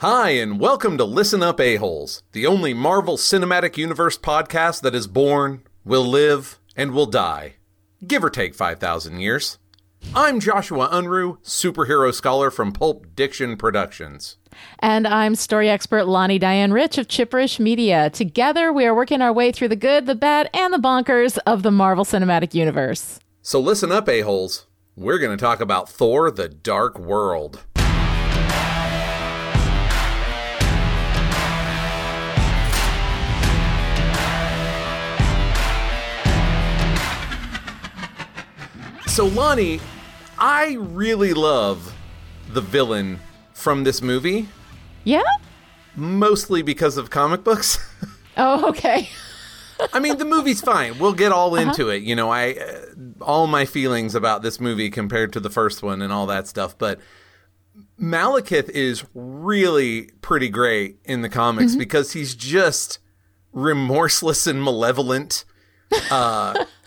[0.00, 5.08] Hi, and welcome to Listen Up A-Holes, the only Marvel Cinematic Universe podcast that is
[5.08, 7.56] born, will live, and will die.
[8.06, 9.58] Give or take 5,000 years.
[10.14, 14.36] I'm Joshua Unruh, superhero scholar from Pulp Diction Productions.
[14.78, 18.08] And I'm story expert Lonnie Diane Rich of Chipperish Media.
[18.08, 21.64] Together, we are working our way through the good, the bad, and the bonkers of
[21.64, 23.18] the Marvel Cinematic Universe.
[23.42, 24.68] So listen up, A-Holes.
[24.94, 27.64] We're going to talk about Thor the Dark World.
[39.18, 39.80] So, Lonnie,
[40.38, 41.92] I really love
[42.50, 43.18] the villain
[43.52, 44.48] from this movie,
[45.02, 45.24] Yeah?
[45.96, 47.80] mostly because of comic books.
[48.36, 49.08] Oh, okay.
[49.92, 51.00] I mean, the movie's fine.
[51.00, 52.04] We'll get all into it.
[52.04, 52.84] You know, I uh,
[53.20, 56.78] all my feelings about this movie compared to the first one and all that stuff,
[56.78, 57.00] but
[58.00, 63.00] Malekith is really pretty great in the comics because he's just
[63.52, 65.44] remorseless and malevolent
[66.08, 66.64] uh,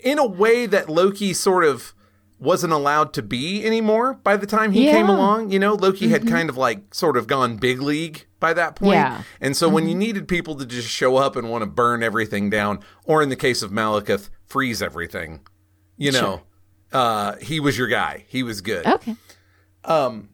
[0.00, 1.94] in a way that Loki sort of
[2.40, 5.50] wasn't allowed to be anymore by the time he came along.
[5.50, 6.34] You know, Loki had mm-hmm.
[6.34, 8.94] kind of like sort of gone big league by that point.
[8.94, 9.22] Yeah.
[9.40, 9.98] And so when you mm-hmm.
[9.98, 13.36] needed people to just show up and want to burn everything down, or in the
[13.36, 15.40] case of Malekith, freeze everything,
[15.96, 16.42] you know,
[16.92, 18.24] uh, he was your guy.
[18.28, 18.86] He was good.
[18.86, 19.16] Okay.
[19.84, 20.30] Um,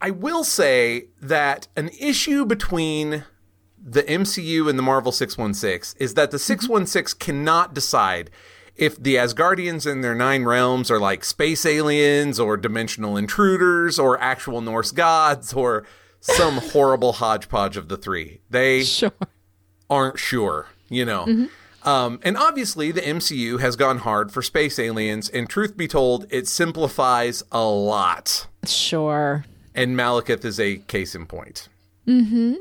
[0.00, 3.24] I will say that an issue between
[3.80, 6.42] the MCU and the Marvel 616 is that the mm-hmm.
[6.42, 8.30] 616 cannot decide
[8.78, 14.18] if the Asgardians and their nine realms are like space aliens or dimensional intruders or
[14.20, 15.84] actual Norse gods or
[16.20, 18.40] some horrible hodgepodge of the three.
[18.48, 19.12] They Sure.
[19.90, 21.48] aren't sure, you know.
[21.84, 26.26] Um, and obviously, the MCU has gone hard for space aliens, and truth be told,
[26.30, 29.44] it simplifies a lot Sure.
[29.74, 31.68] and Malekith is a case in point.
[32.06, 32.54] Mm-hmm.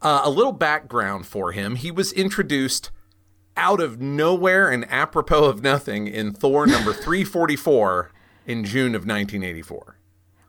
[0.00, 2.90] Uh, a little background for him: he was introduced
[3.58, 8.10] out of nowhere and apropos of nothing in Thor number three forty four
[8.46, 9.96] in June of nineteen eighty four.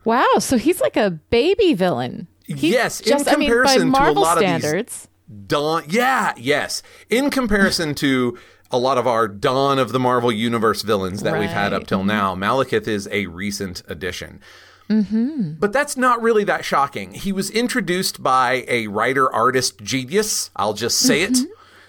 [0.04, 0.26] Wow.
[0.38, 2.28] So he's like a baby villain.
[2.46, 5.08] He Yes, in just, I mean, by comparison to a Marvel lot of these- standards.
[5.46, 6.82] Dawn, yeah, yes.
[7.08, 8.36] In comparison to
[8.72, 12.02] a lot of our Dawn of the Marvel Universe villains that we've had up till
[12.02, 14.40] now, Malekith is a recent addition.
[14.88, 15.52] Mm-hmm.
[15.60, 17.12] But that's not really that shocking.
[17.14, 21.38] He was introduced by a writer artist genius, I'll just say it,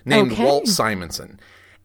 [0.05, 0.43] named Okay.
[0.45, 1.39] Walt Simonson.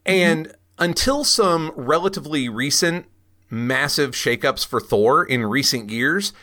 [0.05, 3.05] And until some relatively recent
[3.49, 6.33] massive shakeups for Thor in recent years,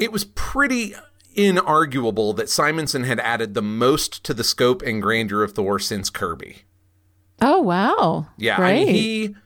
[0.00, 0.94] it was pretty
[1.36, 6.10] inarguable that Simonson had added the most to the scope and grandeur of Thor since
[6.10, 6.62] Kirby.
[7.40, 8.26] Oh, wow.
[8.36, 9.36] Yeah, I mean, he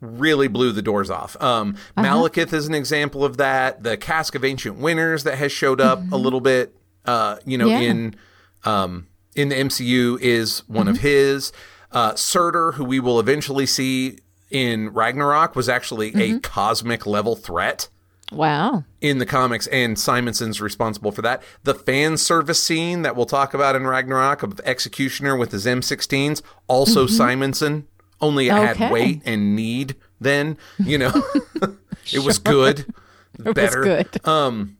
[0.00, 1.40] really blew the doors off.
[1.42, 3.82] Um, Malekith is an example of that.
[3.82, 7.66] The Cask of Ancient Winters that has showed up a little bit, uh, you know,
[7.68, 7.78] Yeah.
[7.80, 8.14] in
[8.64, 9.06] um,
[9.38, 11.52] in the MCU is one of his.
[11.92, 14.18] Uh, Surtur, who we will eventually see
[14.50, 17.88] in Ragnarok, was actually a cosmic level threat
[18.32, 18.84] wow.
[19.00, 21.42] in the comics, and Simonson's responsible for that.
[21.64, 26.42] The fan service scene that we'll talk about in Ragnarok of Executioner with his M16s,
[26.66, 27.86] also Simonson.
[28.20, 28.70] Only it Mm-hmm.
[28.70, 28.84] Okay.
[28.84, 29.94] had weight and need.
[30.20, 31.12] Then you know,
[32.12, 32.92] it was good,
[33.44, 33.78] It better.
[33.78, 34.74] was good.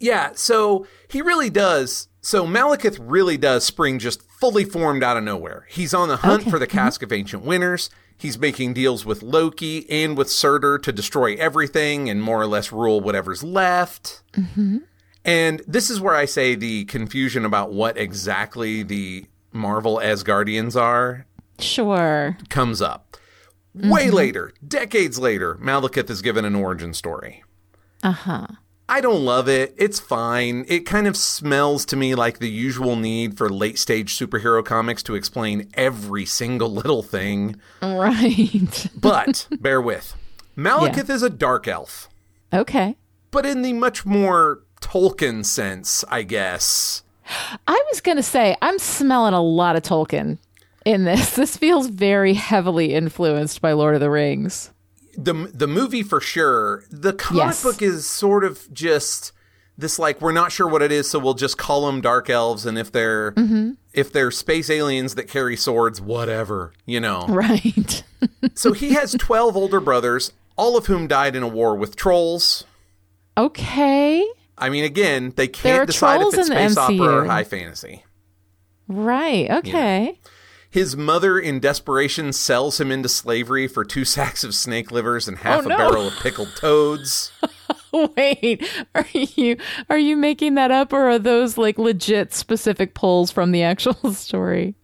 [0.00, 2.08] Yeah, so he really does.
[2.24, 5.66] So Malekith really does spring just fully formed out of nowhere.
[5.68, 6.78] He's on the hunt for the mm-hmm.
[6.78, 7.90] Cask of Ancient Winters.
[8.16, 12.72] He's making deals with Loki and with Surtur to destroy everything and more or less
[12.72, 14.22] rule whatever's left.
[14.32, 14.78] Mm-hmm.
[15.22, 21.26] And this is where I say the confusion about what exactly the Marvel Asgardians are
[21.58, 22.38] sure.
[22.48, 23.18] comes up.
[23.74, 24.14] Way mm-hmm.
[24.14, 27.44] later, decades later, Malekith is given an origin story.
[28.02, 28.46] Uh huh.
[28.88, 29.74] I don't love it.
[29.78, 30.64] It's fine.
[30.68, 35.02] It kind of smells to me like the usual need for late stage superhero comics
[35.04, 37.56] to explain every single little thing.
[37.82, 38.86] Right.
[38.96, 40.14] But bear with.
[40.56, 42.08] Malekith is a dark elf,
[42.52, 42.96] okay.
[43.30, 47.02] but in the much more Tolkien sense, I guess.
[47.66, 50.38] I was going to say, I'm smelling a lot of Tolkien
[50.84, 51.34] in this.
[51.36, 54.70] This feels very heavily influenced by Lord of the Rings.
[55.16, 56.84] The the movie for sure.
[56.90, 57.62] The comic Yes.
[57.62, 59.32] book is sort of just
[59.76, 62.64] this like we're not sure what it is, so we'll just call them dark elves
[62.66, 63.34] and if they're
[63.92, 67.26] if they're space aliens that carry swords, whatever, you know.
[67.28, 68.02] Right.
[68.54, 72.64] So he has 12 older brothers, all of whom died in a war with trolls.
[73.36, 74.26] okay.
[74.56, 78.04] I mean, again, they can't decide if it's space opera or high fantasy.
[78.88, 79.50] Right.
[79.50, 80.18] Okay.
[80.74, 85.38] His mother, in desperation, sells him into slavery for two sacks of snake livers and
[85.38, 85.76] half Oh, a no.
[85.76, 87.30] barrel of pickled toads.
[87.92, 89.56] Wait, are you
[89.88, 94.12] are you making that up or are those like legit specific pulls from the actual
[94.14, 94.74] story?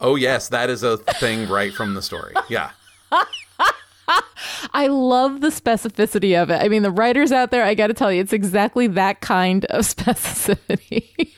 [0.00, 2.34] Oh yes, that is a thing right from the story.
[2.48, 2.70] Yeah.
[4.72, 6.62] I love the specificity of it.
[6.62, 9.64] I mean, the writers out there, I got to tell you, it's exactly that kind
[9.64, 11.34] of specificity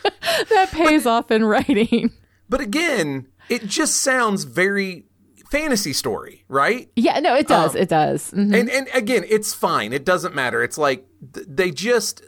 [0.51, 2.13] that pays but, off in writing.
[2.51, 5.05] But again, it just sounds very
[5.51, 6.89] fantasy story, right?
[6.97, 7.75] Yeah, no, it does.
[7.75, 8.31] Um, it does.
[8.31, 8.55] Mm-hmm.
[8.55, 9.93] And and again, it's fine.
[9.93, 10.63] It doesn't matter.
[10.63, 12.23] It's like they just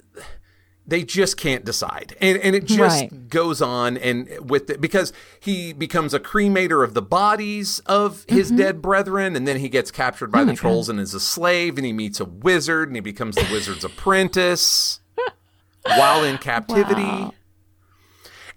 [0.84, 3.28] they just can't decide and, and it just right.
[3.28, 8.48] goes on and with it because he becomes a cremator of the bodies of his
[8.48, 8.56] mm-hmm.
[8.56, 10.94] dead brethren and then he gets captured by oh the trolls God.
[10.94, 14.98] and is a slave and he meets a wizard and he becomes the wizard's apprentice
[15.84, 17.32] while in captivity wow.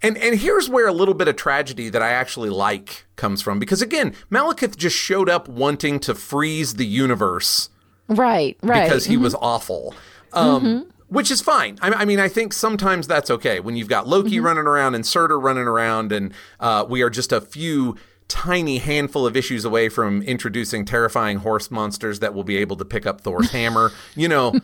[0.06, 3.58] And and here's where a little bit of tragedy that i actually like comes from
[3.58, 7.70] because again malekith just showed up wanting to freeze the universe
[8.08, 9.24] right right because he mm-hmm.
[9.24, 9.94] was awful
[10.32, 11.78] um, mm-hmm which is fine.
[11.80, 14.46] I, I, mean, I think sometimes that's okay when you've got Loki mm-hmm.
[14.46, 17.96] running around and Surtur running around, and uh, we are just a few
[18.28, 22.84] tiny handful of issues away from introducing terrifying horse monsters that will be able to
[22.84, 23.92] pick up Thor's hammer.
[24.16, 24.54] You know,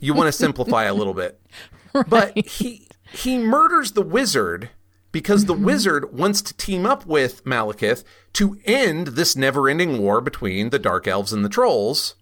[0.00, 1.40] you want to simplify a little bit,
[1.92, 2.08] right.
[2.08, 4.70] but he he murders the wizard
[5.12, 5.64] because the mm-hmm.
[5.64, 11.06] wizard wants to team up with Malekith to end this never-ending war between the dark
[11.06, 12.16] elves and the trolls.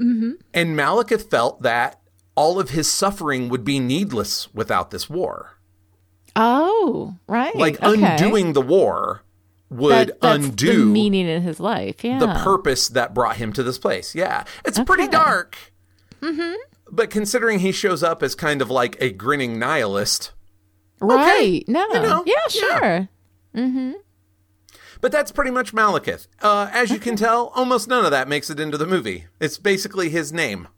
[0.00, 0.32] Mm-hmm.
[0.54, 2.00] And Malekith felt that
[2.36, 5.58] all of his suffering would be needless without this war.
[6.36, 7.54] Oh, right.
[7.56, 8.12] Like okay.
[8.12, 9.24] undoing the war
[9.70, 12.04] would that, undo the meaning in his life.
[12.04, 12.20] Yeah.
[12.20, 14.14] The purpose that brought him to this place.
[14.14, 14.44] Yeah.
[14.64, 14.86] It's okay.
[14.86, 15.58] pretty dark.
[16.22, 16.54] Mm-hmm.
[16.90, 20.32] But considering he shows up as kind of like a grinning nihilist.
[21.00, 21.32] Right.
[21.32, 21.86] Okay, no.
[21.88, 22.84] You know, yeah, sure.
[22.84, 23.06] Yeah.
[23.54, 23.92] Mm-hmm.
[25.00, 26.26] But that's pretty much Malekith.
[26.42, 29.26] Uh, as you can tell, almost none of that makes it into the movie.
[29.40, 30.68] It's basically his name.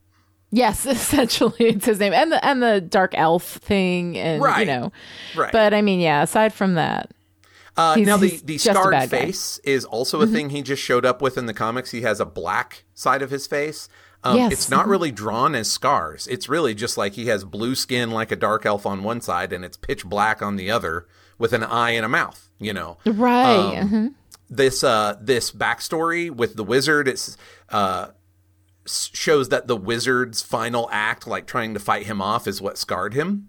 [0.51, 4.61] Yes, essentially it's his name, and the and the dark elf thing, and right.
[4.61, 4.93] you know,
[5.37, 5.53] right.
[5.53, 6.23] But I mean, yeah.
[6.23, 7.13] Aside from that,
[7.77, 9.71] uh, now the the scarred face guy.
[9.71, 10.35] is also a mm-hmm.
[10.35, 11.93] thing he just showed up with in the comics.
[11.93, 13.89] He has a black side of his face.
[14.23, 14.53] Um, yes.
[14.53, 16.27] It's not really drawn as scars.
[16.27, 19.53] It's really just like he has blue skin like a dark elf on one side,
[19.53, 21.07] and it's pitch black on the other,
[21.39, 22.51] with an eye and a mouth.
[22.59, 23.79] You know, right?
[23.79, 24.07] Um, mm-hmm.
[24.51, 27.09] This uh, this backstory with the wizard.
[27.09, 27.39] It's
[27.71, 28.09] uh,
[28.87, 33.15] shows that the wizard's final act, like trying to fight him off, is what scarred
[33.15, 33.49] him.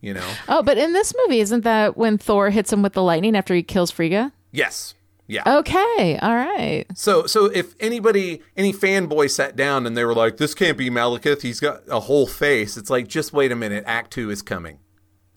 [0.00, 0.28] You know.
[0.48, 3.54] Oh, but in this movie, isn't that when Thor hits him with the lightning after
[3.54, 4.32] he kills Frigga?
[4.50, 4.94] Yes.
[5.28, 5.58] Yeah.
[5.58, 6.18] Okay.
[6.20, 6.86] All right.
[6.94, 10.88] So, so if anybody, any fanboy sat down and they were like, "This can't be
[10.88, 11.42] Malekith.
[11.42, 13.84] He's got a whole face," it's like, just wait a minute.
[13.86, 14.78] Act two is coming.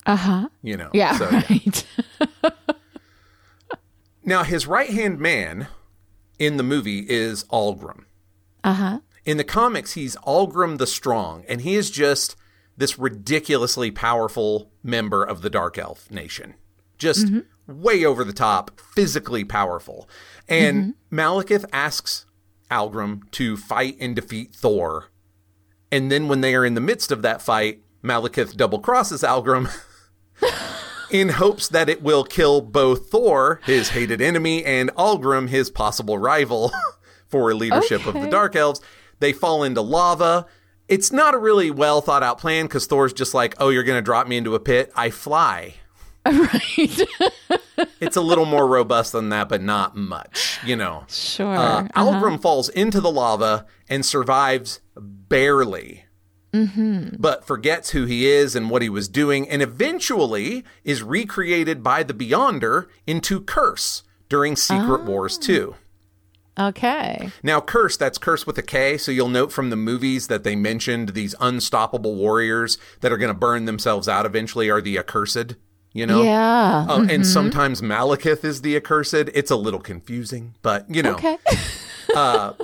[0.06, 0.48] Uh huh.
[0.62, 0.90] You know.
[0.94, 1.18] Yeah.
[1.18, 1.86] So, right.
[2.20, 2.50] Yeah.
[4.24, 5.68] now, his right hand man
[6.38, 8.06] in the movie is Algrim.
[8.64, 9.00] Uh huh.
[9.26, 12.34] In the comics, he's Algrim the Strong, and he is just
[12.78, 16.54] this ridiculously powerful member of the Dark Elf nation.
[16.96, 17.40] Just mm-hmm.
[17.66, 20.08] Way over the top, physically powerful.
[20.48, 21.18] And mm-hmm.
[21.18, 22.26] Malekith asks
[22.70, 25.10] Algrim to fight and defeat Thor.
[25.90, 29.70] And then when they are in the midst of that fight, Malekith double crosses Algrim
[31.10, 36.18] in hopes that it will kill both Thor, his hated enemy, and Algrim, his possible
[36.18, 36.72] rival
[37.28, 38.18] for leadership okay.
[38.18, 38.80] of the Dark Elves.
[39.20, 40.46] They fall into lava.
[40.88, 43.98] It's not a really well thought out plan because Thor's just like, oh, you're going
[43.98, 44.90] to drop me into a pit.
[44.96, 45.74] I fly.
[46.32, 47.00] Right.
[48.00, 51.04] it's a little more robust than that, but not much, you know.
[51.08, 51.46] Sure.
[51.46, 52.38] Uh, uh-huh.
[52.38, 56.04] falls into the lava and survives barely.
[56.52, 57.16] Mm-hmm.
[57.18, 62.02] But forgets who he is and what he was doing, and eventually is recreated by
[62.02, 65.04] the Beyonder into Kurse during Secret oh.
[65.04, 65.74] Wars 2.
[66.58, 67.30] Okay.
[67.42, 68.98] Now, Kurse, that's Kurse with a K.
[68.98, 73.32] So you'll note from the movies that they mentioned these unstoppable warriors that are going
[73.32, 75.56] to burn themselves out eventually are the accursed,
[75.92, 76.22] you know?
[76.22, 76.86] Yeah.
[76.88, 77.10] Uh, mm-hmm.
[77.10, 79.14] And sometimes Malekith is the accursed.
[79.14, 81.14] It's a little confusing, but you know.
[81.14, 81.38] Okay.
[82.16, 82.54] uh,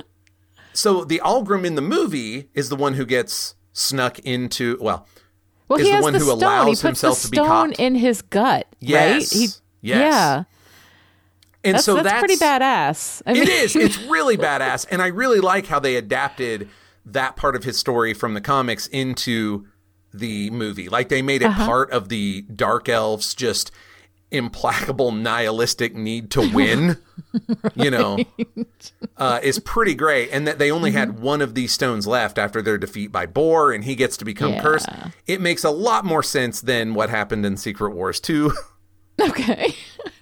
[0.73, 5.07] so the Algrim in the movie is the one who gets snuck into, well,
[5.67, 6.37] well, is the one the who stone.
[6.37, 7.79] allows himself to be caught.
[7.79, 9.33] in his gut, yes.
[9.33, 9.39] right?
[9.39, 9.55] He, yes.
[9.81, 10.43] Yeah.
[11.63, 13.21] And that's, so that's, that's pretty badass.
[13.25, 13.43] I mean.
[13.43, 13.75] It is.
[13.75, 16.69] It's really badass, and I really like how they adapted
[17.05, 19.67] that part of his story from the comics into
[20.13, 20.89] the movie.
[20.89, 21.65] Like they made it uh-huh.
[21.65, 23.71] part of the dark elves just
[24.31, 26.95] implacable nihilistic need to win
[27.33, 27.73] right.
[27.75, 28.15] you know
[29.17, 30.99] uh, is pretty great and that they only mm-hmm.
[30.99, 34.25] had one of these stones left after their defeat by Bor and he gets to
[34.25, 34.61] become yeah.
[34.61, 34.87] cursed
[35.25, 38.53] it makes a lot more sense than what happened in secret wars 2
[39.19, 39.73] okay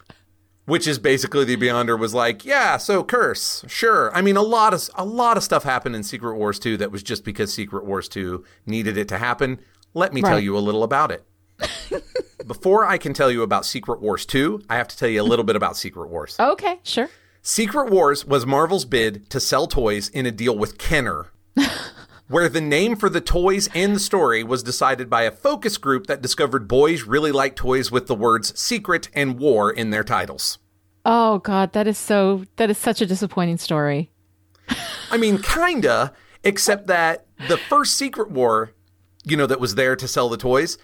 [0.68, 4.14] which is basically the Beyonder was like, yeah, so Kurse, sure.
[4.14, 6.92] I mean, a lot of a lot of stuff happened in Secret Wars 2 that
[6.92, 9.60] was just because Secret Wars 2 needed it to happen.
[9.98, 11.26] Let me tell you a little about it.
[12.48, 15.24] Before I can tell you about Secret Wars 2, I have to tell you a
[15.24, 16.36] little bit about Secret Wars.
[16.40, 17.10] Okay, sure.
[17.42, 21.32] Secret Wars was Marvel's bid to sell toys in a deal with Kenner,
[22.28, 26.06] where the name for the toys and the story was decided by a focus group
[26.06, 30.60] that discovered boys really like toys with the words secret and war in their titles.
[31.06, 32.44] Oh God, that is so.
[32.58, 34.12] That is such a disappointing story.
[35.10, 36.14] I mean, kinda,
[36.44, 38.74] except that the first Secret War,
[39.30, 40.78] you know, that was there to sell the toys.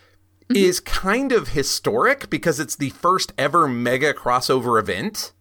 [0.49, 5.31] Is kind of historic because it's the first ever mega crossover event.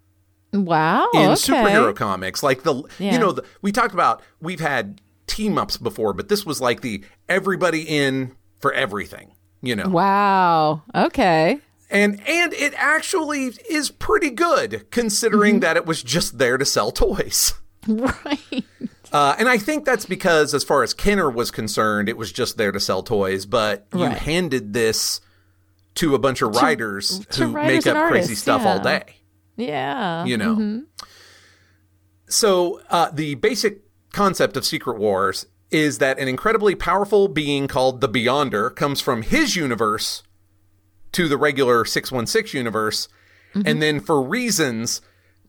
[0.53, 1.09] Wow.
[1.15, 1.35] in okay.
[1.35, 2.43] superhero comics.
[2.43, 3.13] Like the, Yeah.
[3.15, 6.83] you know, the, we talked about we've had team ups before, but this was like
[6.83, 9.33] the everybody in for everything.
[9.61, 10.83] You know, Wow.
[10.95, 11.59] Okay.
[11.91, 15.61] and and it actually is pretty good considering Mm-hmm.
[15.61, 17.55] that it was just there to sell toys.
[17.89, 18.65] Right.
[19.13, 22.57] Uh, and I think that's because, as far as Kenner was concerned, it was just
[22.57, 23.45] there to sell toys.
[23.45, 24.17] But you Right.
[24.17, 25.21] handed this
[25.97, 29.17] to a bunch of writers to who writers make up crazy artists, stuff all day.
[29.57, 30.25] Yeah.
[30.25, 30.85] you know.
[32.29, 33.81] So uh, the basic
[34.13, 39.23] concept of Secret Wars is that an incredibly powerful being called the Beyonder comes from
[39.23, 40.23] his universe
[41.13, 43.09] to the regular 616 universe,
[43.55, 45.03] and then for reasons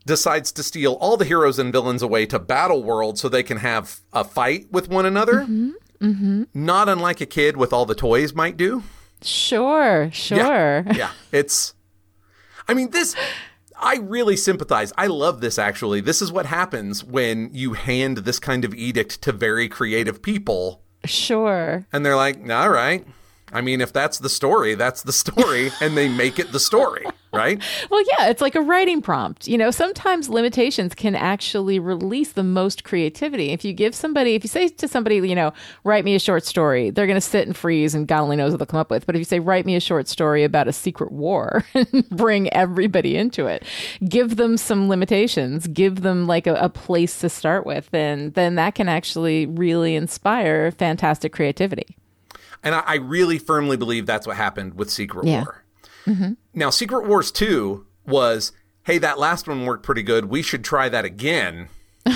[0.06, 3.58] decides to steal all the heroes and villains away to Battle World so they can
[3.58, 5.40] have a fight with one another.
[5.42, 5.70] Mm-hmm,
[6.00, 6.42] mm-hmm.
[6.54, 8.82] Not unlike a kid with all the toys might do.
[9.22, 10.10] Sure.
[10.12, 10.84] Sure.
[10.94, 11.74] Yeah, it's.
[12.68, 13.14] I mean, this.
[13.76, 14.92] I really sympathize.
[14.96, 16.00] I love this actually.
[16.00, 20.82] This is what happens when you hand this kind of edict to very creative people,
[21.04, 21.84] Sure.
[21.92, 23.06] and they're like, all right.
[23.52, 27.04] I mean, if that's the story, that's the story, and they make it the story,
[27.38, 27.62] right?
[27.90, 29.46] Well, yeah, it's like a writing prompt.
[29.48, 33.50] You know, sometimes limitations can actually release the most creativity.
[33.50, 35.52] If you give somebody, if you say to somebody, you know,
[35.84, 38.52] write me a short story, they're going to sit and freeze and God only knows
[38.52, 39.06] what they'll come up with.
[39.06, 42.52] But if you say, write me a short story about a secret war and bring
[42.52, 43.64] everybody into it,
[44.08, 48.54] give them some limitations, give them like a, a place to start with, and then
[48.56, 51.96] that can actually really inspire fantastic creativity.
[52.62, 55.42] And I, I really firmly believe that's what happened with Secret Yeah.
[55.44, 55.63] War.
[56.54, 58.52] Now, Secret Wars 2 was,
[58.84, 60.26] hey, that last one worked pretty good.
[60.26, 61.68] We should try that again.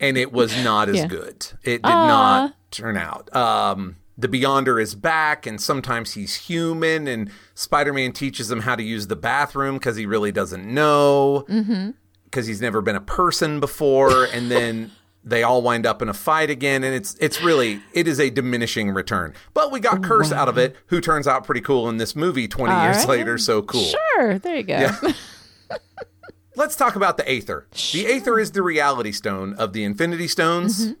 [0.00, 1.06] and it was not as Yeah.
[1.06, 1.46] good.
[1.62, 3.34] It did not turn out.
[3.34, 8.74] Um, the Beyonder is back, and sometimes he's human, and Spider Man teaches him how
[8.74, 11.44] to use the bathroom because he really doesn't know,
[12.24, 14.90] because he's never been a person before, and then.
[15.24, 18.30] They all wind up in a fight again, and it's it's really it is a
[18.30, 19.34] diminishing return.
[19.52, 22.48] But we got Kurse out of it, who turns out pretty cool in this movie
[22.48, 23.08] twenty All years right.
[23.08, 23.36] later.
[23.36, 23.82] So cool.
[24.16, 24.38] Sure.
[24.38, 24.90] There you go.
[26.56, 27.68] Let's talk about the Aether.
[27.92, 30.86] The Aether is the reality stone of the Infinity Stones.
[30.86, 30.92] Mm-hmm.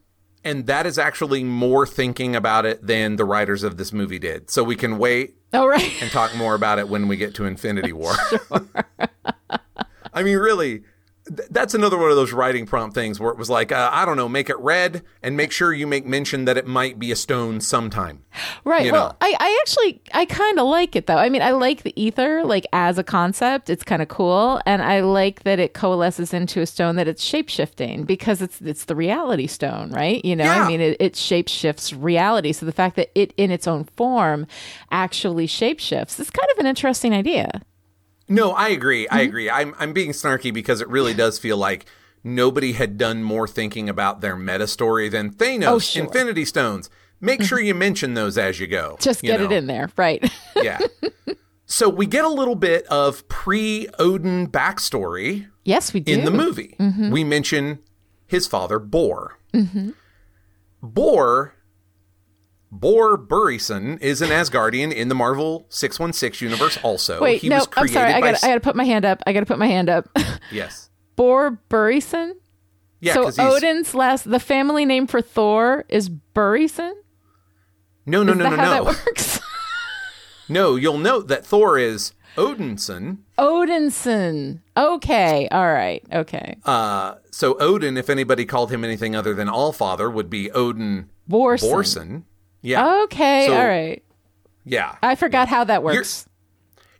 [0.44, 4.50] And that is actually more thinking about it than the writers of this movie did.
[4.50, 6.00] So we can wait All right.
[6.00, 8.14] and talk more about it when we get to Infinity War.
[10.14, 10.84] I mean, really,
[11.28, 14.04] th- that's another one of those writing prompt things where it was like, uh, I
[14.04, 17.12] don't know, make it red and make sure you make mention that it might be
[17.12, 18.22] a stone sometime.
[18.64, 18.86] Right.
[18.86, 19.16] you well, know.
[19.20, 21.16] I, I actually I kind of like it though.
[21.16, 23.70] I mean, I like the ether like as a concept.
[23.70, 27.22] It's kind of cool, and I like that it coalesces into a stone that it's
[27.22, 30.24] shape shifting because it's it's the reality stone, right?
[30.24, 30.64] You know, Yeah.
[30.64, 32.52] I mean, it, it shape shifts reality.
[32.52, 34.46] So the fact that it in its own form
[34.90, 37.62] actually shape shifts is kind of an interesting idea.
[38.28, 39.04] No, I agree.
[39.06, 39.14] Mm-hmm.
[39.16, 39.50] I agree.
[39.50, 41.86] I'm I'm being snarky because it really does feel like
[42.24, 46.02] nobody had done more thinking about their meta story than Thanos, Oh, sure.
[46.04, 46.08] Mm-hmm.
[46.08, 46.90] Infinity Stones.
[47.20, 48.96] Make sure you mention those as you go.
[49.00, 50.22] Just you get it in there, right?
[50.62, 50.78] Yeah.
[51.66, 56.12] so we get a little bit of pre-Odin backstory yes, we do.
[56.12, 56.74] in the movie.
[56.80, 57.10] Mm-hmm.
[57.10, 57.78] We mention
[58.26, 59.38] his father, Bor.
[60.82, 61.54] Bor,
[62.70, 67.20] Bor Burison is an Asgardian in the Marvel 616 universe also.
[67.20, 68.12] Wait, he no, was I'm sorry.
[68.12, 69.22] I got I got to put my hand up.
[69.26, 70.08] I got to put my hand up.
[70.50, 70.88] Yes.
[71.16, 72.32] Bor Burison.
[73.00, 76.94] Yeah, so Odin's last, the family name for Thor is Burison.
[78.06, 78.70] No, no, Is no, no, no.
[78.70, 79.40] that works?
[80.48, 83.18] No, you'll note that Thor is Odinson.
[83.38, 84.60] Odinson.
[84.76, 85.46] Okay.
[85.50, 86.02] All right.
[86.10, 86.56] Okay.
[86.64, 91.70] Uh, so Odin, if anybody called him anything other than Allfather, would be Odin Borson.
[91.70, 92.22] Borson.
[92.62, 93.46] Yeah, Okay.
[93.46, 94.02] So- all right.
[94.64, 94.96] yeah.
[95.02, 96.26] I forgot how that works.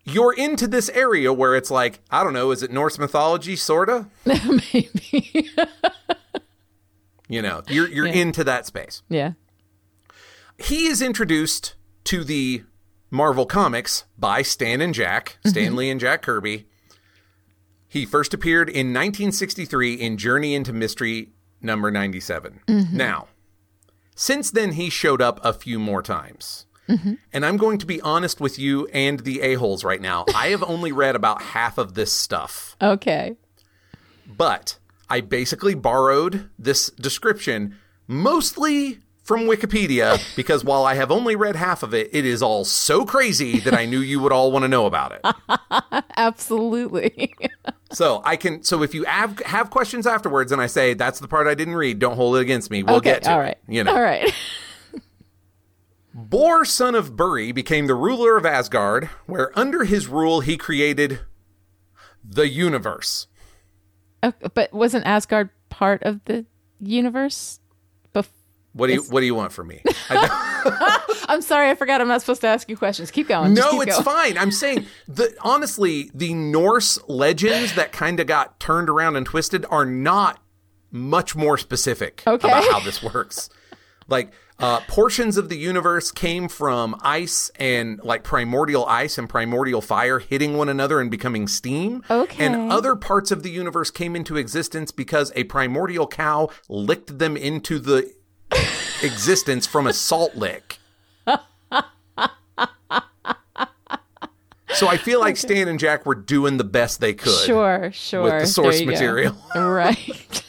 [0.04, 4.06] You're into this area where it's like, I don't know, is it Norse mythology, sorta?
[4.24, 5.50] Maybe.
[7.30, 9.02] You know, you're you're into that space.
[9.10, 9.32] yeah.
[10.56, 11.74] He is introduced
[12.04, 12.64] to the
[13.10, 15.48] Marvel Comics by Stan and Jack, mm-hmm.
[15.50, 16.66] Stan Lee and Jack Kirby.
[17.86, 22.60] He first appeared in 1963 in Journey into Mystery number 97.
[22.66, 22.96] Mm-hmm.
[22.96, 23.28] Now,
[24.20, 26.66] since then, he showed up a few more times.
[26.88, 27.14] Mm-hmm.
[27.32, 30.24] And I'm going to be honest with you and the a-holes right now.
[30.34, 33.36] I have only read about half of this stuff, Okay.
[34.26, 37.76] but I basically borrowed this description
[38.08, 42.64] mostly from Wikipedia because while I have only read half of it, it is all
[42.64, 46.04] so crazy that I knew you would all want to know about it.
[46.16, 47.34] Absolutely.
[47.92, 48.62] So I can.
[48.62, 51.74] So if you have have questions afterwards, and I say that's the part I didn't
[51.74, 52.82] read, don't hold it against me.
[52.82, 53.12] We'll okay.
[53.12, 53.58] get to all it.
[53.66, 54.32] You know, All right.
[56.14, 61.20] Bor, son of Buri, became the ruler of Asgard, where under his rule he created
[62.24, 63.28] the universe.
[64.22, 66.44] Okay, but wasn't Asgard part of the
[66.80, 67.60] universe?
[68.78, 69.82] What do you What do you want from me?
[70.10, 72.00] I'm sorry, I forgot.
[72.00, 73.10] I'm not supposed to ask you questions.
[73.10, 73.54] Keep going.
[73.54, 74.04] No, keep it's going.
[74.04, 74.38] fine.
[74.38, 79.66] I'm saying the honestly, the Norse legends that kind of got turned around and twisted
[79.70, 80.40] are not
[80.90, 82.48] much more specific Okay.
[82.48, 83.50] about how this works.
[84.06, 89.80] Like uh, portions of the universe came from ice and like primordial ice and primordial
[89.82, 92.02] fire hitting one another and becoming steam.
[92.10, 92.46] Okay.
[92.46, 97.36] And other parts of the universe came into existence because a primordial cow licked them
[97.36, 98.12] into the
[99.02, 100.78] existence from a salt lick.
[104.74, 108.22] So I feel like Stan and Jack were doing the best they could Sure, sure.
[108.22, 109.36] with the source material.
[109.56, 110.44] Right.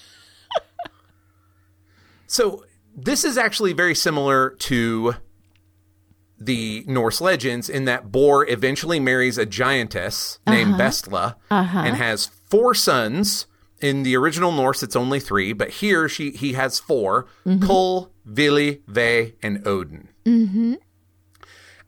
[2.28, 2.64] So
[2.96, 5.16] this is actually very similar to
[6.38, 12.76] the Norse legends in that Bor eventually marries a giantess named Bestla and has four
[12.76, 13.48] sons.
[13.82, 17.26] In the original Norse, it's only three, but here she he has 4
[17.62, 20.10] Cul, Vili, Ve, and Odin.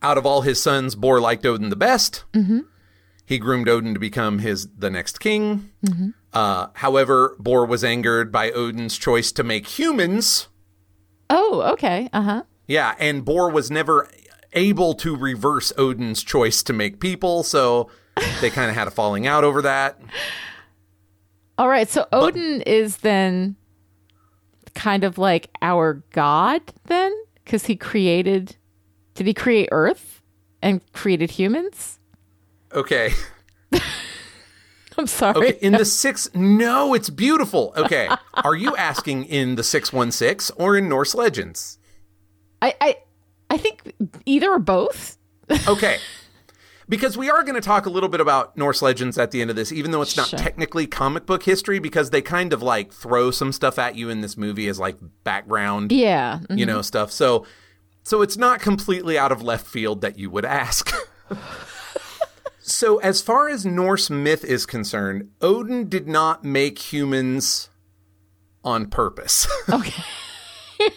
[0.01, 2.23] Out of all his sons, Bor liked Odin the best.
[3.25, 5.69] He groomed Odin to become his the next king.
[6.33, 10.47] Uh, however, Bor was angered by Odin's choice to make humans.
[11.29, 12.09] oh, okay.
[12.13, 12.43] Uh huh.
[12.67, 14.09] Yeah, and Bor was never
[14.53, 17.89] able to reverse Odin's choice to make people, so
[18.41, 19.99] they kind of had a falling out over that.
[21.61, 21.87] All right.
[21.87, 23.55] So Odin is then
[24.73, 27.13] kind of like our god, then?
[27.45, 28.55] Because he created.
[29.13, 30.23] Did he create Earth
[30.63, 31.99] and created humans?
[32.73, 33.11] Okay.
[34.97, 35.37] I'm sorry.
[35.37, 37.73] Okay, in the six No, it's beautiful.
[37.77, 38.09] Okay.
[38.43, 41.77] Are you asking in the 616 or in Norse legends?
[42.63, 42.97] I, I,
[43.51, 43.93] I think
[44.25, 45.15] either or both.
[45.67, 45.99] Okay.
[46.89, 49.49] Because we are going to talk a little bit about Norse legends at the end
[49.49, 50.39] of this, even though it's not Sure.
[50.39, 54.21] technically comic book history, because they kind of like throw some stuff at you in
[54.21, 56.39] this movie as like background, Yeah.
[56.49, 56.57] mhm.
[56.57, 57.11] you know, stuff.
[57.11, 57.45] So,
[58.03, 60.91] so it's not completely out of left field that you would ask.
[62.59, 67.69] so, as far as Norse myth is concerned, Odin did not make humans
[68.63, 69.47] on purpose.
[69.69, 70.03] Okay.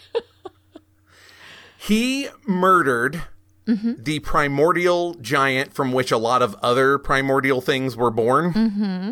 [1.78, 3.22] he murdered
[3.66, 8.52] the primordial giant from which a lot of other primordial things were born.
[8.52, 9.10] Mm-hmm.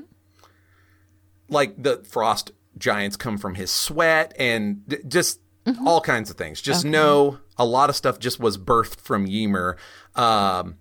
[1.49, 5.41] Like the frost giants come from his sweat and d- just
[5.87, 6.61] all kinds of things.
[6.61, 9.77] Just know a lot of stuff just was birthed from Ymir.
[10.15, 10.77] Um,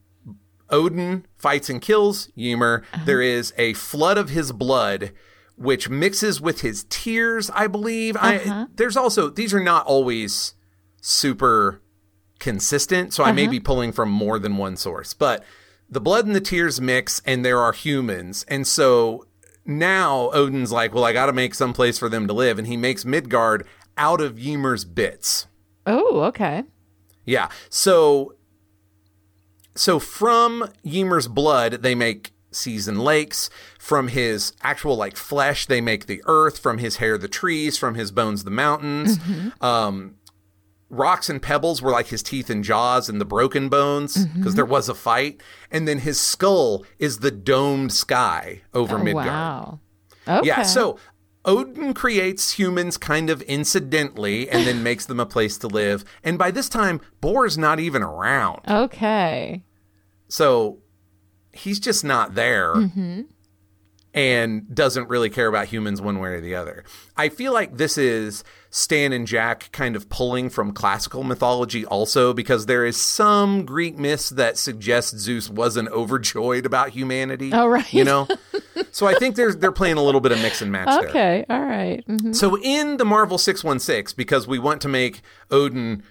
[0.69, 2.83] Odin fights and kills Ymir.
[3.05, 5.11] There is a flood of his blood.
[5.57, 8.17] Which mixes with his tears, I believe.
[8.19, 10.55] I, there's also these are not always
[11.01, 11.80] super
[12.41, 15.13] consistent, so I may be pulling from more than one source.
[15.13, 15.45] But
[15.89, 19.25] the blood and the tears mix, and there are humans, and so
[19.65, 22.67] now Odin's like, well, I got to make some place for them to live, and
[22.67, 25.47] he makes Midgard out of Ymir's bits.
[25.85, 26.63] Oh, okay.
[27.23, 28.35] Yeah, so
[29.75, 33.49] so from Ymir's blood, they make seas and lakes.
[33.79, 36.59] From his actual like flesh, they make the earth.
[36.59, 37.77] From his hair, the trees.
[37.77, 39.17] From his bones, the mountains.
[39.61, 40.15] Um,
[40.91, 44.39] rocks and pebbles were like his teeth and jaws and the broken bones mm-hmm.
[44.39, 45.41] because there was a fight.
[45.71, 49.25] And then his skull is the domed sky over Oh, Midgard.
[49.25, 49.79] wow.
[50.27, 50.47] Okay.
[50.47, 50.99] Yeah, so
[51.45, 56.05] Odin creates humans kind of incidentally and then makes them a place to live.
[56.23, 58.61] And by this time, Bor's not even around.
[58.67, 59.63] Okay.
[60.27, 60.79] So
[61.51, 63.21] he's just not there mm-hmm.
[64.13, 66.83] and doesn't really care about humans one way or the other.
[67.17, 72.33] I feel like this is Stan and Jack kind of pulling from classical mythology also
[72.33, 77.51] because there is some Greek myths that suggest Zeus wasn't overjoyed about humanity.
[77.53, 77.93] Oh, right.
[77.93, 78.29] You know?
[78.91, 81.09] so I think they're they're playing a little bit of mix and match there.
[81.09, 81.45] Okay.
[81.49, 82.01] All right.
[82.07, 82.33] Mhm.
[82.33, 86.01] So in the Marvel 616, because we want to make Odin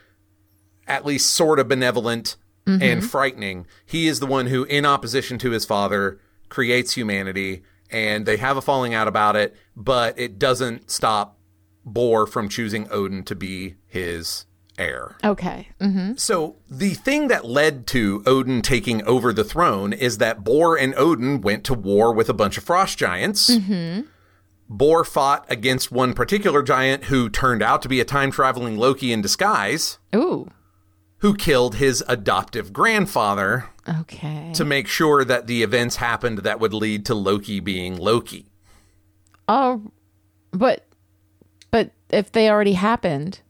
[0.87, 3.67] at least sort of benevolent and frightening.
[3.85, 6.21] He is the one who, in opposition to his father,
[6.51, 11.37] creates humanity, and they have a falling out about it, but it doesn't stop
[11.85, 14.47] Bor from choosing Odin to be his
[14.79, 15.17] heir.
[15.25, 15.69] Okay.
[15.81, 20.77] hmm So the thing that led to Odin taking over the throne is that Bor
[20.79, 23.51] and Odin went to war with a bunch of frost giants.
[24.69, 29.13] Bor fought against one particular giant who turned out to be a time traveling Loki
[29.13, 30.49] in disguise, Ooh.
[31.19, 34.53] who killed his adoptive grandfather Okay.
[34.55, 38.47] to make sure that the events happened that would lead to Loki being Loki.
[39.49, 39.91] Oh,
[40.53, 40.87] but
[42.13, 43.41] if they already happened,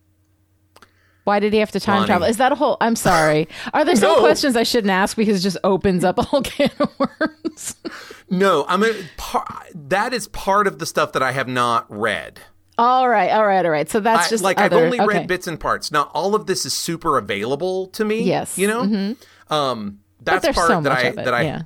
[1.25, 2.07] why did he have to time Lonnie.
[2.07, 2.29] travel?
[2.29, 2.77] Is that a whole?
[2.81, 3.47] I'm sorry.
[3.75, 4.21] Are there some No.
[4.21, 7.77] questions I shouldn't ask because it just opens up a whole can of worms?
[8.33, 9.45] No, I'm a, par-
[9.75, 12.39] that is part of the stuff that I have not read.
[12.79, 13.91] all right, all right, all right.
[13.91, 15.19] So that's I- just like other, I've only okay.
[15.19, 15.91] read bits and parts.
[15.91, 18.23] Not all of this is super available to me.
[18.23, 18.57] Yes.
[18.57, 19.17] you know.
[19.49, 21.63] Um, that's part so that I that I yeah.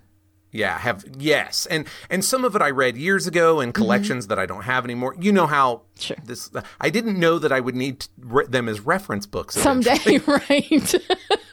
[0.54, 4.38] Yeah have yes, and and some of it I read years ago in collections that
[4.38, 5.14] I don't have anymore.
[5.20, 6.00] You know how Mm-hmm.
[6.02, 6.16] Sure.
[6.24, 10.94] this I didn't know that I would need re- them as reference books Someday, right?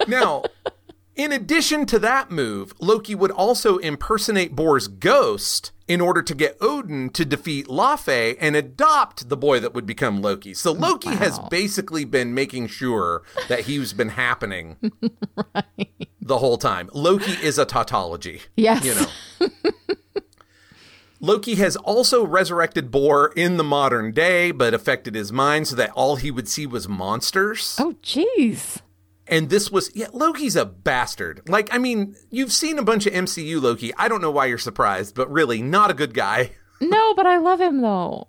[0.08, 0.44] now,
[1.16, 6.58] in addition to that move, Loki would also impersonate Bor's ghost in order to get
[6.62, 10.54] Odin to defeat Laufey and adopt the boy that would become Loki.
[10.54, 14.78] So Loki has basically been making sure that he's been happening
[16.22, 16.90] the whole time.
[16.94, 18.42] Loki is a tautology.
[18.56, 18.86] Yes.
[18.86, 19.50] You know.
[21.20, 25.92] Loki has also resurrected Bor in the modern day, but affected his mind so that
[25.92, 27.76] all he would see was monsters.
[27.80, 28.82] oh, jeez.
[29.32, 31.48] And this was, yeah, Loki's a bastard.
[31.48, 33.94] Like, I mean, you've seen a bunch of MCU Loki.
[33.96, 36.52] I don't know why you're surprised, but really, not a good guy.
[36.84, 38.26] No, but I love him though.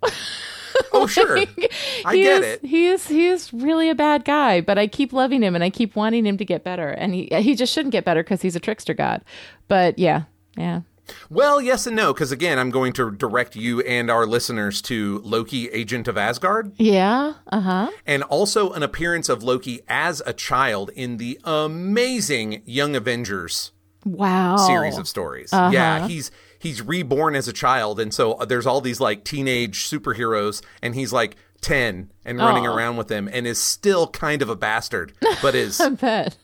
[0.91, 1.37] Oh, sure.
[2.05, 2.63] I get is, it.
[2.63, 5.71] He is he is really a bad guy, but I keep loving him and I
[5.71, 6.89] keep wanting him to get better.
[6.89, 9.23] And he he just shouldn't get better because he's a trickster god.
[9.67, 10.81] But yeah, yeah.
[11.29, 15.19] Well, yes and no, because again, I'm going to direct you and our listeners to
[15.23, 17.33] Loki, Agent of Asgard, Yeah.
[17.47, 17.91] Uh huh.
[18.05, 23.71] and also an appearance of Loki as a child in the amazing Young Avengers
[24.05, 24.57] Wow.
[24.57, 25.49] series of stories.
[25.53, 30.61] Yeah, he's he's reborn as a child, and so there's all these like teenage superheroes,
[30.81, 34.55] and he's like ten and running around with them, and is still kind of a
[34.57, 36.35] bastard, but is I bet.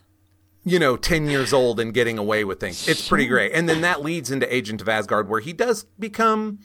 [0.70, 2.88] You know ten years old and getting away with things.
[2.88, 6.60] It's pretty great, and then that leads into Agent of Asgard, where he does become,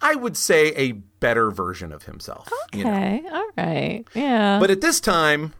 [0.00, 2.48] I would say, a better version of himself.
[2.72, 2.90] you know?
[2.90, 3.22] Okay.
[3.32, 4.04] All right.
[4.14, 4.58] Yeah.
[4.60, 5.54] But at this time,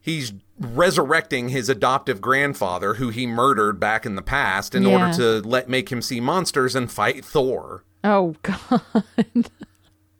[0.00, 5.06] he's resurrecting his adoptive grandfather, who he murdered back in the past, in Yeah.
[5.06, 7.84] order to let make him see monsters and fight Thor.
[8.04, 8.82] oh God.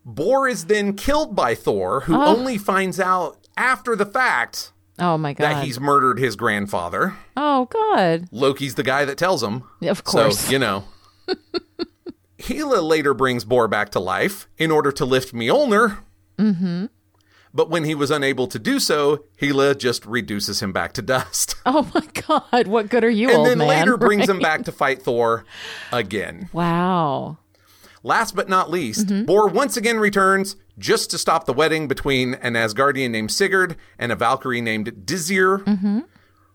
[0.05, 2.27] Bor is then killed by Thor, who oh.
[2.37, 5.44] only finds out after the fact Oh my God.
[5.44, 7.14] that he's murdered his grandfather.
[7.37, 8.28] oh God.
[8.30, 9.64] Loki's the guy that tells him.
[9.83, 10.38] Of course.
[10.40, 10.85] So, you know.
[12.38, 15.98] Hela later brings Bor back to life in order to lift Mjolnir.
[16.38, 16.87] Mm-hmm.
[17.54, 21.54] But when he was unable to do so, Hela just reduces him back to dust.
[21.66, 22.66] oh my God.
[22.66, 23.68] What good are you, and old then man?
[23.68, 24.30] later brings Right?
[24.30, 25.44] him back to fight Thor
[25.92, 26.48] again.
[26.52, 27.38] Wow.
[28.02, 29.24] Last but not least, Mm-hmm.
[29.24, 34.10] Bor once again returns just to stop the wedding between an Asgardian named Sigurd and
[34.12, 36.00] a Valkyrie named Dizir, Mm-hmm.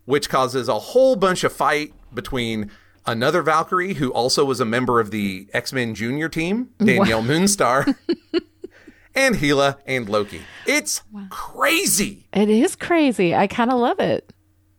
[0.05, 2.69] which causes a whole bunch of fight between
[3.05, 7.95] another Valkyrie who also was a member of the X Men Junior team, Danielle Moonstar,
[9.15, 10.41] and Hela and Loki.
[10.67, 12.27] It's crazy.
[12.33, 13.33] It is crazy.
[13.35, 14.31] I kind of love it.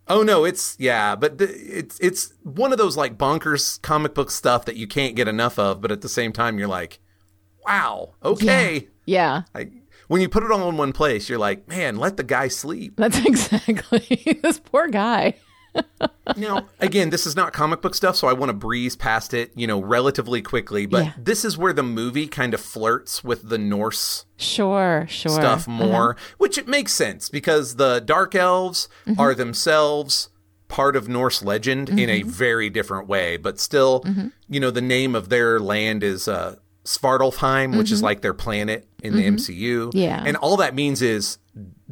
[0.09, 4.31] Oh no, it's yeah, but the, it's it's one of those like bonkers comic book
[4.33, 6.99] stuff that you can't get enough of, but at the same time you're like,
[7.65, 8.75] wow, okay.
[8.75, 8.87] Yeah.
[9.55, 9.71] I,
[10.09, 12.95] when you put it all in one place, you're like, man, let the guy sleep.
[12.97, 15.35] That's exactly this poor guy.
[16.37, 19.53] Now, again, this is not comic book stuff, so I want to breeze past it,
[19.55, 20.85] you know, relatively quickly.
[20.87, 21.13] But Yeah.
[21.17, 25.31] this is where the movie kind of flirts with the Norse Sure, sure.
[25.31, 29.21] stuff more, which it makes sense because the Dark Elves Mm-hmm.
[29.21, 30.29] are themselves
[30.67, 32.29] part of Norse legend in Mm-hmm.
[32.29, 33.37] a very different way.
[33.37, 34.05] But still,
[34.49, 38.89] you know, the name of their land is uh, Svartalfheim, which is like their planet
[39.03, 39.89] in the MCU.
[39.89, 39.97] Mm-hmm.
[39.99, 40.23] Yeah.
[40.27, 41.39] And all that means is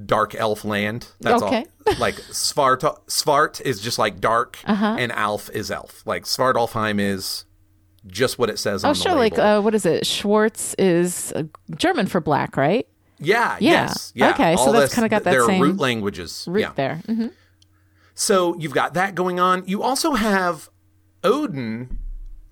[0.06, 1.08] dark elf land.
[1.20, 1.64] That's Okay.
[1.86, 1.94] all.
[1.98, 4.96] Like Svart, Svart is just like dark, Uh-huh.
[4.98, 6.02] and Alf is elf.
[6.06, 7.46] Like Svartalfheim is
[8.06, 9.14] just what it says on Oh, the sure.
[9.14, 10.06] Like, uh, what is it?
[10.06, 11.44] Schwartz is uh,
[11.76, 12.86] German for black, right?
[13.20, 13.70] yeah, yeah.
[13.86, 14.30] yes, yeah.
[14.30, 16.44] Okay, so that's kinda got that their same root languages.
[16.48, 16.72] Root yeah.
[16.76, 16.96] there.
[17.06, 17.26] hmm
[18.14, 19.64] So you've got that going on.
[19.66, 20.68] You also have
[21.24, 21.98] Odin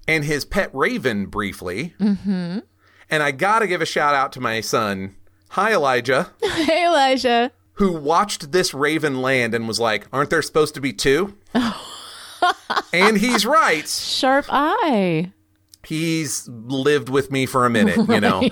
[0.09, 1.95] and his pet raven briefly.
[2.01, 2.61] Mm-hmm.
[3.09, 5.14] And I got to give a shout out to my son.
[5.51, 6.33] Hi, Elijah.
[6.42, 7.53] Hey, Elijah.
[7.75, 11.37] who watched this raven land and was like, "Aren't there supposed to be two?
[12.92, 13.87] and he's right.
[13.87, 15.33] Sharp eye.
[15.85, 18.49] He's lived with me for a minute, you know.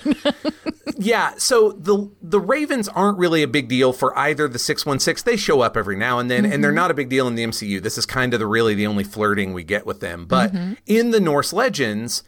[0.99, 5.25] yeah, so the the Ravens aren't really a big deal for either the 616.
[5.29, 6.77] They show up every now and then and they're mm-hmm.
[6.77, 7.83] not a big deal in the MCU.
[7.83, 10.27] This is kind of the really the only flirting we get with them.
[10.27, 10.75] But mm-hmm.
[10.87, 12.23] in the Norse legends,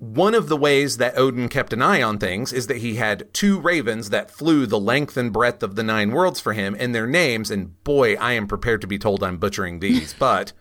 [0.00, 3.32] one of the ways that Odin kept an eye on things is that he had
[3.34, 6.94] two ravens that flew the length and breadth of the nine worlds for him, and
[6.94, 10.52] their names, and boy, I am prepared to be told I'm butchering these, but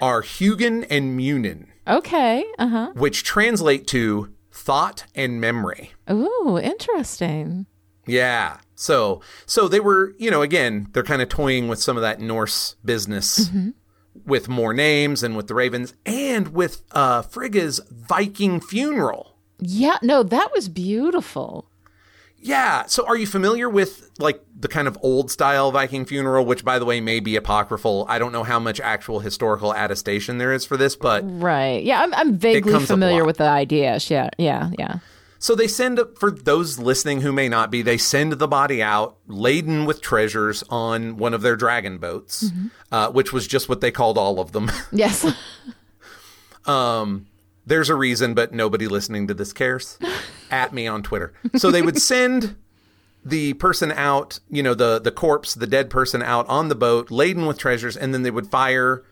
[0.00, 2.44] are Hugin and Munin, Okay.
[2.58, 2.92] Uh huh.
[2.94, 5.92] which translate to thought and memory.
[6.10, 7.66] Ooh, interesting.
[8.06, 8.58] Yeah.
[8.76, 12.20] So so they were, you know, again, they're kind of toying with some of that
[12.20, 13.50] Norse business
[14.26, 19.36] with more names and with the ravens and with uh Frigga's Viking funeral.
[19.58, 19.98] Yeah.
[20.02, 21.70] No, that was beautiful.
[22.38, 22.84] Yeah.
[22.86, 26.78] So are you familiar with like the kind of old style Viking funeral, which by
[26.78, 28.04] the way may be apocryphal?
[28.08, 31.82] I don't know how much actual historical attestation there is for this, but Right.
[31.82, 32.02] Yeah.
[32.02, 33.98] I'm, I'm vaguely comes up a familiar with the idea.
[34.08, 34.28] Yeah.
[34.36, 34.70] Yeah.
[34.78, 34.98] Yeah.
[35.44, 39.18] So they send, for those listening who may not be, they send the body out
[39.26, 42.68] laden with treasures on one of their dragon boats, mm-hmm.
[42.90, 44.72] uh, which was just what they called all of them.
[44.90, 45.30] Yes.
[46.64, 47.26] Um,
[47.66, 49.98] there's a reason, but nobody listening to this cares.
[50.50, 51.34] At me on Twitter.
[51.56, 52.56] So they would send
[53.22, 57.10] the person out, you know, the the corpse, the dead person out on the boat
[57.10, 59.04] laden with treasures, and then they would fire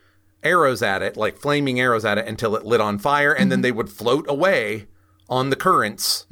[0.42, 3.58] arrows at it, like flaming arrows at it, until it lit on fire, and then
[3.58, 3.64] mm-hmm.
[3.64, 4.86] they would float away
[5.32, 6.26] on the currents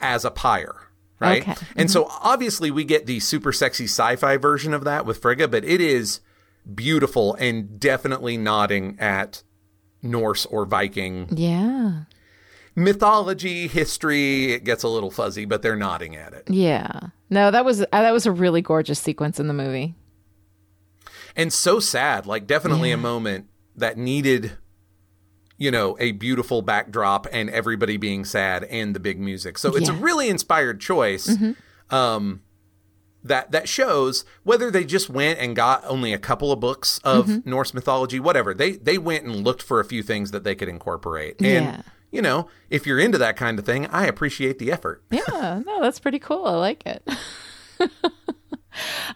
[0.00, 0.88] as a pyre.
[1.20, 1.42] Right.
[1.42, 1.66] Okay.
[1.76, 5.66] And so obviously we get the super sexy sci-fi version of that with Frigga, but
[5.66, 6.20] it is
[6.74, 9.42] beautiful and definitely nodding at
[10.02, 12.04] Norse or Viking yeah.
[12.74, 14.52] mythology, history.
[14.52, 16.48] It gets a little fuzzy, but they're nodding at it.
[16.48, 16.88] Yeah.
[17.28, 19.94] No, that was uh, that was a really gorgeous sequence in the movie.
[21.36, 24.52] And so sad, like definitely a moment that needed,
[25.60, 29.58] you know, a beautiful backdrop and everybody being sad and the big music.
[29.58, 31.30] So it's a really inspired choice.
[31.90, 32.40] Um,
[33.22, 37.44] that that shows whether they just went and got only a couple of books of
[37.44, 38.54] Norse mythology, whatever.
[38.54, 41.34] They they went and looked for a few things that they could incorporate.
[41.42, 41.82] And Yeah.
[42.10, 45.02] you know, if you're into that kind of thing, I appreciate the effort.
[45.10, 46.46] Yeah, no, that's pretty cool.
[46.46, 47.06] I like it.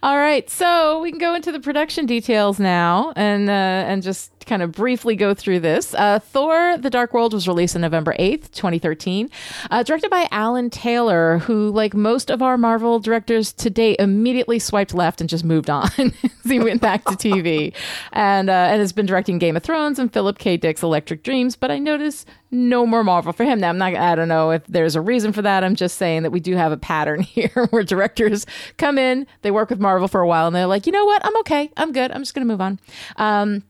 [0.03, 3.53] All right, so we can go into the production details now, and uh,
[3.87, 5.93] and just kind of briefly go through this.
[5.93, 9.29] Uh, Thor: The Dark World was released on November eighth, twenty thirteen,
[9.71, 14.59] uh, directed by Alan Taylor, who, like most of our Marvel directors to date, immediately
[14.59, 15.89] swiped left and just moved on.
[16.45, 17.73] he went back to TV,
[18.13, 20.57] and uh, and has been directing Game of Thrones and Philip K.
[20.57, 21.55] Dick's Electric Dreams.
[21.55, 23.59] But I notice no more Marvel for him.
[23.59, 23.95] Now I'm not.
[23.95, 25.63] I don't know if there's a reason for that.
[25.63, 28.45] I'm just saying that we do have a pattern here where directors
[28.77, 31.25] come in, they work with Marvel for a while, and they're like, you know what,
[31.25, 32.79] I'm okay, I'm good, I'm just gonna move on.
[33.17, 33.63] Um,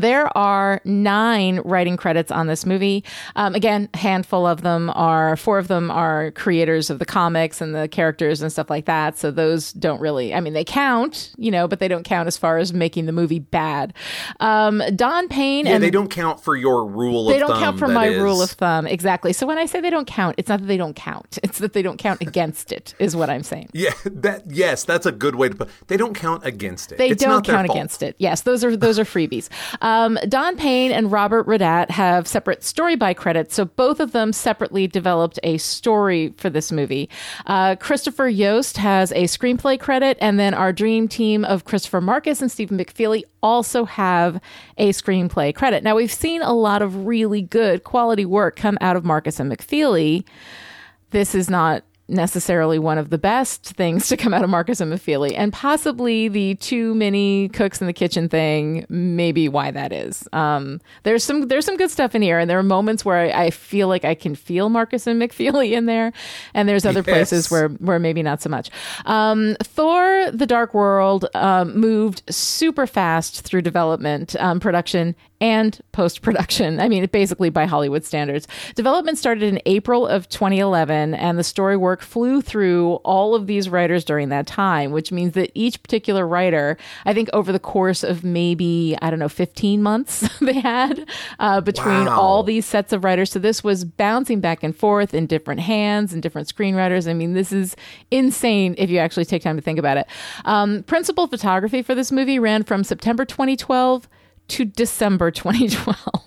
[0.00, 3.04] there are nine writing credits on this movie.
[3.34, 7.60] Um, again, a handful of them are, four of them are creators of the comics
[7.60, 9.18] and the characters and stuff like that.
[9.18, 12.36] So those don't really, I mean, they count, you know, but they don't count as
[12.36, 13.94] far as making the movie bad.
[14.40, 17.60] Um, Don Payne Yeah, and they don't count for your rule they don't thumb.
[17.60, 18.86] count for my is- rule of thumb.
[18.86, 19.32] Exactly.
[19.32, 21.38] So when I say they don't count, it's not that they don't count.
[21.46, 23.70] It's that they don't count against it, is what I'm saying.
[23.72, 25.68] Yeah, that yes, that's a good way to put.
[25.86, 26.98] They don't count against it.
[26.98, 28.16] They It's don't count against it.
[28.18, 29.48] Yes, those are those are freebies.
[29.80, 34.32] Um, Don Payne and Robert Rodat have separate story by credits, so both of them
[34.32, 37.08] separately developed a story for this movie.
[37.46, 42.42] Uh, Christopher Yost has a screenplay credit, and then our dream team of Christopher Markus
[42.42, 44.40] and Stephen McFeely also have
[44.76, 45.84] a screenplay credit.
[45.84, 49.52] Now we've seen a lot of really good quality work come out of Markus and
[49.52, 50.24] McFeely
[51.10, 54.92] this is not necessarily one of the best things to come out of Markus and
[54.92, 60.28] McFeely, and possibly the too many cooks in the kitchen thing Maybe why that is.
[60.32, 63.46] Um, there's some there's some good stuff in here, and there are moments where I,
[63.46, 66.12] I feel like I can feel Markus and McFeely in there,
[66.54, 68.70] and there's other places where where maybe not so much.
[69.04, 76.22] Um, Thor: The Dark World um, moved super fast through development, um, production, and post
[76.22, 76.80] production.
[76.80, 78.48] I mean, basically by Hollywood standards.
[78.74, 83.68] Development started in April of 2011, and the story work flew through all of these
[83.68, 88.02] writers during that time, which means that each particular writer, I think over the course
[88.02, 92.20] of maybe, I don't know, 15 months they had uh, between Wow.
[92.20, 93.30] all these sets of writers.
[93.30, 97.08] So this was bouncing back and forth in different hands and different screenwriters.
[97.08, 97.76] I mean, this is
[98.10, 100.06] insane if you actually take time to think about it.
[100.44, 104.08] Um, principal photography for this movie ran from September 2012
[104.48, 106.22] to December 2012.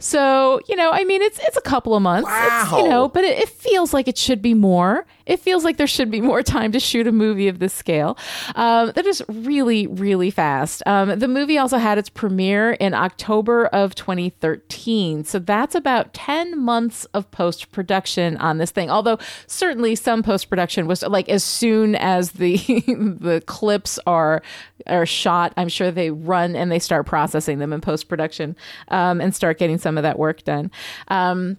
[0.00, 3.22] So, you know, I mean, it's it's a couple of months, It's, you know, but
[3.24, 5.06] it, it feels like it should be more.
[5.26, 8.18] It feels like there should be more time to shoot a movie of this scale.
[8.54, 10.82] Um, that is really, really fast.
[10.86, 16.58] Um, the movie also had its premiere in October of 2013, so that's about 10
[16.58, 18.90] months of post production on this thing.
[18.90, 22.56] Although certainly some post production was like as soon as the
[23.20, 24.42] the clips are
[24.86, 28.56] are shot, I'm sure they run and they start processing them in post production
[28.88, 30.70] um, and start getting some of that work done.
[31.08, 31.58] Um,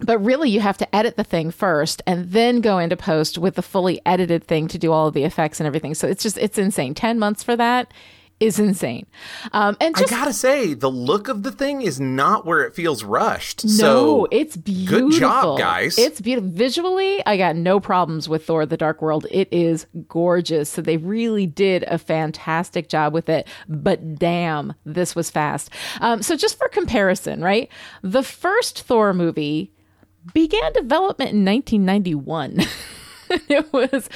[0.00, 3.54] but really, you have to edit the thing first and then go into post with
[3.54, 5.94] the fully edited thing to do all of the effects and everything.
[5.94, 6.94] So it's just, it's insane.
[6.94, 7.92] 10 months for that
[8.42, 9.06] is insane.
[9.52, 13.04] Um, and I gotta say, the look of the thing is not where it feels
[13.04, 13.64] rushed.
[13.64, 15.10] no, so it's beautiful.
[15.10, 15.96] good job, guys.
[15.96, 16.50] It's beautiful.
[16.50, 19.28] Visually, I got no problems with Thor the Dark World.
[19.30, 20.68] It is gorgeous.
[20.70, 23.46] So they really did a fantastic job with it.
[23.68, 25.70] But damn, this was fast.
[26.00, 27.70] Um, so just for comparison, right?
[28.02, 29.72] The first Thor movie
[30.32, 32.60] began development in 1991.
[33.48, 34.08] it was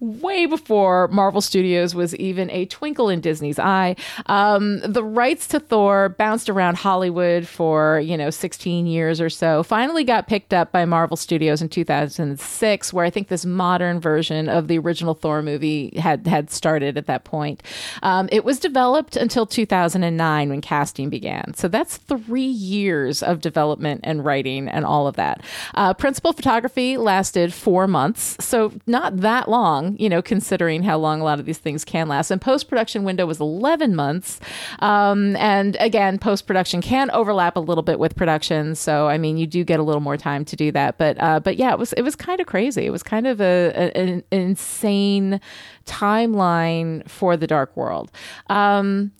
[0.00, 3.96] way before Marvel Studios was even a twinkle in Disney's eye.
[4.26, 9.62] Um, the rights to Thor bounced around Hollywood for, you know, 16 years or so.
[9.62, 14.48] Finally got picked up by Marvel Studios in 2006, where I think this modern version
[14.48, 17.62] of the original Thor movie had, had started at that point.
[18.02, 21.54] Um, it was developed until 2009 when casting began.
[21.54, 25.42] So that's three years of development and writing and all of that.
[25.74, 28.36] Uh, principal photography lasted four months.
[28.44, 32.08] So not that long, you know, considering how long a lot of these things can
[32.08, 32.30] last.
[32.30, 34.40] And post production window was 11 months.
[34.80, 38.74] Um, and again, post production can overlap a little bit with production.
[38.74, 40.98] So, I mean, you do get a little more time to do that.
[40.98, 42.86] But, uh, but yeah, it was, it was kind of crazy.
[42.86, 45.40] It was kind of a, a- an insane
[45.86, 48.10] timeline for the dark world.
[48.48, 49.12] Um,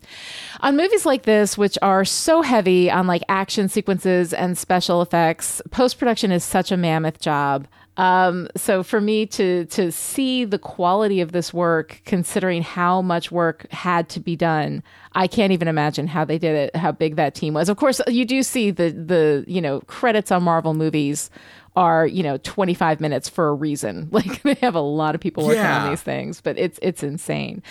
[0.61, 5.61] on movies like this, which are so heavy on like action sequences and special effects,
[5.71, 7.67] post production is such a mammoth job.
[7.97, 13.31] Um, so for me to to see the quality of this work, considering how much
[13.31, 17.17] work had to be done, I can't even imagine how they did it, how big
[17.17, 17.69] that team was.
[17.69, 21.31] Of course, you do see the the you know credits on Marvel movies
[21.77, 24.09] are you know 25 minutes for a reason.
[24.15, 27.63] Like they have a lot of people working on these things but it's it's insane.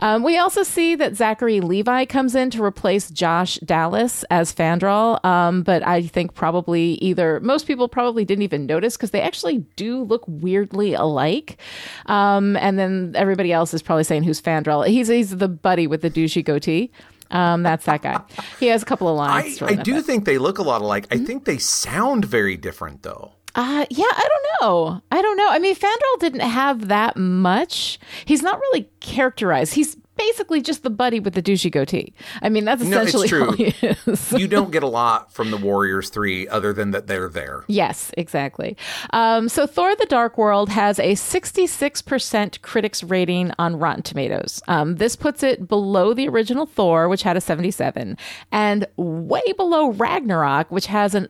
[0.00, 5.24] Um, we also see that zachary levi comes in to replace josh dallas as fandral
[5.24, 9.58] um, but i think probably either most people probably didn't even notice because they actually
[9.76, 11.58] do look weirdly alike.
[12.06, 14.86] Um, and then everybody else is probably saying who's fandral?
[14.86, 16.90] He's he's the buddy with the douchey goatee.
[17.30, 18.20] Um, that's that guy.
[18.60, 21.08] He has a couple of lines I at do think they look a lot alike.
[21.08, 21.22] Mm-hmm.
[21.22, 23.32] I think they sound very different though.
[23.54, 25.02] Uh, yeah, I don't know.
[25.10, 25.48] I don't know.
[25.48, 27.98] I mean, Fandral didn't have that much.
[28.24, 29.74] He's not really characterized.
[29.74, 32.12] He's basically just the buddy with the douchey goatee.
[32.42, 33.46] I mean, that's No, it's essentially true.
[33.46, 34.32] all he is.
[34.32, 37.64] You don't get a lot from the Warriors 3 other than that they're there.
[37.66, 38.76] Yes, exactly.
[39.12, 44.62] Um, so Thor the Dark World has a 66% critics rating on Rotten Tomatoes.
[44.68, 48.16] Um, this puts it below the original Thor, which had a 77,
[48.52, 51.28] and way below Ragnarok, which has an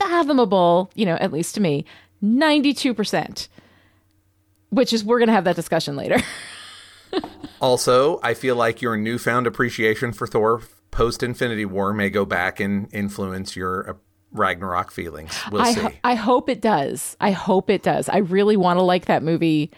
[0.00, 1.84] unfathomable, you know, at least to me,
[2.22, 3.48] 92%.
[4.70, 6.18] Which is, we're going to have that discussion later.
[7.60, 12.58] Also, I feel like your newfound appreciation for Thor post Infinity War may go back
[12.58, 13.92] and influence your uh,
[14.32, 15.38] Ragnarok feelings.
[15.52, 15.80] We'll I, see.
[15.80, 17.16] ho- I hope it does.
[17.20, 18.08] I hope it does.
[18.08, 19.70] I really want to like that movie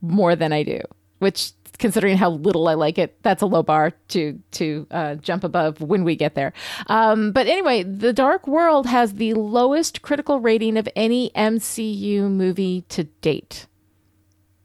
[0.00, 0.80] more than I do,
[1.18, 5.44] which considering how little I like it, that's a low bar to to uh, jump
[5.44, 6.52] above when we get there.
[6.86, 12.82] Um, but anyway, The Dark World has the lowest critical rating of any MCU movie
[12.88, 13.66] to date.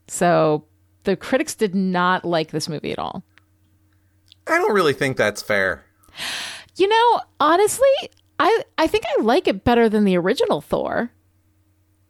[0.08, 0.66] So
[1.04, 3.22] the critics did not like this movie at all.
[4.46, 5.84] I don't really think that's fair.
[6.76, 7.88] You know, honestly,
[8.38, 11.10] I I think I like it better than the original Thor.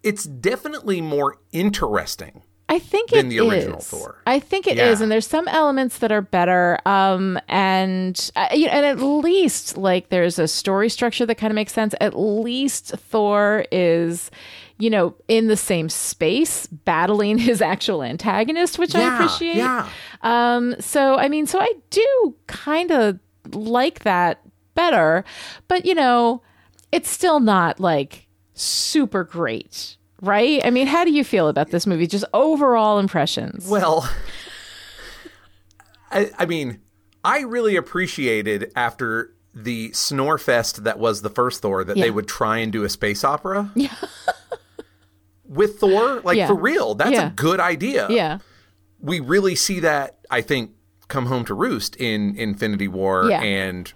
[0.02, 2.42] It's definitely more interesting.
[2.68, 3.86] I think it the original is.
[3.86, 4.22] Thor.
[4.26, 5.02] I think it is, Yeah.
[5.04, 6.78] and there's some elements that are better.
[6.86, 11.50] Um, and uh, you know, and at least like there's a story structure that kind
[11.50, 11.94] of makes sense.
[12.00, 14.30] At least Thor is,
[14.78, 19.56] you know, in the same space battling his actual antagonist, which I appreciate.
[19.56, 19.88] yeah.
[20.22, 23.18] Um, so I mean, so I do kind of
[23.52, 24.40] like that
[24.74, 25.22] better,
[25.68, 26.40] but you know,
[26.92, 30.60] it's still not like super great, right?
[30.64, 32.06] I mean, how do you feel about this movie?
[32.06, 33.68] Just overall impressions.
[33.68, 34.08] Well,
[36.10, 36.80] I, I mean,
[37.24, 42.04] I really appreciated after the snore fest that was the first Thor that Yeah.
[42.04, 43.70] they would try and do a space opera.
[43.74, 43.94] Yeah.
[45.46, 46.46] With Thor, like Yeah.
[46.48, 47.28] for real, that's Yeah.
[47.28, 48.08] a good idea.
[48.10, 48.38] yeah,
[49.00, 50.72] We really see that, I think,
[51.08, 53.92] come home to roost in Infinity War and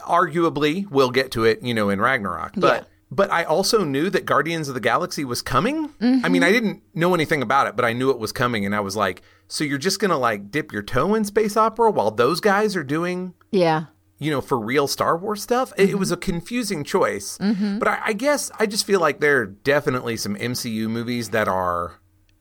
[0.00, 2.52] arguably we'll get to it, you know, in Ragnarok.
[2.56, 2.86] But.
[3.10, 5.92] But I also knew that Guardians of the Galaxy was coming.
[6.00, 6.52] I mean, I mm-hmm.
[6.52, 9.22] didn't know anything about it, but I knew it was coming and I was like,
[9.48, 12.76] so you're just going to like dip your toe in space opera while those guys
[12.76, 13.86] are doing Yeah.
[14.18, 15.72] you know, for real Star Wars stuff.
[15.76, 16.14] It, it was mm-hmm.
[16.14, 17.36] a confusing choice.
[17.38, 17.78] Mm-hmm.
[17.80, 21.48] But I, I guess I just feel like there are definitely some MCU movies that
[21.48, 21.96] are.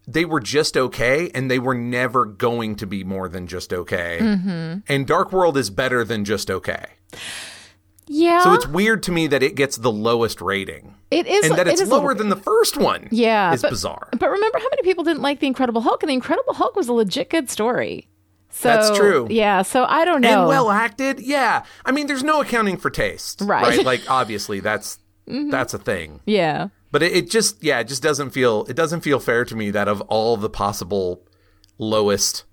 [0.08, 4.18] They were just okay, and they were never going to be more than just okay.
[4.88, 6.86] And Dark World is better than just okay.
[8.12, 8.44] Yeah.
[8.44, 11.68] So it's weird to me that it gets the lowest rating, it is and that
[11.68, 13.08] it it's lower than the first one.
[13.12, 14.10] Yeah, is but- bizarre.
[14.18, 16.88] But remember how many people didn't like the Incredible Hulk, and the Incredible Hulk was
[16.88, 18.10] a legit good story.
[18.52, 19.28] So That's true.
[19.30, 19.62] Yeah.
[19.62, 20.40] So I don't know.
[20.42, 21.66] And well acted, yeah.
[21.86, 23.78] I mean, there's no accounting for taste, Right.
[23.78, 23.86] Mm-hmm.
[23.86, 24.98] Like obviously, that's
[25.28, 26.22] that's a thing.
[26.26, 26.70] yeah.
[26.92, 29.70] But it, it just yeah, it just doesn't feel it doesn't feel fair to me
[29.70, 31.24] that of all the possible
[31.78, 32.46] lowest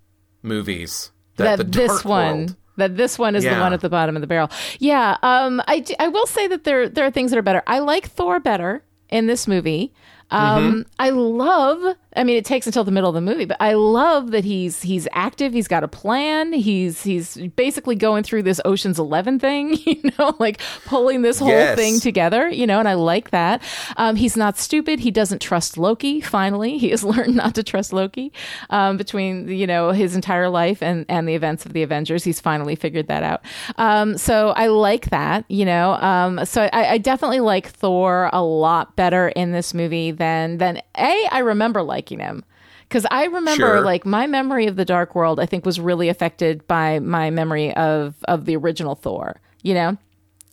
[0.43, 3.89] movies that, that the this one World, that this one is the one at the
[3.89, 4.49] bottom of the barrel.
[4.79, 7.63] Yeah, um, I, I will say that there there are things that are better.
[7.67, 9.93] I like Thor better in this movie.
[10.31, 10.81] Um, Mm-hmm.
[10.99, 11.95] I love.
[12.17, 14.81] I mean, it takes until the middle of the movie, but I love that he's
[14.81, 15.53] he's active.
[15.53, 16.51] He's got a plan.
[16.53, 21.47] He's he's basically going through this Ocean's Eleven thing, you know, like pulling this whole
[21.49, 21.77] Yes.
[21.77, 23.61] thing together, you know, and I like that.
[23.97, 24.99] Um, he's not stupid.
[24.99, 26.19] He doesn't trust Loki.
[26.21, 28.31] Finally, he has learned not to trust Loki.
[28.69, 32.39] Um, between you know his entire life and and the events of the Avengers, he's
[32.41, 33.41] finally figured that out.
[33.77, 35.93] Um, so I like that, you know.
[35.93, 40.81] Um, so I, I definitely like Thor a lot better in this movie than than
[40.97, 41.27] a.
[41.31, 42.43] I remember liking him.
[42.87, 43.81] Because I remember, Sure.
[43.81, 47.75] like my memory of the Dark World, I think was really affected by my memory
[47.75, 49.41] of of the original Thor.
[49.61, 49.97] You know,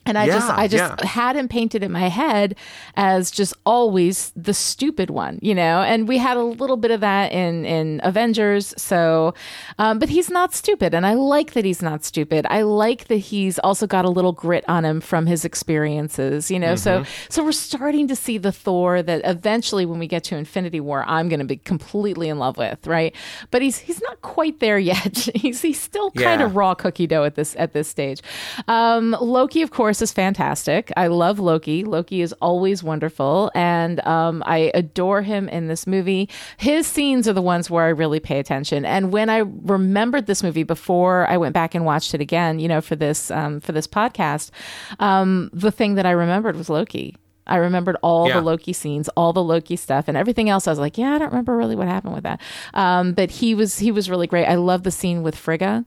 [0.07, 1.07] and I just I just yeah.
[1.07, 2.57] had him painted in my head
[2.97, 5.83] as just always the stupid one, you know.
[5.83, 8.75] And we had a little bit of that in in Avengers.
[8.77, 9.35] So,
[9.79, 12.47] um, but he's not stupid, and I like that he's not stupid.
[12.51, 16.59] I like that he's also got a little grit on him from his experiences, you
[16.59, 16.75] know.
[16.77, 17.27] So Mm-hmm.
[17.31, 21.05] so we're starting to see the Thor that eventually, when we get to Infinity War,
[21.09, 23.15] I'm going to be completely in love with, right?
[23.51, 25.17] But he's he's not quite there yet.
[25.35, 26.47] he's he's still kind Yeah.
[26.47, 28.21] of raw cookie dough at this at this stage.
[28.69, 30.93] Um, Loki, of course, is fantastic.
[30.97, 31.85] I love Loki.
[31.85, 36.29] Loki is always wonderful, and um, I adore him in this movie.
[36.57, 38.85] His scenes are the ones where I really pay attention.
[38.85, 42.69] And when I remembered this movie before I went back and watched it again, you
[42.69, 44.51] know, for this um, for this podcast,
[44.99, 47.17] um, the thing that I remembered was Loki.
[47.47, 48.37] I remembered all Yeah.
[48.37, 50.67] the Loki scenes, all the Loki stuff, and everything else.
[50.67, 52.41] I was like, yeah, I don't remember really what happened with that.
[52.73, 54.47] Um, but he was he was really great.
[54.47, 55.85] I love the scene with Frigga,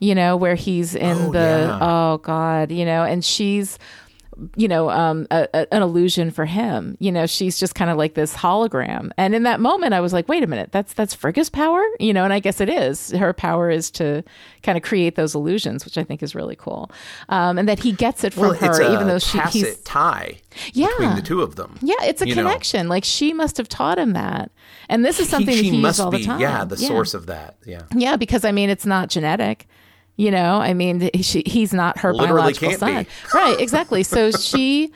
[0.00, 1.78] you know, where he's in Oh, the yeah.
[1.80, 3.78] oh god, you know, and she's
[4.54, 7.96] you know um a, a- an illusion for him you know she's just kind of
[7.96, 11.12] like this hologram and in that moment i was like wait a minute that's that's
[11.12, 14.22] frigga's power you know and i guess it is her power is to
[14.62, 16.88] kind of create those illusions which i think is really cool
[17.30, 20.38] um and that he gets it from well, her even though she he's tie
[20.72, 21.76] yeah between the two of them.
[21.82, 22.44] yeah, it's a you know.
[22.44, 22.88] connection.
[22.88, 24.50] Like she must have taught him that,
[24.88, 26.40] and this is something He, that she he must uses all be, the time.
[26.40, 27.56] yeah, the source of that.
[27.64, 27.82] Yeah.
[27.94, 29.68] Yeah, because I mean, it's not genetic.
[30.18, 33.08] You know, I mean, she, he's not her Literally biological son, be.
[33.32, 33.58] right?
[33.60, 34.02] Exactly.
[34.02, 34.92] So she,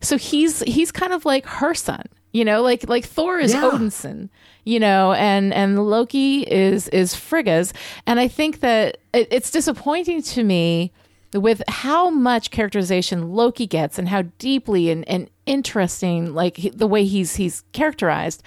[0.00, 2.06] so he's he's kind of like her son.
[2.32, 3.66] You know, like like Thor is Yeah.
[3.66, 4.30] Odin's son.
[4.64, 7.72] You know, and and Loki is is Frigga's,
[8.06, 10.90] and I think that it, it's disappointing to me
[11.34, 16.86] with how much characterization Loki gets and how deeply and, and interesting like he- the
[16.86, 18.42] way he's he's characterized,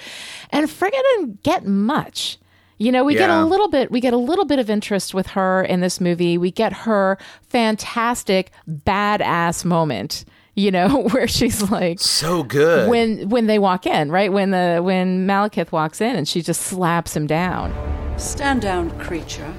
[0.50, 2.40] and Frigga didn't get much.
[2.80, 5.28] You know, we get a little bit we get a little bit of interest with
[5.28, 6.38] her in this movie.
[6.38, 7.18] We get her
[7.50, 10.26] fantastic badass moment,
[10.56, 12.90] you know, where she's like So good.
[12.90, 14.32] when when they walk in, right?
[14.32, 17.74] When the when Malekith walks in and she just slaps him down.
[18.18, 19.54] Stand down, creature.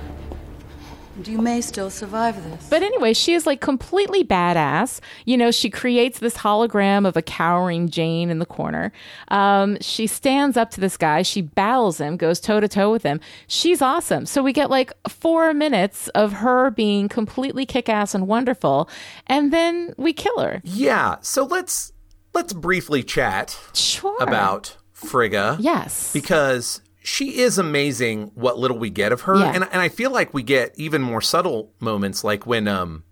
[1.19, 2.69] And you may still survive this.
[2.71, 5.01] But anyway, she is like completely badass.
[5.25, 8.93] You know, she creates this hologram of a cowering Jane in the corner.
[9.27, 11.23] Um, she stands up to this guy.
[11.23, 13.19] She battles him, goes toe to toe with him.
[13.49, 14.27] She's awesome.
[14.27, 18.89] So we get like four minutes of her being completely kick ass and wonderful.
[19.27, 20.61] And then we kill her.
[20.63, 21.17] yeah.
[21.23, 21.93] So let's
[22.33, 24.17] let's briefly chat Sure.
[24.23, 25.57] about Frigga.
[25.59, 26.13] Yes.
[26.13, 29.53] because she is amazing what little we get of her Yeah.
[29.55, 33.05] and, and i feel like we get even more subtle moments like when um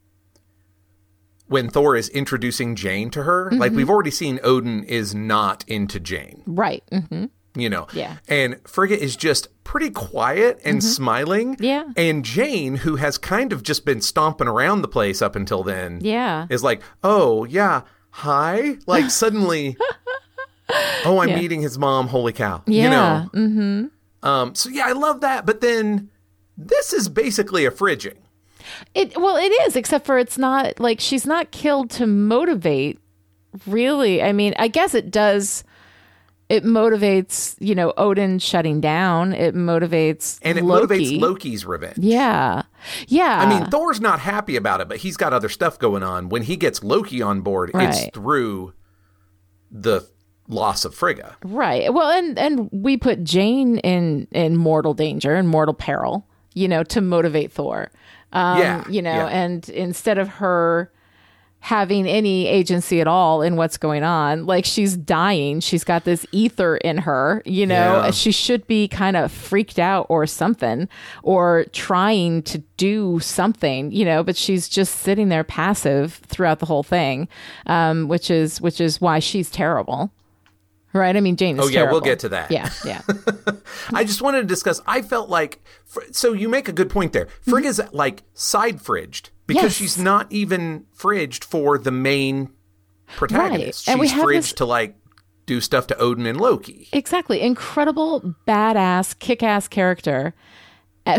[1.47, 3.77] when thor is introducing jane to her like Mm-hmm.
[3.77, 6.83] we've already seen odin is not into jane right.
[6.93, 7.27] hmm
[7.59, 8.17] you know Yeah.
[8.29, 11.65] and frigga is just pretty quiet and smiling Mm-hmm.
[11.65, 11.85] Yeah.
[11.97, 16.01] and jane who has kind of just been stomping around the place up until then
[16.03, 16.47] Yeah.
[16.51, 19.77] is like oh yeah hi like suddenly
[21.05, 21.37] oh i'm Yeah.
[21.41, 22.83] meeting his mom holy cow Yeah.
[22.85, 23.85] you know hmm
[24.23, 25.47] um, so yeah, I love that.
[25.47, 26.11] But then
[26.57, 28.17] this is basically a fridging.
[28.93, 32.99] It well, it is, except for it's not like she's not killed to motivate.
[33.69, 35.63] Really, I mean, I guess it does.
[36.49, 39.33] It motivates, you know, Odin shutting down.
[39.33, 40.87] It motivates And it Loki.
[41.19, 41.99] motivates Loki's revenge.
[41.99, 42.63] Yeah,
[43.07, 43.39] yeah.
[43.43, 46.31] I mean, Thor's not happy about it, but he's got other stuff going on.
[46.31, 47.91] When he gets Loki on board, Right.
[47.91, 48.73] it's through
[49.71, 50.09] the
[50.49, 51.37] loss of Frigga.
[51.45, 51.93] Right.
[51.93, 56.83] Well, and and we put Jane in in mortal danger and mortal peril, you know,
[56.85, 57.91] to motivate Thor.
[58.33, 59.27] Um, Yeah, You know, yeah.
[59.29, 60.91] and instead of her
[61.61, 66.25] having any agency at all in what's going on, like she's dying, she's got this
[66.31, 68.11] ether in her, you know, Yeah.
[68.13, 70.89] she should be kind of freaked out or something
[71.25, 76.67] or trying to do something, you know, but she's just sitting there passive throughout the
[76.67, 77.27] whole thing,
[77.67, 80.11] um, which is which is why she's terrible.
[80.97, 81.17] Right?
[81.17, 82.51] I mean, Jane is Oh, yeah, we'll get to that.
[82.51, 83.03] Yeah, yeah.
[83.93, 84.81] I just wanted to discuss.
[84.87, 85.63] I felt like,
[86.13, 87.27] so you make a good point there.
[87.43, 87.69] Frigg mm-hmm.
[87.69, 89.75] is like side fridged because Yes.
[89.75, 92.51] she's not even fridged for the main
[93.17, 93.87] protagonist.
[93.87, 93.93] Right.
[93.93, 94.97] And we She's have fridged this- to like
[95.47, 96.89] do stuff to Odin and Loki.
[96.93, 97.41] Exactly.
[97.41, 100.35] Incredible, badass, kick ass character.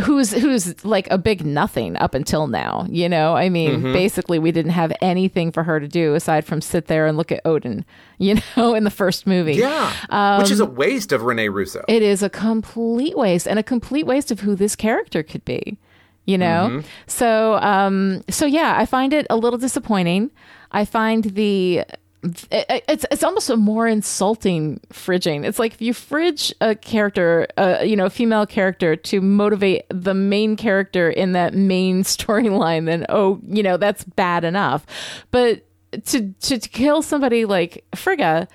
[0.03, 3.35] Who's who's like a big nothing up until now, you know?
[3.35, 3.93] I mean, Mm-hmm.
[3.93, 7.31] basically, we didn't have anything for her to do aside from sit there and look
[7.31, 7.85] at Odin,
[8.17, 9.53] you know, in the first movie.
[9.55, 11.79] Yeah, which is a waste of Rene Russo.
[11.79, 15.45] Um, It is a complete waste and a complete waste of who this character could
[15.45, 15.77] be.
[16.25, 16.87] You know, Mm-hmm.
[17.07, 20.31] so um, so yeah, I find it a little disappointing.
[20.73, 21.83] I find the
[22.23, 25.45] it, it's it's almost a more insulting fridging.
[25.45, 29.85] It's like if you fridge a character, uh, you know, a female character to motivate
[29.89, 34.85] the main character in that main storyline, then oh, you know, that's bad enough.
[35.31, 35.65] But
[36.05, 38.47] to to, to kill somebody like Frigga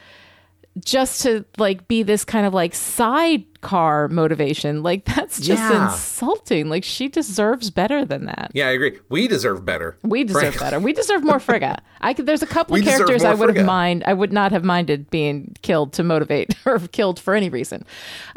[0.84, 5.84] just to like be this kind of like sidecar motivation like that's just Yeah.
[5.92, 6.68] insulting.
[6.70, 8.50] Like she deserves better than that.
[8.54, 8.98] Yeah, I agree.
[9.10, 9.98] We deserve better.
[10.02, 10.80] we deserve better.
[10.80, 14.02] We deserve more frigga i could there's a couple of characters i would have mind
[14.06, 17.84] i would not have minded being killed to motivate or killed for any reason.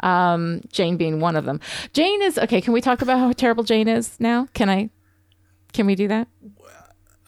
[0.00, 1.58] Um jane being one of them.
[1.94, 4.46] Jane is okay can we talk about how terrible jane is now?
[4.52, 4.90] Can i?
[5.72, 6.28] Can we do that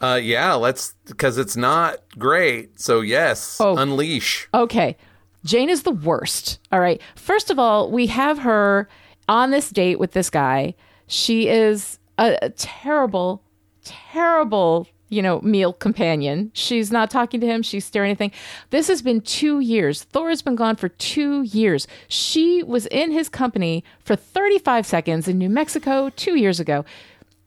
[0.01, 2.79] Uh, yeah, let's because it's not great.
[2.79, 3.77] So yes, Oh.
[3.77, 4.47] unleash.
[4.53, 4.95] Okay.
[5.45, 6.59] Jane is the worst.
[6.71, 7.01] All right.
[7.15, 8.87] First of all, we have her
[9.27, 10.73] on this date with this guy.
[11.07, 13.41] She is a, a terrible,
[13.83, 16.51] terrible, you know, meal companion.
[16.53, 17.63] She's not talking to him.
[17.63, 18.31] She's staring at anything.
[18.69, 20.03] This has been two years.
[20.03, 21.87] Thor has been gone for two years.
[22.07, 26.85] She was in his company for 35 seconds in New Mexico two years ago.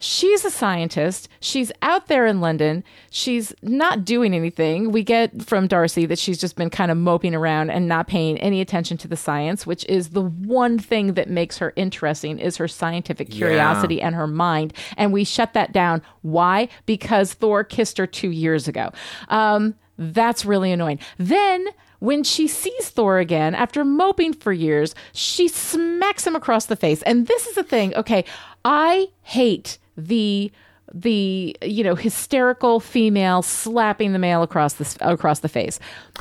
[0.05, 1.29] She's a scientist.
[1.39, 2.83] She's out there in London.
[3.09, 4.91] She's not doing anything.
[4.91, 8.37] We get from Darcy that she's just been kind of moping around and not paying
[8.39, 12.57] any attention to the science, which is the one thing that makes her interesting is
[12.57, 14.73] her scientific curiosity and her mind.
[14.97, 16.03] And we shut that down.
[16.23, 16.69] Why?
[16.85, 18.91] Because Thor kissed her two years ago.
[19.29, 20.99] Um, that's really annoying.
[21.19, 21.69] Then
[22.01, 27.03] when she sees Thor again after moping for years, she smacks him across the face.
[27.03, 27.95] And this is the thing.
[27.95, 28.25] Okay,
[28.65, 30.51] I hate the
[30.95, 35.79] the you know hysterical female slapping the male across the across the face.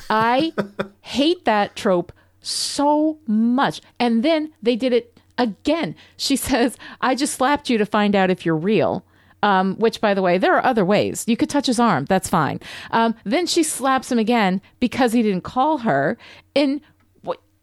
[0.10, 0.54] I
[1.02, 2.12] hate that trope
[2.42, 3.82] so much.
[4.00, 5.96] And then they did it again.
[6.18, 9.06] She says, "I just slapped you to find out if you're real."
[9.44, 11.24] Um, which, by the way, there are other ways.
[11.28, 12.06] You could touch his arm.
[12.06, 12.60] That's fine.
[12.92, 16.16] Um, then she slaps him again because he didn't call her.
[16.54, 16.80] In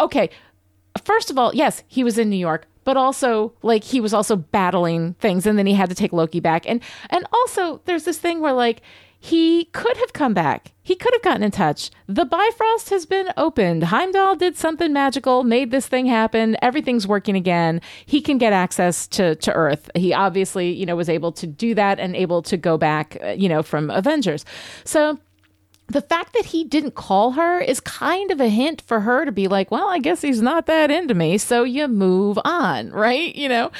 [0.00, 0.30] okay,
[1.04, 4.34] first of all, yes, he was in New York, but also like he was also
[4.34, 6.66] battling things, and then he had to take Loki back.
[6.66, 6.80] And
[7.10, 8.80] and also there's this thing where like
[9.20, 10.72] he could have come back.
[10.82, 11.90] He could have gotten in touch.
[12.06, 13.82] The Bifrost has been opened.
[13.84, 16.56] Heimdall did something magical, made this thing happen.
[16.62, 17.82] Everything's working again.
[18.06, 19.90] He can get access to to Earth.
[19.94, 23.32] He obviously, you know, was able to do that and able to go back, uh,
[23.32, 24.46] you know, from Avengers.
[24.84, 25.18] So
[25.88, 29.32] the fact that he didn't call her is kind of a hint for her to
[29.32, 31.38] be like, well, I guess he's not that into me.
[31.38, 33.34] So you move on, right?
[33.34, 33.72] You know,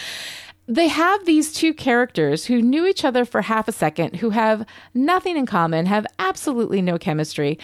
[0.67, 4.67] they have these two characters who knew each other for half a second, who have
[4.95, 7.59] nothing in common, have absolutely no chemistry,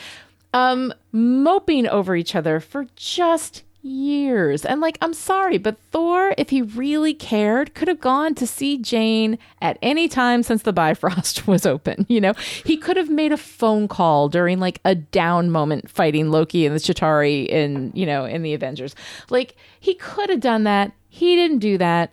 [0.53, 4.65] um, moping over each other for just years.
[4.65, 8.79] And like, I'm sorry, but Thor, if he really cared, could have gone to see
[8.79, 12.07] Jane at any time since the Bifrost was open.
[12.09, 12.33] You know,
[12.65, 16.75] he could have made a phone call during like a down moment fighting Loki and
[16.75, 18.95] the Chitauri in, you know, in the Avengers.
[19.31, 20.93] Like, he could have done that.
[21.09, 22.13] He didn't do that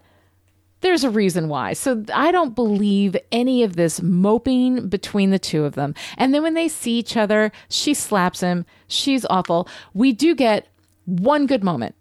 [0.81, 1.73] there's a reason why.
[1.73, 5.95] So I don't believe any of this moping between the two of them.
[6.17, 8.65] And then when they see each other, she slaps him.
[8.87, 9.67] She's awful.
[9.93, 10.67] We do get
[11.11, 11.95] one good moment.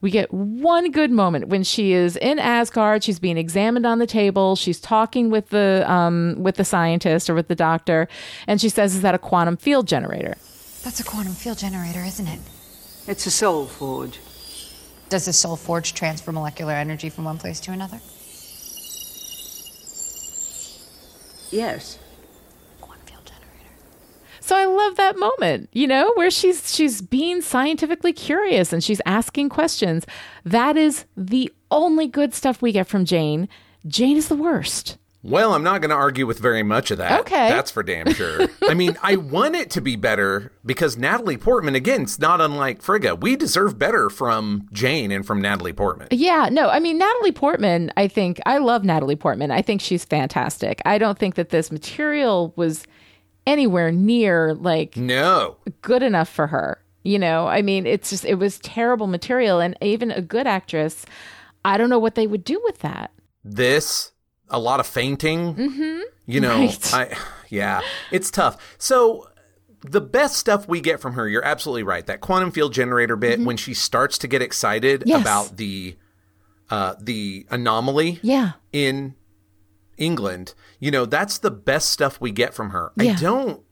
[0.00, 3.04] We get one good moment when she is in Asgard.
[3.04, 4.56] She's being examined on the table.
[4.56, 8.08] She's talking with the um, with the scientist or with the doctor,
[8.46, 10.36] and she says, "Is that a quantum field generator?"
[10.82, 12.40] That's a quantum field generator, isn't it?
[13.06, 14.18] It's a soul forge.
[15.10, 18.00] Does the soul forge transfer molecular energy from one place to another?
[21.50, 21.98] Yes.
[24.50, 24.76] Quantum field generator.
[24.76, 29.00] So I love that moment, you know, where she's she's being scientifically curious and she's
[29.06, 30.06] asking questions.
[30.44, 33.48] That is the only good stuff we get from Jane.
[33.86, 34.98] Jane is the worst.
[35.22, 37.20] Well, I'm not going to argue with very much of that.
[37.20, 37.50] Okay.
[37.50, 38.48] That's for damn sure.
[38.62, 42.80] I mean, I want it to be better because Natalie Portman, again, it's not unlike
[42.80, 43.16] Frigga.
[43.16, 46.08] We deserve better from Jane and from Natalie Portman.
[46.10, 49.50] Yeah, no, I mean Natalie Portman, I think I love Natalie Portman.
[49.50, 50.80] I think she's fantastic.
[50.86, 52.86] I don't think that this material was
[53.50, 55.56] anywhere near like No.
[55.82, 56.82] good enough for her.
[57.02, 61.06] You know, I mean, it's just it was terrible material and even a good actress,
[61.64, 63.10] I don't know what they would do with that.
[63.44, 64.12] This,
[64.50, 65.54] a lot of fainting.
[65.54, 66.00] Mm-hmm.
[66.26, 66.94] You know, Right.
[66.94, 67.16] I,
[67.48, 67.80] yeah,
[68.12, 68.76] it's tough.
[68.78, 69.26] So,
[69.82, 72.06] the best stuff we get from her, you're absolutely right.
[72.06, 75.08] That quantum field generator bit, when she starts to get excited Mm-hmm.
[75.08, 75.20] Yes.
[75.22, 75.96] about the
[76.68, 78.52] uh, the anomaly Yeah.
[78.72, 79.14] in
[80.00, 82.90] England, you know, that's the best stuff we get from her.
[82.96, 83.12] Yeah.
[83.12, 83.62] I don't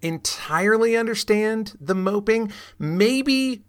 [0.00, 2.52] entirely understand the moping.
[2.78, 3.64] Maybe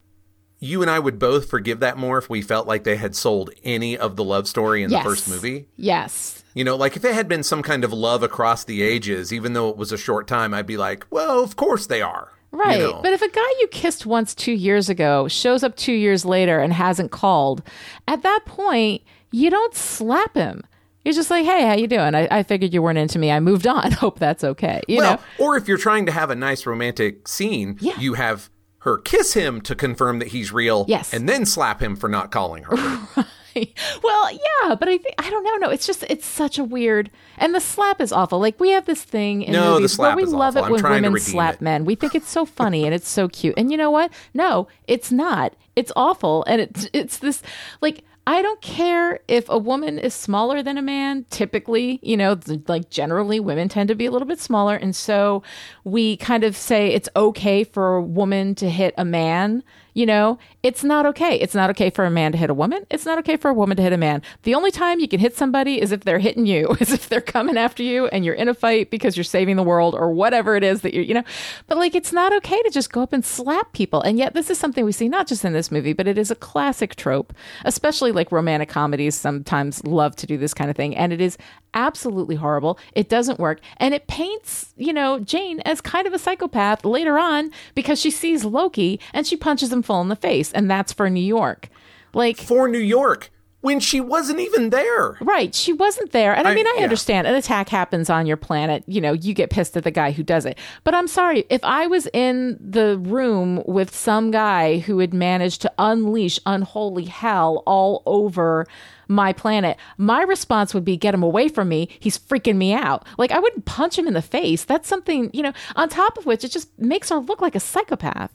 [0.60, 3.50] you and I would both forgive that more if we felt like they had sold
[3.64, 5.04] any of the love story in Yes.
[5.04, 5.68] the first movie.
[5.76, 6.44] Yes.
[6.54, 9.54] You know, like if it had been some kind of love across the ages, even
[9.54, 12.32] though it was a short time, I'd be like, well, of course they are.
[12.54, 12.80] you Right.
[12.80, 13.02] know?
[13.04, 16.60] But if a guy you kissed once 2 years ago shows up 2 years later
[16.60, 17.62] and hasn't called,
[18.08, 19.02] at that point,
[19.32, 20.64] you don't slap him.
[21.06, 22.14] You're just like, "Hey, how you doing?
[22.16, 23.32] I, I figured you weren't into me.
[23.32, 23.92] I moved on.
[24.04, 25.46] Hope that's okay." You well, know.
[25.46, 27.98] or if you're trying to have a nice romantic scene, Yeah.
[28.00, 28.50] you have
[28.80, 31.14] her kiss him to confirm that he's real, Yes.
[31.14, 32.76] and then slap him for not calling her.
[34.04, 35.56] well, yeah, but I think I don't know.
[35.58, 37.10] No, it's just it's such a weird.
[37.38, 38.40] And the slap is awful.
[38.40, 40.76] Like we have this thing in No, the movies where we love awful.
[40.76, 41.62] it I'm when women slap it.
[41.62, 41.86] men.
[41.86, 43.54] We think it's so funny and it's so cute.
[43.58, 44.12] And you know what?
[44.34, 45.54] No, it's not.
[45.76, 46.44] It's awful.
[46.48, 47.42] And it's it's this
[47.82, 51.26] like I don't care if a woman is smaller than a man.
[51.30, 54.76] Typically, you know, like generally women tend to be a little bit smaller.
[54.76, 55.44] And so
[55.84, 59.64] we kind of say it's okay for a woman to hit a man.
[59.96, 61.40] You know, it's not okay.
[61.40, 62.86] It's not okay for a man to hit a woman.
[62.92, 64.22] It's not okay for a woman to hit a man.
[64.44, 67.22] The only time you can hit somebody is if they're hitting you, is if they're
[67.22, 70.58] coming after you and you're in a fight because you're saving the world or whatever
[70.58, 71.24] it is that you're, you know.
[71.68, 74.02] But like, it's not okay to just go up and slap people.
[74.02, 76.30] And yet, this is something we see not just in this movie, but it is
[76.30, 77.32] a classic trope,
[77.64, 80.94] especially like romantic comedies sometimes love to do this kind of thing.
[80.94, 81.38] And it is
[81.76, 82.80] absolutely horrible.
[82.94, 83.60] It doesn't work.
[83.78, 88.10] And it paints, you know, Jane as kind of a psychopath later on because she
[88.10, 90.52] sees Loki and she punches him full in the face.
[90.54, 91.70] And that's for New York.
[92.14, 93.30] Like, for New York
[93.66, 95.18] when she wasn't even there.
[95.22, 95.56] Right.
[95.56, 96.36] She wasn't there.
[96.36, 96.84] And I, I- mean, I yeah.
[96.84, 98.84] understand an attack happens on your planet.
[98.86, 100.60] You know, you get pissed at the guy who does it.
[100.84, 105.64] But I'm sorry, if I was in the room with some guy who had managed
[105.64, 108.68] to unleash unholy hell all over
[109.08, 111.90] my planet, my response would be get him away from me.
[112.00, 113.06] He's freaking me out.
[113.18, 114.64] Like, I wouldn't punch him in the face.
[114.64, 117.60] That's something, you know, on top of which it just makes her look like a
[117.60, 118.32] psychopath.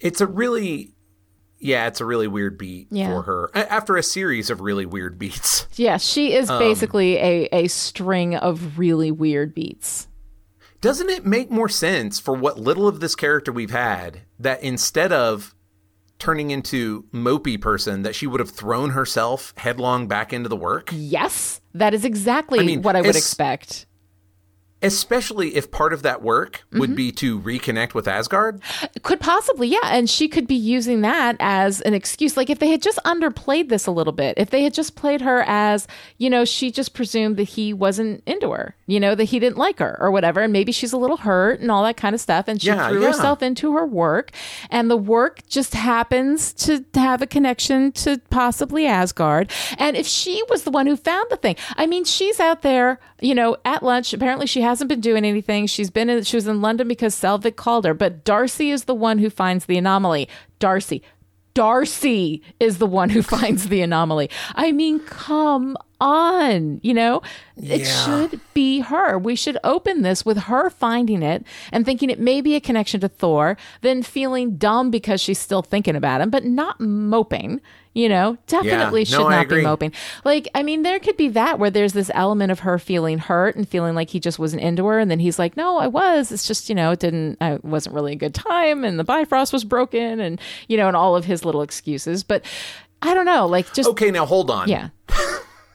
[0.00, 0.92] It's a really,
[1.58, 3.08] yeah, it's a really weird beat Yeah.
[3.08, 5.66] for her after a series of really weird beats.
[5.76, 10.08] Yeah, she is Um, basically a, a string of really weird beats.
[10.82, 15.10] Doesn't it make more sense for what little of this character we've had that instead
[15.12, 15.54] of
[16.18, 20.90] turning into mopey person that she would have thrown herself headlong back into the work?
[20.92, 23.86] Yes, that is exactly I mean, what I would expect.
[24.86, 26.96] Especially if part of that work would Mm-hmm.
[26.96, 28.60] be to reconnect with Asgard.
[29.02, 29.78] Could possibly, yeah.
[29.84, 32.36] And she could be using that as an excuse.
[32.36, 35.20] Like if they had just underplayed this a little bit, if they had just played
[35.20, 35.86] her as,
[36.18, 39.58] you know, she just presumed that he wasn't into her, you know, that he didn't
[39.58, 40.40] like her or whatever.
[40.42, 42.46] And maybe she's a little hurt and all that kind of stuff.
[42.48, 43.08] And she Yeah, threw yeah.
[43.08, 44.30] herself into her work.
[44.70, 49.50] And the work just happens to have a connection to possibly Asgard.
[49.78, 53.00] And if she was the one who found the thing, I mean, she's out there,
[53.20, 54.12] you know, at lunch.
[54.12, 55.66] Apparently she hasn't been doing anything.
[55.66, 58.94] She's been in, she was in London because Selvig called her, but Darcy is the
[58.94, 60.28] one who finds the anomaly.
[60.58, 61.02] Darcy.
[61.54, 64.28] Darcy is the one who finds the anomaly.
[64.54, 67.22] I mean, come on, you know?
[67.56, 67.86] It Yeah.
[68.04, 69.18] should be her.
[69.18, 73.00] We should open this with her finding it and thinking it may be a connection
[73.00, 77.60] to Thor, then feeling dumb because she's still thinking about him, but not moping.
[77.94, 79.90] You know, definitely No, should I not be moping.
[80.22, 83.56] Like, I mean, there could be that where there's this element of her feeling hurt
[83.56, 86.30] and feeling like he just wasn't into her, and then he's like, "No, I was.
[86.30, 87.38] It's just you know, it didn't.
[87.40, 90.38] I wasn't really a good time, and the Bifrost was broken, and
[90.68, 92.44] you know, and all of his little excuses." But
[93.00, 94.68] I don't know, like just Okay, now hold on.
[94.68, 94.88] yeah,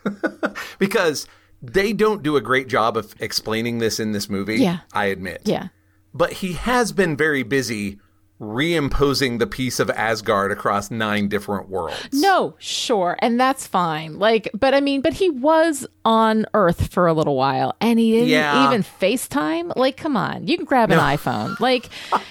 [0.79, 1.27] Because
[1.61, 4.57] they don't do a great job of explaining this in this movie.
[4.57, 4.79] Yeah.
[4.93, 5.41] I admit.
[5.45, 5.67] yeah.
[6.13, 7.99] But he has been very busy
[8.41, 12.09] reimposing the peace of Asgard across nine different worlds.
[12.11, 14.17] No, sure, and that's fine.
[14.19, 18.11] Like, but I mean, but he was on Earth for a little while, and he
[18.11, 18.67] didn't Yeah.
[18.67, 19.73] even FaceTime.
[19.75, 21.59] Like, come on, you can grab an iPhone.
[21.59, 21.89] Like,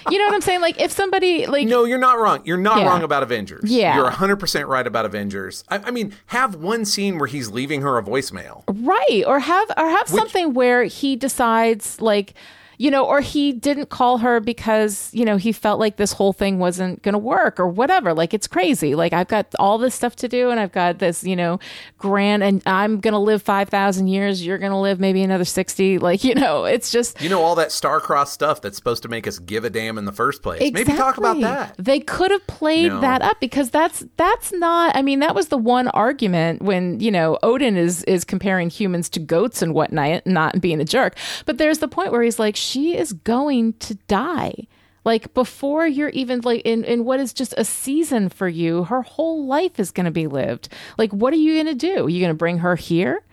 [0.09, 0.61] you know what I'm saying?
[0.61, 2.41] Like, if somebody like No, you're not wrong.
[2.43, 2.87] You're not Yeah.
[2.87, 3.71] wrong about Avengers.
[3.71, 3.95] Yeah.
[3.95, 5.63] You're 100% right about Avengers.
[5.69, 8.63] I, I mean, have one scene where he's leaving her a voicemail.
[8.67, 12.33] right or have or have something where he decides like
[12.81, 16.33] you know or he didn't call her because you know he felt like this whole
[16.33, 19.93] thing wasn't going to work or whatever like it's crazy like i've got all this
[19.93, 21.59] stuff to do and i've got this you know
[21.99, 25.99] grand and i'm going to live 5000 years you're going to live maybe another 60
[25.99, 29.27] like you know it's just You know, all that star-crossed stuff that's supposed to make
[29.27, 30.61] us give a damn in the first place.
[30.61, 30.85] Exactly.
[30.93, 31.75] Maybe talk about that.
[31.77, 33.01] They could have played No.
[33.01, 34.95] that up because that's that's not.
[34.95, 39.09] I mean, that was the one argument when you know Odin is is comparing humans
[39.11, 41.15] to goats and whatnot, not being a jerk.
[41.45, 44.67] But there's the point where he's like, she is going to die.
[45.03, 49.01] Like before you're even like in, in what is just a season for you, her
[49.01, 50.69] whole life is going to be lived.
[50.97, 52.05] Like, what are you going to do?
[52.05, 53.23] Are you going to bring her here?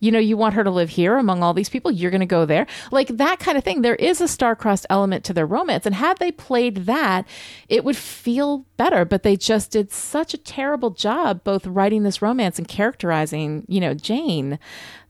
[0.00, 2.26] you know, you want her to live here among all these people, you're going to
[2.26, 2.66] go there.
[2.90, 3.82] Like that kind of thing.
[3.82, 5.86] There is a star-crossed element to their romance.
[5.86, 7.26] And had they played that,
[7.68, 9.04] it would feel better.
[9.04, 13.80] But they just did such a terrible job both writing this romance and characterizing, you
[13.80, 14.58] know, Jane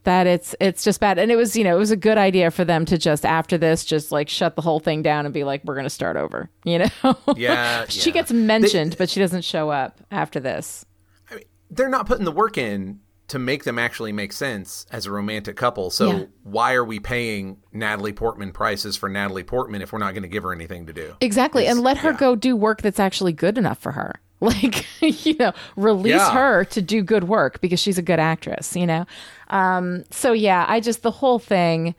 [0.05, 1.19] that it's it's just bad.
[1.19, 3.59] And it was, you know, it was a good idea for them to just after
[3.59, 6.17] this just like shut the whole thing down and be like, we're going to start
[6.17, 7.17] over, you know?
[7.37, 8.15] Yeah, she yeah.
[8.15, 10.85] gets mentioned, but she doesn't show up after this.
[11.31, 15.07] I mean, They're not putting the work in to make them actually make sense as
[15.07, 15.91] a romantic couple.
[15.91, 16.25] So Yeah.
[16.43, 20.29] why are we paying Natalie Portman prices for Natalie Portman if we're not going to
[20.29, 21.15] give her anything to do?
[21.21, 21.67] Exactly.
[21.67, 22.17] And let her yeah.
[22.17, 24.21] go do work that's actually good enough for her.
[24.63, 26.33] Like, you know, release Yeah.
[26.33, 29.05] her to do good work because she's a good actress, you know?
[29.49, 31.95] Um, so yeah, I just, the whole thing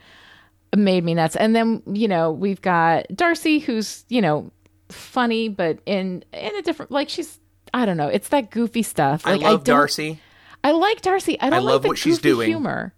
[0.76, 1.36] made me nuts.
[1.36, 4.52] And then, you know, we've got Darcy who's, you know,
[4.90, 7.40] funny, but in, in a different, like she's,
[7.76, 8.08] I don't know.
[8.08, 9.22] It's that goofy stuff.
[9.26, 10.20] I Like love don't- Darcy.
[10.64, 11.40] I like Darcy.
[11.40, 12.48] I don't love like the what she's doing.
[12.48, 12.94] humor.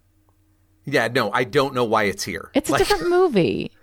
[0.86, 2.50] Yeah, no, I don't know why it's here.
[2.54, 3.72] It's a Like, different movie.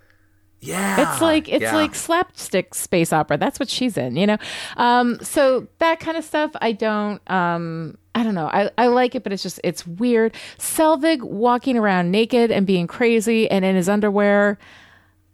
[0.62, 1.74] Yeah, It's like it's yeah.
[1.74, 3.36] like slapstick space opera.
[3.36, 4.38] That's what she's in, you know.
[4.76, 7.20] Um, so that kind of stuff, I don't.
[7.30, 8.46] Um, I don't know.
[8.46, 10.34] I, I like it, but it's just it's weird.
[10.58, 14.58] Selvig walking around naked and being crazy and in his underwear.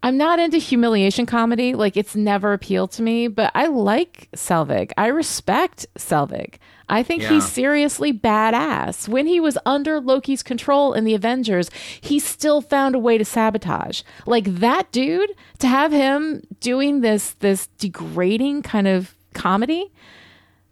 [0.03, 1.75] I'm not into humiliation comedy.
[1.75, 4.93] Like it's never appealed to me, but I like Selvig.
[4.97, 6.55] I respect Selvig.
[6.91, 7.31] I think Yeah.
[7.31, 9.09] he's seriously badass.
[9.09, 11.71] When he was under Loki's control in the Avengers,
[12.01, 14.03] he still found a way to sabotage.
[14.27, 19.93] Like that dude, to have him doing this this degrading kind of comedy,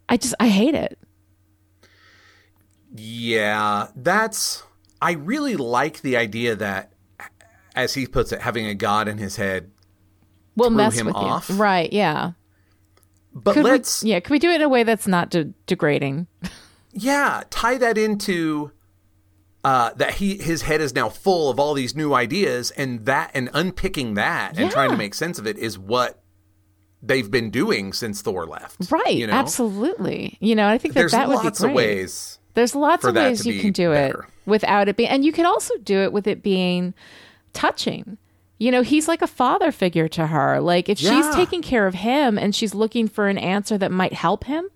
[0.08, 0.98] I just I hate it.
[2.94, 4.62] Yeah, that's.
[5.02, 6.92] I really like the idea that,
[7.74, 9.70] as he puts it, having a god in his head.
[10.56, 11.50] We'll mess him with off?
[11.50, 11.56] you.
[11.56, 12.32] Right, yeah.
[13.38, 15.52] But Could let's, we, yeah, could we do it in a way that's not de-
[15.66, 16.26] degrading?
[16.92, 18.72] yeah, tie that into
[19.62, 23.30] uh, that he his head is now full of all these new ideas, and that
[23.34, 26.22] and unpicking that and trying to make sense of it is what
[27.02, 28.90] they've been doing since Thor left.
[28.90, 29.34] Right, You know?
[29.34, 30.38] absolutely.
[30.40, 31.76] You know, I think that There's that would lots be of great.
[31.76, 32.38] ways.
[32.54, 34.20] There's lots of ways you can do better.
[34.22, 36.94] it without it being, and you can also do it with it being
[37.52, 38.16] touching.
[38.58, 40.60] You know, he's like a father figure to her.
[40.60, 44.14] Like if she's taking care of him and she's looking for an answer that might
[44.14, 44.68] help him,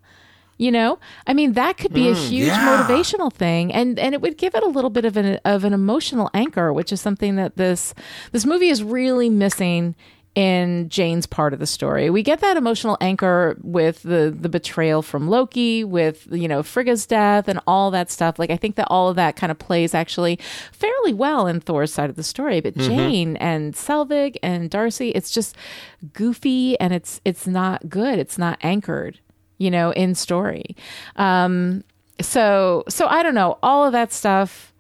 [0.59, 2.87] you know, I mean that could be a huge Mm, yeah.
[2.87, 5.73] motivational thing, and and it would give it a little bit of an of an
[5.73, 7.95] emotional anchor, which is something that this
[8.33, 9.95] this movie is really missing
[10.37, 12.09] in Jane's part of the story.
[12.09, 17.05] We get that emotional anchor with the the betrayal from Loki, with you know Frigga's
[17.05, 18.39] death and all that stuff.
[18.39, 20.39] Like I think that all of that kind of plays actually
[20.73, 22.61] fairly well in Thor's side of the story.
[22.61, 25.57] But Jane and Selvig and Darcy, it's just
[26.13, 28.19] goofy and it's it's not good.
[28.19, 29.19] It's not anchored,
[29.59, 30.77] you know, in story.
[31.17, 31.83] Um,
[32.21, 33.59] so so I don't know.
[33.65, 34.73] All of that stuff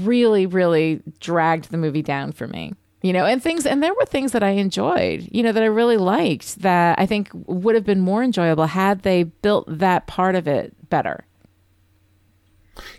[0.00, 2.74] really really dragged the movie down for me
[3.06, 5.66] you know and things and there were things that i enjoyed you know that i
[5.66, 10.34] really liked that i think would have been more enjoyable had they built that part
[10.34, 11.24] of it better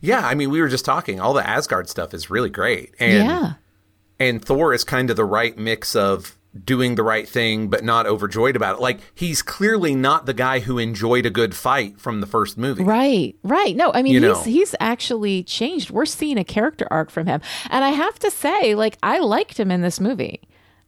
[0.02, 1.20] Yeah, I mean, we were just talking.
[1.20, 3.54] All the Asgard stuff is really great, and yeah.
[4.20, 8.06] and Thor is kind of the right mix of doing the right thing but not
[8.06, 8.82] overjoyed about it.
[8.82, 12.84] Like he's clearly not the guy who enjoyed a good fight from the first movie.
[12.84, 13.76] Right, right.
[13.76, 14.44] No, I mean You he's know.
[14.44, 15.92] he's actually changed.
[15.92, 17.42] We're seeing a character arc from him.
[17.70, 20.42] And I have to say, like, I liked him in this movie.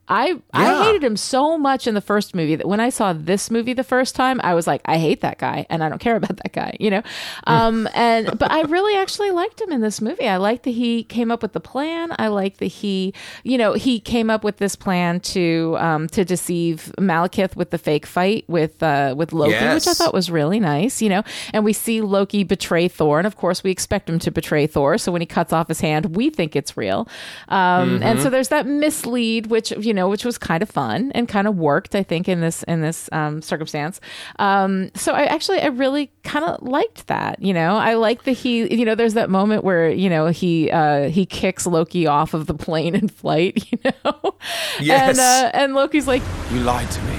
[0.10, 3.52] I I hated him so much in the first movie that when I saw this
[3.52, 6.16] movie the first time, I was like, I hate that guy and I don't care
[6.16, 7.04] about that guy, you know?
[7.46, 10.28] Um and but I really actually liked him in this movie.
[10.28, 12.16] I liked that he came up with the plan.
[12.18, 16.26] I liked that he, you know, he came up with this plan to um to
[16.26, 20.60] deceive Malekith with the fake fight with uh with Loki, which I thought was really
[20.60, 21.24] nice, you know.
[21.54, 24.98] And we see Loki betray Thor, and of course we expect him to betray Thor.
[24.98, 27.08] So when he cuts off his hand, we think it's real.
[27.50, 31.28] Um, And so there's that mislead, which you know, which was kind of fun and
[31.28, 34.00] kind of worked, I think, in this in this um, circumstance.
[34.38, 37.42] Um, so I actually I really kind of liked that.
[37.42, 40.70] You know, I like that he, you know, there's that moment where you know he
[40.72, 43.58] uh, he kicks Loki off of the plane in flight.
[43.72, 44.36] You know,
[44.80, 45.10] Yes.
[45.10, 46.22] and uh, and Loki's like,
[46.52, 47.18] You lied to me.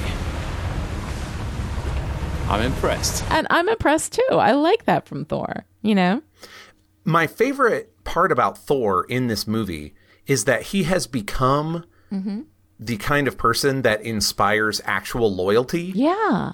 [2.49, 3.25] I'm impressed.
[3.31, 4.27] and I'm impressed too.
[4.33, 5.65] I like that from Thor.
[5.83, 6.23] You know.
[7.05, 9.95] My favorite part about Thor in this movie
[10.27, 12.41] is that he has become Mm-hmm.
[12.83, 16.53] The kind of person that inspires actual loyalty Yeah.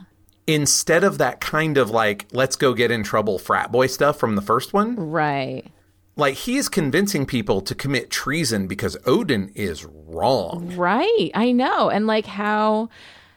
[0.49, 4.35] instead of that kind of like let's go get in trouble frat boy stuff from
[4.35, 4.97] the first one.
[4.97, 5.64] Right.
[6.16, 10.74] Like he is convincing people to commit treason because Odin is wrong.
[10.77, 11.31] Right.
[11.35, 11.91] I know.
[11.91, 12.89] And like how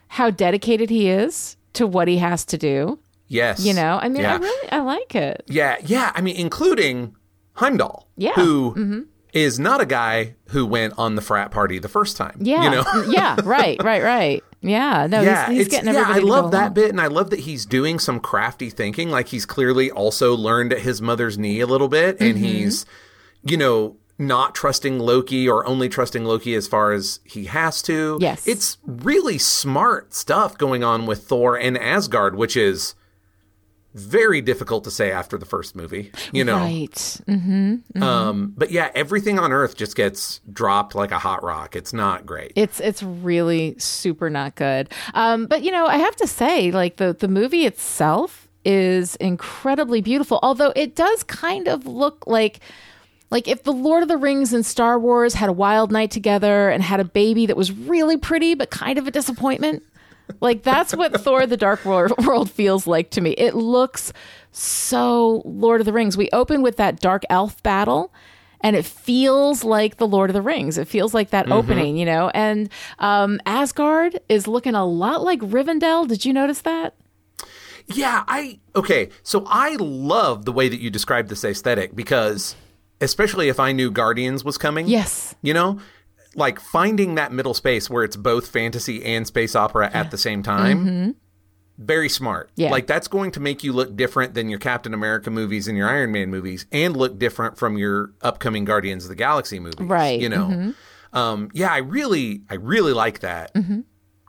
[0.07, 2.97] how dedicated he is to what he has to do.
[3.27, 3.63] Yes.
[3.63, 5.43] You know, I mean, I really I like it.
[5.47, 6.11] Yeah, yeah.
[6.15, 7.15] I mean, including
[7.53, 8.33] Heimdall, Yeah.
[8.33, 8.99] who mm-hmm.
[9.33, 12.37] Is not a guy who went on the frat party the first time.
[12.41, 12.63] Yeah.
[12.63, 13.03] you know.
[13.11, 13.35] yeah.
[13.43, 13.81] Right.
[13.83, 14.01] Right.
[14.03, 14.43] Right.
[14.61, 15.07] Yeah.
[15.09, 15.21] No.
[15.21, 16.05] yeah, he's, he's it's- getting yeah.
[16.07, 16.73] I love that along.
[16.73, 19.09] bit, and I love that he's doing some crafty thinking.
[19.09, 22.43] Like he's clearly also learned at his mother's knee a little bit, and Mm-hmm.
[22.43, 22.85] he's,
[23.43, 28.17] you know, not trusting Loki or only trusting Loki as far as he has to.
[28.19, 28.45] Yes.
[28.45, 32.95] it's really smart stuff going on with Thor and Asgard, which is
[33.95, 36.11] very difficult to say after the first movie.
[36.31, 36.91] You know, Right.
[37.27, 38.03] Mm-hmm.
[38.03, 41.75] um, but yeah, everything on Earth just gets dropped like a hot rock.
[41.75, 42.53] It's not great.
[42.55, 44.89] It's it's really super not good.
[45.13, 50.01] Um, but you know, I have to say, like the the movie itself is incredibly
[50.01, 50.39] beautiful.
[50.43, 52.59] Although it does kind of look like
[53.31, 56.69] like if the Lord of the Rings and Star Wars had a wild night together
[56.69, 59.81] and had a baby that was really pretty but kind of a disappointment.
[60.41, 63.31] Like that's what Thor the Dark World feels like to me.
[63.31, 64.13] It looks
[64.51, 66.17] so Lord of the Rings.
[66.17, 68.13] We open with that dark elf battle
[68.61, 70.77] and it feels like the Lord of the Rings.
[70.77, 72.29] It feels like that opening, you know.
[72.33, 72.69] And
[72.99, 76.07] um, Asgard is looking a lot like Rivendell.
[76.07, 76.95] Did you notice that?
[77.87, 79.09] Yeah, I okay.
[79.23, 82.55] So I love the way that you described this aesthetic because,
[83.01, 84.87] especially if I knew Guardians was coming.
[84.87, 85.35] Yes.
[85.41, 85.79] You know,
[86.35, 90.43] like finding that middle space where it's both fantasy and space opera at the same
[90.43, 91.15] time.
[91.77, 92.49] Very smart.
[92.49, 92.61] Mm-hmm.
[92.61, 92.71] Yeah.
[92.71, 95.87] Like that's going to make you look different than your Captain America movies and your
[95.89, 99.87] Iron Man movies, and look different from your upcoming Guardians of the Galaxy movies.
[99.87, 100.19] Right.
[100.19, 100.47] You know.
[100.47, 101.17] Mm-hmm.
[101.17, 103.51] Um, yeah, I really, I really like that.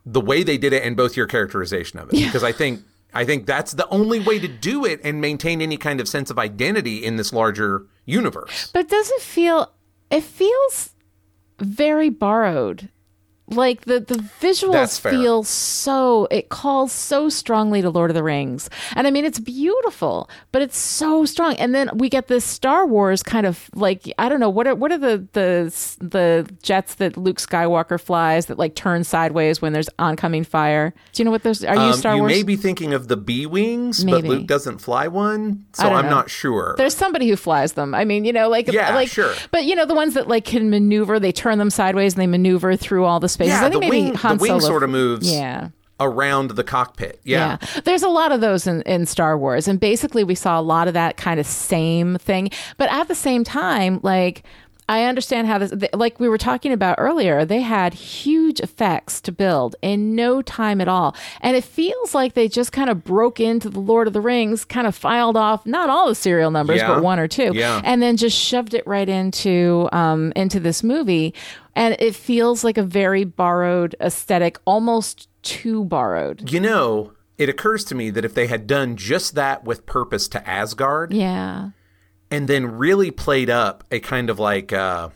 [0.06, 2.80] The way they did it, and both your characterization of it, because I think,
[3.12, 6.30] I think that's the only way to do it and maintain any kind of sense
[6.30, 8.70] of identity in this larger universe.
[8.72, 9.74] But does it feel?
[10.10, 10.94] It feels
[11.60, 12.88] very borrowed.
[13.50, 18.70] Like the the visuals feel so it calls so strongly to Lord of the Rings.
[18.94, 21.54] And I mean it's beautiful, but it's so strong.
[21.56, 24.74] And then we get this Star Wars kind of like I don't know what are
[24.74, 29.72] what are the the the jets that Luke Skywalker flies that like turn sideways when
[29.72, 30.94] there's oncoming fire.
[31.12, 32.32] Do you know what those are you Um, Star you Wars?
[32.32, 36.04] You may be thinking of the B wings, but Luke doesn't fly one, so I'm
[36.06, 36.10] know.
[36.10, 36.74] not sure.
[36.78, 37.94] There's somebody who flies them.
[37.94, 39.34] I mean, you know, like Yeah, like sure.
[39.50, 42.26] But you know, the ones that like can maneuver, they turn them sideways and they
[42.28, 43.52] maneuver through all the spaces.
[43.60, 45.68] yeah, I think the maybe wing, Han the wing Solo- sort of moves Yeah.
[45.98, 47.20] around the cockpit.
[47.24, 47.58] Yeah.
[47.60, 47.80] Yeah.
[47.84, 49.68] There's a lot of those in, in Star Wars.
[49.68, 52.50] And basically, we saw a lot of that kind of same thing.
[52.76, 54.42] But at the same time, like,
[54.88, 59.30] I understand how this, like we were talking about earlier, they had huge effects to
[59.30, 61.14] build in no time at all.
[61.42, 64.64] And it feels like they just kind of broke into the Lord of the Rings,
[64.64, 66.88] kind of filed off not all the serial numbers, Yeah.
[66.94, 67.80] but one or two, Yeah.
[67.84, 71.34] and then just shoved it right into um, into this movie.
[71.80, 76.52] And it feels like a very borrowed aesthetic, almost too borrowed.
[76.52, 80.28] You know, it occurs to me that if they had done just that with purpose
[80.28, 81.70] to Asgard Yeah.
[82.30, 85.08] and then really played up a kind of like uh,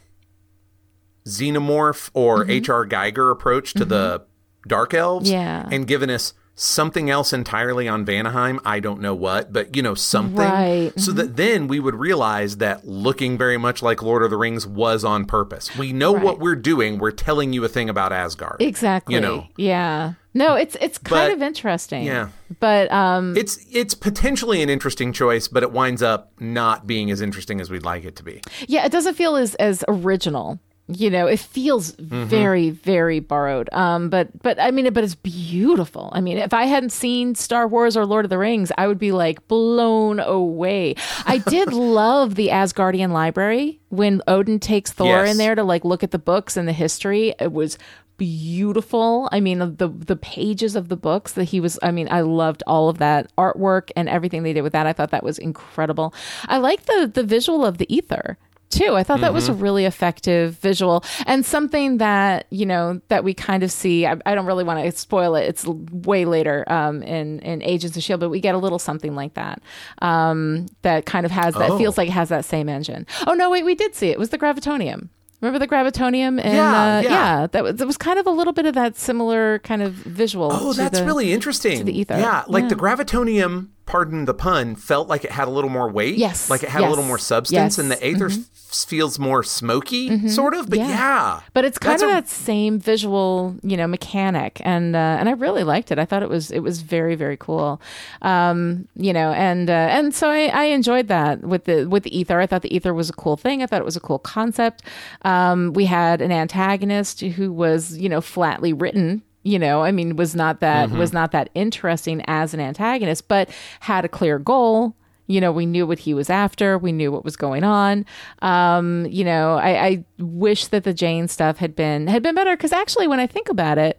[1.26, 2.50] xenomorph or Mm-hmm.
[2.50, 2.86] H.R.
[2.86, 4.24] Giger approach to the
[4.66, 5.68] Dark Elves Yeah.
[5.70, 8.58] and given us something else entirely on Vanaheim.
[8.64, 10.36] I don't know what, but you know, something.
[10.38, 10.92] Right.
[10.96, 14.66] So that then we would realize that looking very much like Lord of the Rings
[14.66, 15.76] was on purpose.
[15.76, 16.98] We know what we're doing.
[16.98, 18.60] We're telling you a thing about Asgard.
[18.60, 19.14] Exactly.
[19.14, 19.46] You know.
[19.56, 20.14] Yeah.
[20.36, 22.04] No, it's it's kind But- of interesting.
[22.04, 22.28] Yeah.
[22.60, 27.20] But um It's it's potentially an interesting choice, but it winds up not being as
[27.20, 28.40] interesting as we'd like it to be.
[28.68, 30.58] yeah, it doesn't feel as as original.
[30.86, 32.24] You know, it feels Mm-hmm.
[32.24, 33.68] very very borrowed.
[33.72, 36.10] Um but but I mean but it's beautiful.
[36.12, 38.98] I mean, if I hadn't seen Star Wars or Lord of the Rings, I would
[38.98, 40.94] be like blown away.
[41.26, 41.72] I did
[42.02, 45.30] love the Asgardian library when Odin takes Thor Yes.
[45.32, 47.34] in there to like look at the books and the history.
[47.40, 47.78] It was
[48.16, 49.28] beautiful.
[49.32, 51.78] I mean, the the pages of the books that he was.
[51.82, 54.86] I mean, I loved all of that artwork and everything they did with that.
[54.86, 56.12] I thought that was incredible.
[56.46, 58.36] I like the the visual of the ether
[58.76, 58.94] too.
[58.96, 63.34] I thought that was a really effective visual and something that you know that we
[63.34, 64.06] kind of see.
[64.06, 65.44] I, I don't really want to spoil it.
[65.48, 69.14] It's way later um, in in Agents of Shield, but we get a little something
[69.14, 69.62] like that
[70.02, 71.78] um, that kind of has that Oh.
[71.78, 73.06] feels like it has that same engine.
[73.26, 74.12] Oh no, wait, we did see it.
[74.12, 75.08] It was the gravitonium.
[75.40, 76.40] Remember the gravitonium?
[76.42, 77.46] And, Yeah, uh, yeah.
[77.48, 80.48] that was, it was kind of a little bit of that similar kind of visual.
[80.50, 81.84] Oh, that's the- really interesting.
[81.84, 82.16] the ether.
[82.18, 82.68] Yeah, like Yeah.
[82.70, 86.16] the gravitonium, pardon the pun, felt like it had a little more weight.
[86.16, 87.72] Yes, Like it had a little more substance, yes.
[87.76, 87.80] Mm-hmm.
[87.80, 88.48] and the aether f-
[88.86, 90.70] feels more smoky, sort of.
[90.70, 90.88] But Yeah.
[90.88, 91.40] yeah.
[91.52, 95.28] But it's kind That's of a- that same visual, you know, mechanic, and uh, and
[95.28, 95.98] I really liked it.
[95.98, 97.80] I thought it was it was very very cool,
[98.22, 102.18] um, you know, and uh, and so I, I enjoyed that with the with the
[102.18, 102.40] ether.
[102.40, 103.62] I thought the ether was a cool thing.
[103.62, 104.82] I thought it was a cool concept.
[105.22, 109.22] Um, we had an antagonist who was you know flatly written.
[109.44, 113.50] You know, I mean, was not that was not that interesting as an antagonist, but
[113.80, 114.96] had a clear goal.
[115.26, 116.76] You know we knew what he was after.
[116.76, 118.04] We knew what was going on.
[118.42, 122.56] Um you know i i wish that the jane stuff had been had been better
[122.56, 123.98] because actually when i think about it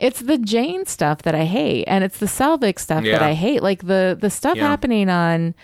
[0.00, 3.62] it's the jane stuff that i hate and it's the selvig stuff that i hate.
[3.62, 4.68] Like the the stuff Yeah.
[4.68, 5.54] happening on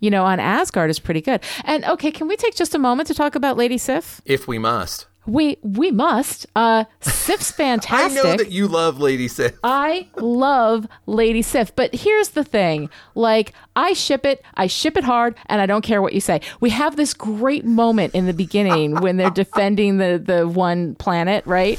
[0.00, 1.40] you know on asgard is pretty good.
[1.64, 4.20] And okay can we take just a moment to talk about lady sif?
[4.24, 5.06] If we must.
[5.28, 8.18] We we must uh sif's fantastic.
[8.24, 9.58] I know that you love Lady Sif.
[9.62, 12.88] I love Lady Sif, but here's the thing.
[13.14, 16.40] Like, I ship it, I ship it hard, and I don't care what you say.
[16.60, 21.46] We have this great moment in the beginning when they're defending the, the one planet,
[21.46, 21.78] right?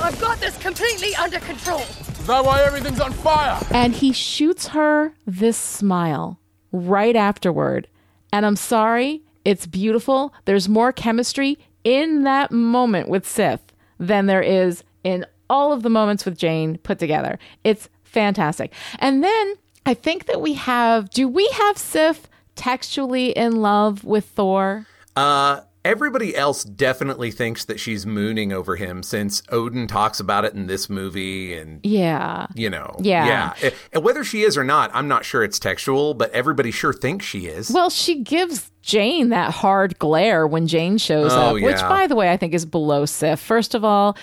[0.00, 1.80] I've got this completely under control.
[1.80, 3.58] Is that why everything's on fire?
[3.70, 6.38] And he shoots her this smile
[6.70, 7.88] right afterward.
[8.32, 10.34] And I'm sorry, it's beautiful.
[10.44, 13.60] There's more chemistry in that moment with Sif
[13.98, 17.38] than there is in all of the moments with Jane put together.
[17.64, 18.72] It's fantastic.
[18.98, 19.54] And then
[19.86, 24.86] I think that we have do we have Sif textually in love with Thor?
[25.16, 30.52] Uh, everybody else definitely thinks that she's mooning over him since Odin talks about it
[30.54, 32.46] in this movie and Yeah.
[32.54, 32.94] you know.
[33.00, 33.54] Yeah.
[33.62, 33.70] Yeah.
[33.92, 37.24] And whether she is or not, I'm not sure it's textual, but everybody sure thinks
[37.24, 37.70] she is.
[37.70, 42.14] Well, she gives Jane that hard glare when Jane shows Oh, up, which, by the
[42.16, 43.40] way, I think is below Sif.
[43.40, 44.16] First of all,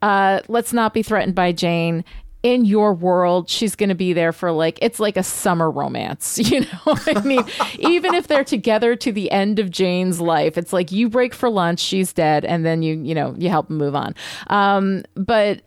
[0.00, 2.04] uh, let's not be threatened by Jane.
[2.42, 6.38] In your world, she's going to be there for like, it's like a summer romance,
[6.50, 6.96] you know?
[7.06, 7.44] I mean,
[7.78, 11.48] even if they're together to the end of Jane's life, it's like you break for
[11.48, 14.14] lunch, she's dead, and then you, you know, you help move on.
[14.48, 15.62] Um, but,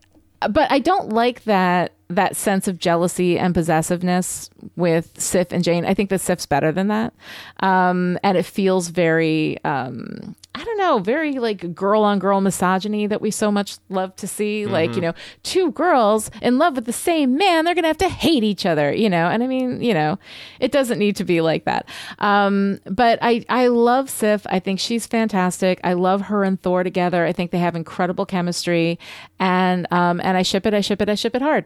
[0.49, 5.85] but I don't like that that sense of jealousy and possessiveness with Sif and Jane.
[5.85, 7.13] I think that Sif's better than that.
[7.61, 13.07] Um, and it feels very, um, I don't know, very like girl on girl misogyny
[13.07, 14.67] that we so much love to see.
[14.67, 17.97] Like, you know, two girls in love with the same man, they're going to have
[17.97, 19.27] to hate each other, you know?
[19.27, 20.19] And I mean, you know,
[20.59, 21.89] it doesn't need to be like that.
[22.19, 24.45] Um, but I, I love Sif.
[24.47, 25.79] I think she's fantastic.
[25.83, 27.25] I love her and Thor together.
[27.25, 28.99] I think they have incredible chemistry.
[29.39, 31.65] And, um, and I ship it, I ship it, I ship it hard.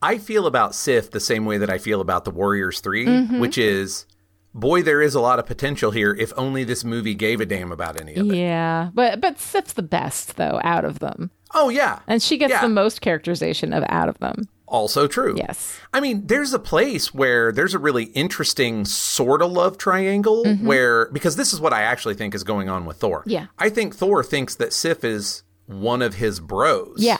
[0.00, 3.40] I feel about Sif the same way that I feel about the Warriors 3, Mm-hmm.
[3.40, 4.06] which is
[4.54, 7.72] boy, there is a lot of potential here if only this movie gave a damn
[7.72, 8.34] about any of it.
[8.36, 12.00] Yeah, but but Sif's the best though out of them, Oh, yeah.
[12.06, 12.62] and she gets Yeah.
[12.62, 14.48] the most characterization of out of them.
[14.66, 15.34] Also true.
[15.36, 15.78] Yes.
[15.92, 21.10] I mean, there's a place where there's a really interesting sort of love triangle where,
[21.12, 23.20] because this is what I actually think is going on with Thor.
[23.20, 23.30] Mm-hmm.
[23.30, 23.46] Yeah.
[23.58, 26.94] I think Thor thinks that Sif is one of his bros.
[26.96, 27.18] Yeah,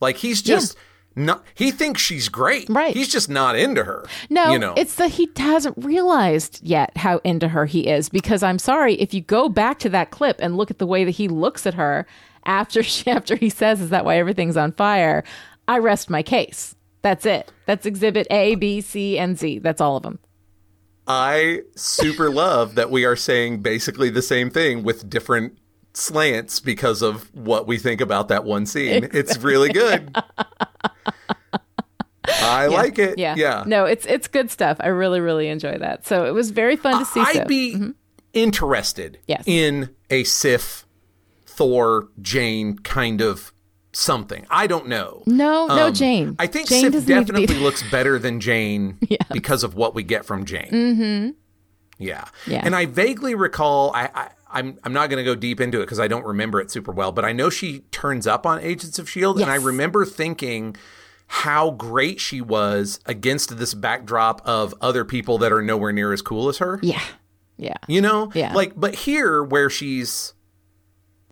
[0.00, 0.76] Like he's just
[1.14, 2.68] not, he thinks she's great.
[2.68, 2.94] Right.
[2.94, 4.04] He's just not into her.
[4.28, 8.08] no, You know, it's that he hasn't realized yet how into her he is.
[8.08, 11.04] Because I'm sorry, if you go back to that clip and look at the way
[11.04, 12.06] that he looks at her
[12.44, 15.24] after she after he says, "Is that why everything's on fire?"
[15.68, 16.74] I rest my case.
[17.02, 17.52] That's it.
[17.66, 19.60] That's Exhibit A, B, C, and Z.
[19.60, 20.18] That's all of them.
[21.06, 25.56] I super love that we are saying basically the same thing with different
[25.96, 29.08] slants because of what we think about that one scene.
[29.12, 30.14] It's really good.
[32.28, 32.66] I Yeah.
[32.68, 33.18] like it.
[33.18, 33.34] Yeah.
[33.36, 33.62] Yeah.
[33.66, 34.76] No, it's it's good stuff.
[34.80, 36.04] I really really enjoy that.
[36.06, 37.20] So it was very fun to see.
[37.20, 37.92] I'd be
[38.32, 39.44] interested Yes.
[39.46, 40.86] in a Sif,
[41.46, 43.52] Thor, Jane kind of
[43.92, 44.44] something.
[44.50, 45.22] I don't know.
[45.26, 46.36] no, no, Um, Jane.
[46.38, 48.98] I think Jane Sif to be- definitely looks better than Jane
[49.32, 50.68] because of what we get from Jane.
[50.70, 51.30] Mm-hmm.
[51.98, 52.24] Yeah.
[52.46, 52.60] Yeah.
[52.62, 53.90] And I vaguely recall.
[53.94, 56.60] I, I I'm I'm not going to go deep into it because I don't remember
[56.60, 57.12] it super well.
[57.12, 60.76] But I know she turns up on Agents of Shield, E and I remember thinking
[61.28, 66.22] how great she was against this backdrop of other people that are nowhere near as
[66.22, 66.78] cool as her.
[66.82, 67.02] Yeah,
[67.56, 67.74] yeah.
[67.88, 68.52] You know, Yeah.
[68.54, 70.32] Like, but here where she's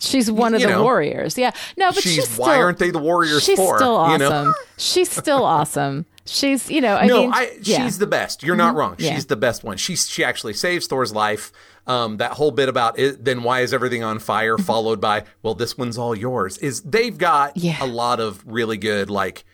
[0.01, 1.39] She's one of you the know, warriors.
[1.39, 1.53] Yeah.
[1.79, 3.77] No, but she's, she's, still, why aren't they the warriors She's for?
[3.79, 4.27] still You know?
[4.27, 4.55] awesome.
[4.77, 6.05] she's still awesome.
[6.27, 7.77] She's, you know, I no, mean, I, yeah.
[7.79, 7.85] Mm-hmm.
[7.85, 8.43] she's the best.
[8.43, 8.97] You're not wrong.
[8.99, 9.15] Yeah.
[9.15, 9.77] She's the best one.
[9.77, 11.53] She's she actually saves Thor's life.
[11.87, 14.57] Um, that whole bit about it, then why is everything on fire?
[14.57, 16.57] followed by, well, this one's all yours.
[16.59, 17.77] Is they've got Yeah.
[17.83, 19.45] a lot of really good like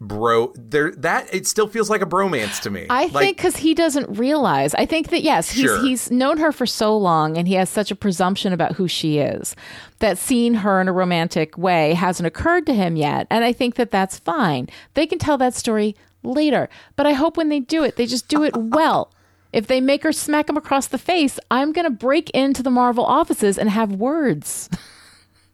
[0.00, 0.52] bro.
[0.56, 2.86] There that it still feels like a bromance to me.
[2.90, 4.74] I Like, think because he doesn't realize.
[4.74, 5.82] I think that yes, he's Sure.
[5.82, 9.18] he's known her for so long, and he has such a presumption about who she
[9.18, 9.56] is
[9.98, 13.26] that seeing her in a romantic way hasn't occurred to him yet.
[13.30, 14.68] And I think that that's fine.
[14.94, 18.28] They can tell that story later, but I hope when they do it, they just
[18.28, 19.10] do it well.
[19.52, 22.70] If they make her smack him across the face, I'm going to break into the
[22.70, 24.68] Marvel offices and have words.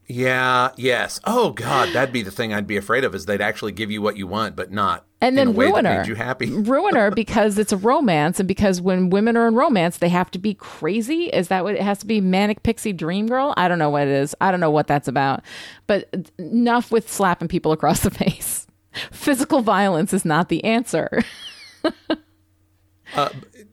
[0.06, 1.20] yeah, yes.
[1.24, 4.02] Oh God, that'd be the thing I'd be afraid of is they'd actually give you
[4.02, 6.04] what you want, but not And then ruin her.
[6.06, 6.50] you happy.
[6.50, 10.30] ruin her because it's a romance and because when women are in romance they have
[10.32, 13.68] to be crazy is that what it has to be manic pixie dream girl i
[13.68, 15.42] don't know what it is i don't know what that's about
[15.86, 18.66] but enough with slapping people across the face
[19.12, 21.22] physical violence is not the answer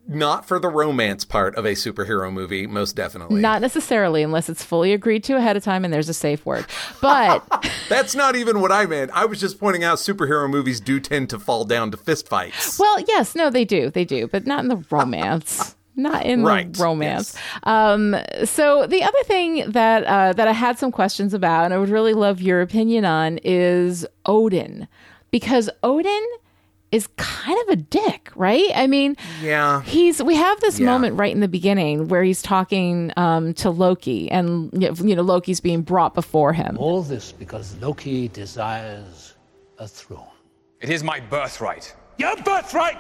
[0.08, 3.42] Not for the romance part of a superhero movie, most definitely.
[3.42, 6.66] not necessarily unless it's fully agreed to ahead of time and there's a safe word
[7.00, 7.44] but
[7.90, 9.12] That's not even what I meant.
[9.14, 12.80] I was just pointing out superhero movies do tend to fall down to fistfights.
[12.80, 15.76] Well, yes, no, they do, they do, but not in the romance.
[15.96, 17.36] Not in Right, the romance.
[17.64, 18.16] Um,
[18.46, 21.90] so the other thing that uh, that I had some questions about, and I would
[21.90, 24.88] really love your opinion on, is Odin,
[25.30, 26.26] because Odin
[26.92, 28.70] is kind of a dick, right?
[28.76, 29.82] I mean, Yeah.
[29.84, 30.88] he's we have this Yeah.
[30.88, 35.60] moment right in the beginning where he's talking um, to Loki, and you know Loki's
[35.60, 36.78] being brought before him.
[36.80, 39.36] All this because Loki desires
[39.78, 40.26] a throne.
[40.82, 41.94] It is my birthright.
[42.18, 42.98] Your birthright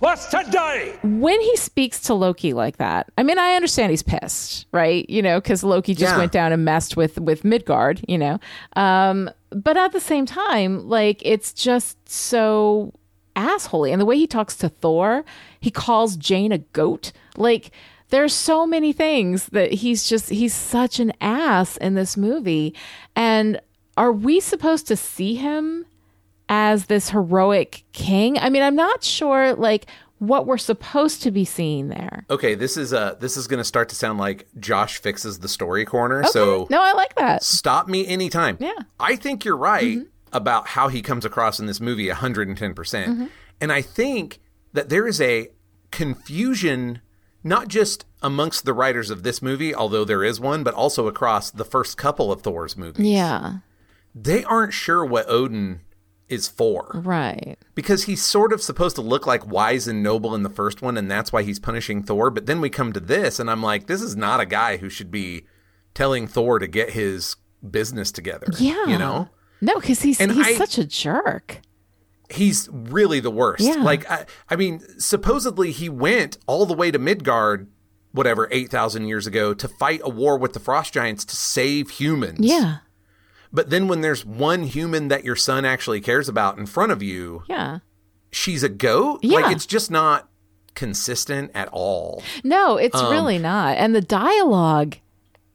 [0.00, 0.98] was today!
[1.04, 5.08] when he speaks to Loki like that, I mean, I understand he's pissed, right?
[5.08, 6.18] You know, because Loki just Yeah.
[6.18, 8.38] went down and messed with with Midgard, you know.
[8.74, 12.92] Um, but at the same time, like it's just so
[13.36, 15.24] assholey, and the way he talks to Thor,
[15.60, 17.12] he calls Jane a goat.
[17.36, 17.70] Like
[18.10, 22.74] there's so many things that he's just he's such an ass in this movie,
[23.16, 23.60] and
[23.96, 25.86] are we supposed to see him?
[26.48, 28.36] as this heroic king.
[28.38, 29.86] I mean, I'm not sure like
[30.22, 32.24] what we're supposed to be seeing there.
[32.30, 35.48] Okay, this is uh this is going to start to sound like Josh fixes the
[35.48, 36.22] story corner.
[36.24, 37.42] So no, I like that.
[37.42, 38.56] stop me anytime.
[38.60, 38.70] Yeah.
[39.00, 39.98] I think you're right
[40.32, 42.76] about how he comes across in this movie 110%.
[42.76, 44.38] percent And I think
[44.72, 45.48] that there is a
[45.90, 47.00] confusion
[47.42, 51.50] not just amongst the writers of this movie, although there is one, but also across
[51.50, 53.04] the first couple of Thor's movies.
[53.04, 53.58] Yeah,
[54.14, 55.80] They aren't sure what Odin
[56.32, 56.90] is for.
[57.04, 57.56] right.
[57.74, 60.96] because he's sort of supposed to look like wise and noble in the first one,
[60.96, 62.30] and that's why he's punishing Thor.
[62.30, 64.88] But then we come to this, and I'm like, this is not a guy who
[64.88, 65.44] should be
[65.94, 67.36] telling Thor to get his
[67.68, 68.46] business together.
[68.58, 68.86] Yeah.
[68.86, 69.28] you know,
[69.60, 71.60] No, because he's And he's I- such a jerk.
[72.30, 73.62] he's really the worst.
[73.62, 73.82] Yeah.
[73.82, 77.68] Like, I, I mean, supposedly he went all the way to Midgard,
[78.12, 81.90] whatever eight thousand years ago, to fight a war with the frost giants to save
[81.90, 82.40] humans.
[82.40, 82.78] Yeah,
[83.52, 87.02] But then when there's one human that your son actually cares about in front of
[87.02, 87.80] you, yeah.
[88.30, 89.20] she's a goat.
[89.22, 89.40] Yeah.
[89.40, 90.28] Like it's just not
[90.74, 92.22] consistent at all.
[92.42, 93.76] No, it's Um, really not.
[93.76, 94.96] And the dialogue,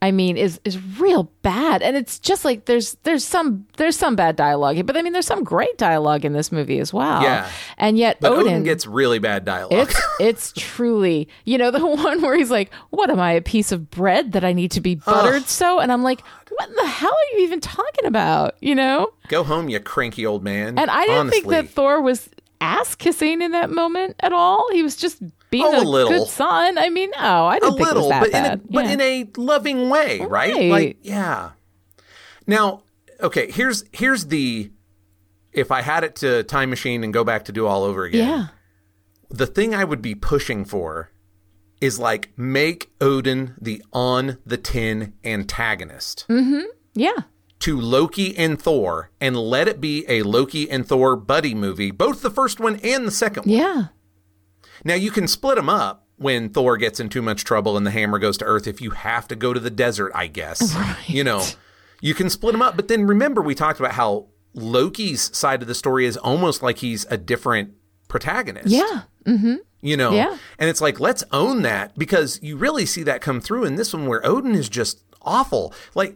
[0.02, 1.82] I mean, is is real bad.
[1.82, 5.26] And it's just like there's there's some there's some bad dialogue, but I mean, there's
[5.26, 7.24] some great dialogue in this movie as well.
[7.24, 7.50] Yeah.
[7.78, 9.90] and yet But Odin, Odin gets really bad dialogue.
[9.90, 13.72] It's it's truly, you know, the one where he's like, "What am I, a piece
[13.72, 17.12] of bread that I need to be buttered so?" And I'm like, "What the hell
[17.12, 19.10] are you even talking about?" You know?
[19.30, 20.78] Go home, you cranky old man.
[20.78, 22.30] And I didn't think that Thor was
[22.62, 24.68] ass kissing in that moment at all.
[24.72, 26.12] He was just being Oh, a a, little.
[26.12, 26.78] good son.
[26.78, 28.62] I mean, no, I didn't think it was that but in a, bad.
[28.70, 30.54] but in a loving way, right?
[30.54, 30.70] Right.
[30.70, 31.52] Like, yeah.
[32.46, 32.84] Now,
[33.22, 34.72] okay, here's here's the
[35.54, 38.28] if I had it to time machine and go back to do all over again.
[38.28, 38.48] yeah,
[39.30, 41.12] The thing I would be pushing for
[41.82, 46.26] is like make Odin the on the tin antagonist.
[46.30, 46.66] Mm-hmm.
[46.94, 47.14] Yeah,
[47.60, 52.22] to Loki and Thor and let it be a Loki and Thor buddy movie, both
[52.22, 53.56] the first one and the second one.
[53.56, 53.84] Yeah.
[54.88, 57.92] Now you can split them up when Thor gets in too much trouble and the
[57.92, 60.74] hammer goes to Earth if you have to go to the desert, I guess.
[60.78, 61.10] Right.
[61.10, 61.44] You know,
[62.00, 62.78] you can split them up.
[62.78, 66.78] But then remember, we talked about how Loki's side of the story is almost like
[66.78, 67.74] he's a different
[68.08, 68.70] protagonist.
[68.70, 69.02] Yeah.
[69.26, 69.56] Mm-hmm.
[69.82, 70.12] You know?
[70.12, 70.38] Yeah.
[70.58, 73.94] And it's like, let's own that because you really see that come through in this
[73.94, 75.74] one where Odin is just awful.
[75.96, 76.16] Like,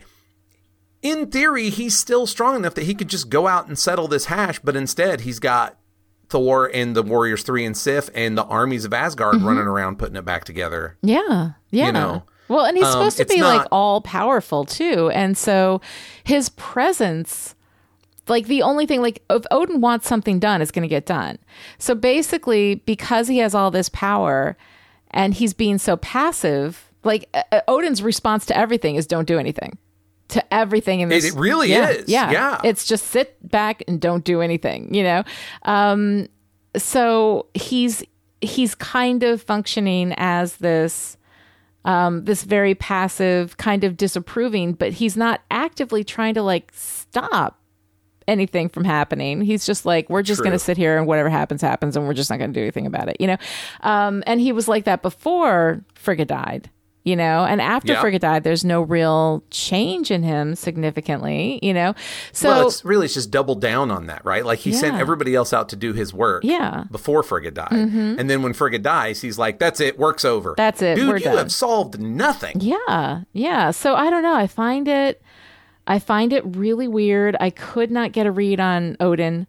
[1.01, 4.25] in theory, he's still strong enough that he could just go out and settle this
[4.25, 5.77] hash, but instead he's got
[6.31, 9.47] Thor and the Warriors 3 and Sif and the armies of Asgard Mm-hmm.
[9.47, 10.97] running around putting it back together.
[11.03, 11.51] Yeah.
[11.69, 11.87] Yeah.
[11.87, 15.09] You know, well, and he's um, supposed to be like all powerful too.
[15.11, 15.79] And so
[16.23, 17.55] his presence,
[18.27, 21.37] like the only thing, like if Odin wants something done, it's going to get done.
[21.77, 24.57] So basically, because he has all this power
[25.11, 29.39] and he's being so passive, like uh, uh, Odin's response to everything is don't do
[29.39, 29.77] anything.
[30.31, 32.07] To everything in this, it really yeah, is.
[32.07, 32.61] Yeah, Yeah.
[32.63, 34.93] It's just sit back and don't do anything.
[34.93, 35.23] You know,
[35.63, 36.27] um,
[36.77, 38.03] so he's
[38.41, 41.17] he's kind of functioning as this
[41.83, 47.59] um, this very passive kind of disapproving but he's not actively trying to like stop
[48.27, 51.61] anything from happening he's just like we're just going to sit here and whatever happens
[51.61, 53.37] happens and we're just not going to do anything about it you know
[53.81, 56.69] um, and he was like that before frigga died
[57.03, 58.01] you know and after Yeah.
[58.01, 61.95] frigga died there's no real change in him significantly you know
[62.31, 64.45] so well, it's really it's just doubled down on that, right?
[64.45, 66.71] Like he sent everybody else out to do his work Yeah.
[66.71, 66.91] Mm-hmm.
[66.91, 67.71] before Frigga died.
[67.71, 70.53] And then when Frigga dies, he's like, that's it, work's over.
[70.57, 71.37] That's it, Dude, we're you done.
[71.37, 72.57] have solved nothing.
[72.59, 73.71] Yeah, yeah.
[73.71, 74.35] So I don't know.
[74.35, 75.21] I find it,
[75.87, 77.35] I find it really weird.
[77.39, 79.47] I could not get a read on Odin,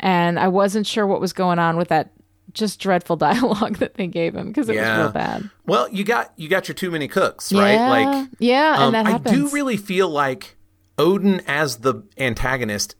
[0.00, 2.10] and I wasn't sure what was going on with that
[2.58, 5.48] just dreadful dialogue that they gave him because it was real bad.
[5.66, 7.72] Well, you got you got your too many cooks, right?
[7.72, 10.56] Yeah, Like yeah, and um, that I do really feel like
[10.98, 12.94] Odin as the antagonist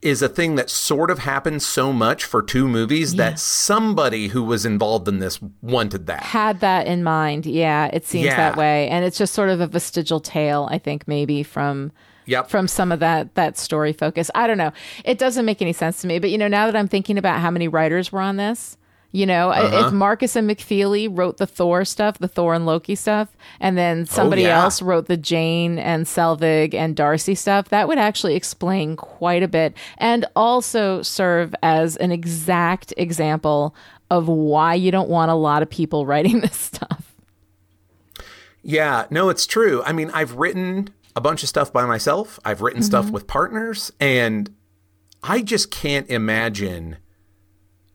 [0.00, 4.42] is a thing that sort of happened so much for two movies that somebody who
[4.42, 6.24] was involved in this wanted that.
[6.24, 7.46] Had that in mind.
[7.46, 8.36] Yeah, it seems Yeah.
[8.36, 10.66] that way, and it's just sort of a vestigial tale.
[10.72, 11.92] I think maybe from
[12.26, 12.48] Yep.
[12.50, 14.30] from some of that that story focus.
[14.34, 14.72] I don't know.
[15.04, 16.18] It doesn't make any sense to me.
[16.18, 18.76] But you know, now that I'm thinking about how many writers were on this,
[19.14, 19.86] you know, Uh-huh.
[19.88, 23.28] if Markus and McFeely wrote the Thor stuff, the Thor and Loki stuff,
[23.60, 24.62] and then somebody Oh, yeah.
[24.62, 29.48] else wrote the Jane and Selvig and Darcy stuff, that would actually explain quite a
[29.48, 33.74] bit and also serve as an exact example
[34.10, 37.14] of why you don't want a lot of people writing this stuff.
[38.62, 39.82] Yeah, no, it's true.
[39.84, 42.38] I mean, I've written a bunch of stuff by myself.
[42.44, 42.86] I've written mm-hmm.
[42.86, 44.54] stuff with partners, and
[45.22, 46.96] I just can't imagine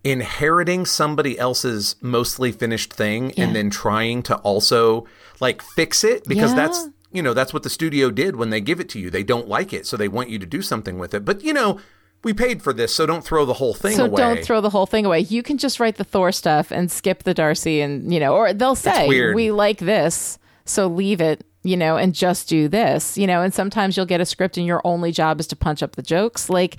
[0.03, 3.45] inheriting somebody else's mostly finished thing Yeah.
[3.45, 5.05] and then trying to also
[5.39, 6.55] like fix it because Yeah.
[6.67, 9.09] that's you know that's what the studio did when they give it to you.
[9.09, 11.25] They don't like it, so they want you to do something with it.
[11.25, 11.79] But you know,
[12.23, 14.21] we paid for this, so don't throw the whole thing So away.
[14.21, 15.21] don't throw the whole thing away.
[15.21, 18.53] You can just write the Thor stuff and skip the Darcy and, you know, or
[18.53, 23.27] they'll say, we like this, so leave it, you know, and just do this, you
[23.27, 25.95] know, and sometimes you'll get a script and your only job is to punch up
[25.95, 26.49] the jokes.
[26.49, 26.77] Like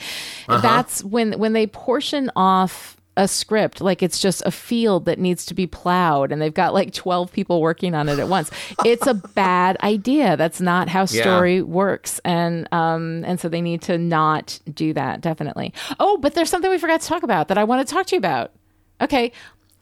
[0.48, 0.60] Uh-huh.
[0.60, 5.44] that's when when they portion off a script like it's just a field that needs
[5.44, 8.48] to be plowed and they've got like 12 people working on it at once.
[8.84, 10.36] It's a bad idea.
[10.36, 11.22] That's not how Yeah.
[11.22, 12.20] story works.
[12.24, 15.74] And um and so they need to not do that definitely.
[15.98, 18.14] Oh but there's something we forgot to talk about that i want to talk to
[18.14, 18.52] you about.
[19.00, 19.32] Okay.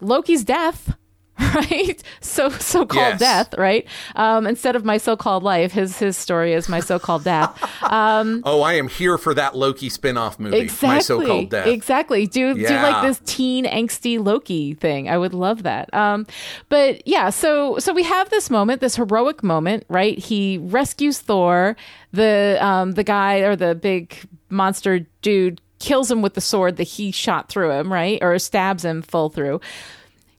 [0.01, 0.97] Loki's death
[1.55, 2.03] right?
[2.21, 3.21] So so-called Yes.
[3.21, 3.87] death right?
[4.15, 7.53] Um instead of my so-called life his his story is my so-called death.
[7.87, 10.89] Um, oh, I am here for that Loki spin-off movie, exactly.
[10.89, 11.67] my so-called death.
[11.67, 12.27] exactly.
[12.27, 15.09] Do do like this teen angsty loki thing?
[15.09, 15.93] I would love that.
[15.95, 16.27] Um
[16.69, 20.19] but yeah so so we have this moment this heroic moment right?
[20.19, 21.77] He rescues thor.
[22.13, 24.17] The um the guy or the big
[24.49, 28.19] monster dude kills him with the sword that he shot through him right?
[28.23, 29.61] Or stabs him full through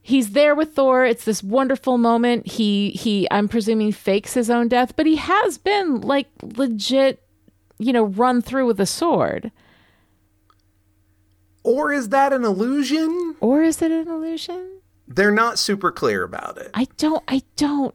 [0.08, 1.04] he's there with Thor.
[1.04, 2.46] It's this wonderful moment.
[2.46, 7.22] He he I'm presuming fakes his own death, but he has been like legit,
[7.78, 9.52] you know, run through with a sword.
[11.62, 13.36] Or is that an illusion?
[13.40, 14.80] Or is it an illusion?
[15.06, 16.70] They're not super clear about it.
[16.72, 17.94] I don't I don't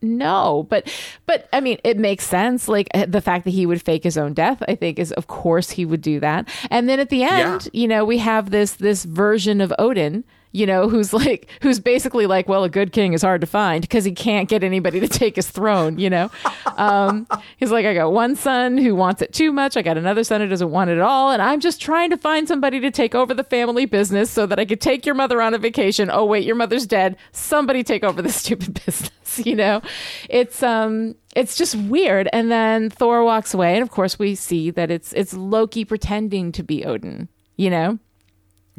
[0.00, 0.66] know.
[0.70, 0.88] But
[1.26, 2.68] but I mean it makes sense.
[2.68, 5.26] Like uh, the fact that he would fake his own death, I think is of
[5.26, 6.48] course he would do that.
[6.70, 10.22] And then at the end, you know, we have this this version of Odin,
[10.52, 13.82] you know, who's like, who's basically like, well, a good king is hard to find
[13.82, 16.30] because he can't get anybody to take his throne, you know?
[16.76, 19.76] Um, he's like, I got one son who wants it too much.
[19.76, 21.30] I got another son who doesn't want it at all.
[21.30, 24.58] And I'm just trying to find somebody to take over the family business so that
[24.58, 26.10] I could take your mother on a vacation.
[26.10, 27.16] Oh, wait, your mother's dead.
[27.32, 29.82] Somebody take over the stupid business, you know?
[30.28, 32.28] It's, um, it's just weird.
[32.32, 33.74] And then Thor walks away.
[33.74, 37.98] And of course, we see that it's, it's Loki pretending to be Odin, you know?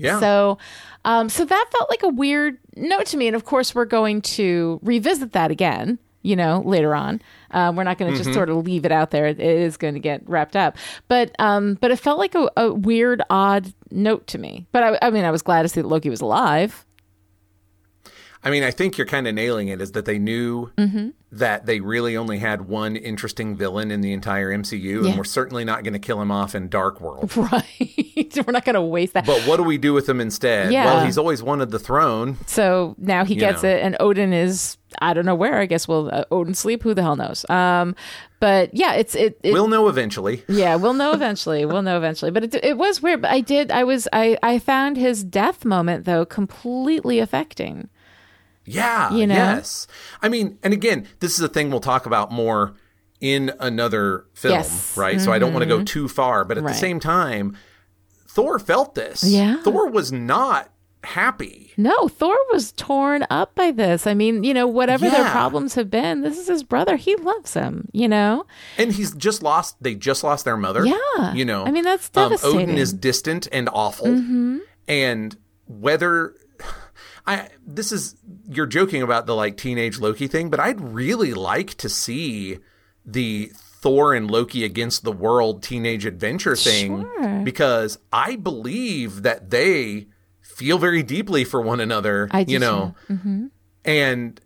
[0.01, 0.19] Yeah.
[0.19, 0.57] So,
[1.05, 3.27] um, so that felt like a weird note to me.
[3.27, 5.99] And of course, we're going to revisit that again.
[6.23, 7.19] You know, later on,
[7.49, 9.25] um, we're not going to just sort of leave it out there.
[9.25, 12.71] It is going to get wrapped up, but um, but it felt like a, a
[12.71, 14.67] weird, odd note to me.
[14.71, 16.85] But I, I mean, I was glad to see that Loki was alive.
[18.43, 21.09] I mean, I think you're kind of nailing it is that they knew Mm-hmm.
[21.33, 25.09] That they really only had one interesting villain in the entire MCU, Yeah.
[25.09, 27.31] and we're certainly not going to kill him off in Dark World.
[27.51, 29.25] Right, we're not going to waste that.
[29.25, 30.71] But what do we do with him instead?
[30.71, 30.85] Yeah.
[30.85, 32.37] Well, he's always wanted the throne.
[32.47, 33.69] So now he gets know.
[33.69, 35.57] it, and Odin is I don't know where.
[35.57, 36.83] I guess will uh, Odin sleep?
[36.83, 37.49] Who the hell knows?
[37.49, 37.95] Um,
[38.39, 39.39] but yeah, it's it.
[39.43, 40.43] it We'll know eventually.
[40.49, 41.65] yeah, we'll know eventually.
[41.65, 42.31] We'll know eventually.
[42.31, 43.21] But it, it was weird.
[43.21, 43.71] But I did.
[43.71, 44.07] I was.
[44.11, 47.89] I I found his death moment though completely affecting.
[48.65, 49.13] Yeah.
[49.13, 49.35] You know?
[49.35, 49.87] Yes.
[50.21, 52.73] I mean, and again, this is a thing we'll talk about more
[53.19, 54.95] in another film, Yes.
[54.97, 55.19] right?
[55.21, 56.73] So I don't want to go too far, but at Right.
[56.73, 57.55] the same time,
[58.27, 59.23] Thor felt this.
[59.23, 59.61] Yeah.
[59.63, 60.69] Thor was not
[61.03, 61.71] happy.
[61.77, 64.05] No, Thor was torn up by this.
[64.05, 66.95] I mean, you know, whatever their problems have been, this is his brother.
[66.95, 67.89] He loves him.
[67.91, 68.45] You know.
[68.77, 70.85] And he's just lost they just lost their mother.
[70.85, 71.33] Yeah.
[71.33, 71.65] You know.
[71.65, 72.69] I mean, that's um, Odin.
[72.69, 72.77] Mm-hmm.
[72.77, 74.21] is distant and awful.
[74.87, 75.35] And
[75.67, 76.35] whether
[77.27, 78.15] I this is
[78.49, 82.59] you're joking about the like teenage Loki thing, but I'd really like to see
[83.05, 87.41] the Thor and Loki against the world teenage adventure thing Sure.
[87.43, 90.07] because I believe that they
[90.41, 92.95] feel very deeply for one another, I you know.
[93.83, 94.39] And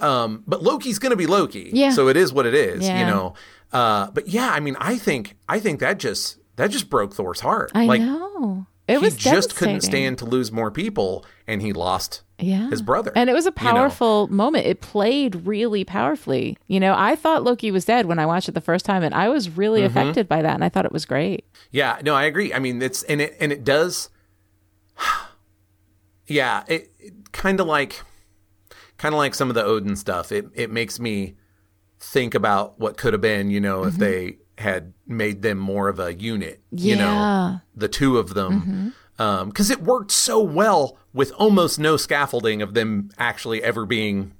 [0.00, 1.70] um but Loki's going to be Loki.
[1.72, 1.90] Yeah.
[1.90, 3.00] So it is what it is, Yeah.
[3.00, 3.34] you know.
[3.72, 7.40] Uh but yeah, I mean, I think I think that just that just broke Thor's
[7.40, 7.70] heart.
[7.74, 8.66] I like know.
[8.92, 12.68] It he just couldn't stand to lose more people and he lost yeah.
[12.70, 13.12] his brother.
[13.14, 13.70] And it was a you know?
[13.72, 14.66] powerful moment.
[14.66, 16.56] It played really powerfully.
[16.66, 19.14] You know, I thought Loki was dead when I watched it the first time, and
[19.14, 19.96] I was really Mm-hmm.
[19.98, 21.44] affected by that, and I thought it was great.
[21.70, 22.52] Yeah, no, I agree.
[22.52, 24.08] I mean, it's and it and it does.
[26.26, 28.00] Yeah, it, it kind of like,
[28.96, 30.30] kind of like some of the Odin stuff.
[30.32, 31.34] It it makes me
[31.98, 33.50] think about what could have been.
[33.50, 33.88] You know, Mm-hmm.
[33.88, 36.60] if they had made them more of a unit.
[36.70, 37.78] You know, Mm-hmm.
[37.80, 38.94] the two of them.
[39.18, 44.32] Because it worked so well with almost no scaffolding of them actually ever being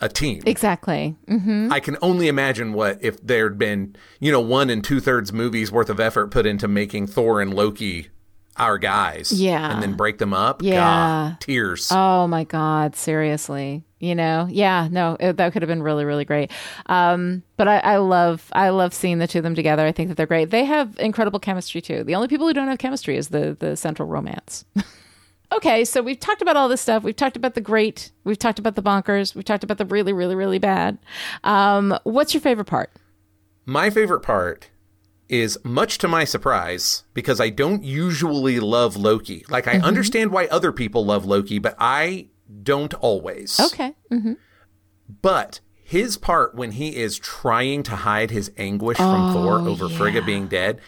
[0.00, 0.42] a team.
[0.46, 1.16] Exactly.
[1.28, 1.70] Mm.
[1.72, 5.70] I can only imagine what if there'd been, you know, one and two thirds movies
[5.70, 8.08] worth of effort put into making Thor and Loki
[8.56, 9.32] our guys.
[9.32, 9.72] Yeah.
[9.72, 10.62] And then break them up.
[10.62, 10.80] Yeah.
[10.80, 11.88] God, tears.
[11.90, 12.96] Oh my God!
[12.96, 16.50] Seriously, you know, yeah, no, it, that could have been really, really great.
[16.86, 19.84] Um, but I, I love, I love seeing the two of them together.
[19.86, 20.50] I think that they're great.
[20.50, 22.04] They have incredible chemistry too.
[22.04, 24.64] The only people who don't have chemistry is the the central romance.
[25.52, 27.02] okay, so we've talked about all this stuff.
[27.02, 28.10] We've talked about the great.
[28.24, 29.34] We've talked about the bonkers.
[29.34, 30.98] We've talked about the really, really, really bad.
[31.42, 32.90] Um, what's your favorite part?
[33.66, 34.68] My favorite part
[35.40, 39.44] is much to my surprise because I don't usually love Loki.
[39.48, 39.84] Like Mm-hmm.
[39.84, 42.28] I understand why other people love Loki, but I
[42.62, 43.58] don't always.
[43.58, 43.94] Okay.
[44.10, 44.34] Mm-hmm.
[45.22, 49.88] But his part when he is trying to hide his anguish from Thor Oh, over
[49.88, 50.80] Frigga being dead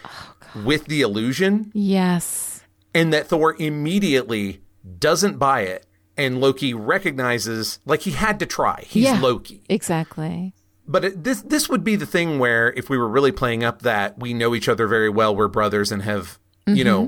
[0.65, 2.63] with the illusion Yes.
[2.95, 4.61] and that Thor immediately
[4.99, 8.83] doesn't buy it and Loki recognizes like he had to try.
[8.87, 9.19] He's Yeah.
[9.19, 9.61] Loki.
[9.69, 10.53] Exactly.
[10.87, 13.81] But it, this this would be the thing where if we were really playing up
[13.81, 17.07] that we know each other very well, we're brothers and have, you know,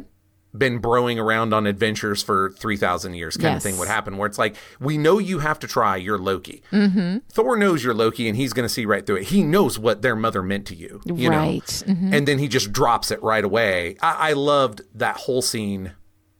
[0.51, 0.57] Mm-hmm.
[0.57, 4.39] been broing around on adventures for 3000 years kind of thing would happen where it's
[4.39, 6.63] like we know you have to try, you're Loki.
[6.71, 7.17] Mm-hmm.
[7.31, 9.23] Thor knows you're Loki and he's going to see right through it.
[9.25, 11.83] He knows what their mother meant to you, you Right.
[11.87, 11.93] know.
[11.93, 12.13] Mhm.
[12.15, 13.95] And then he just drops it right away.
[14.01, 15.91] I, I loved that whole scene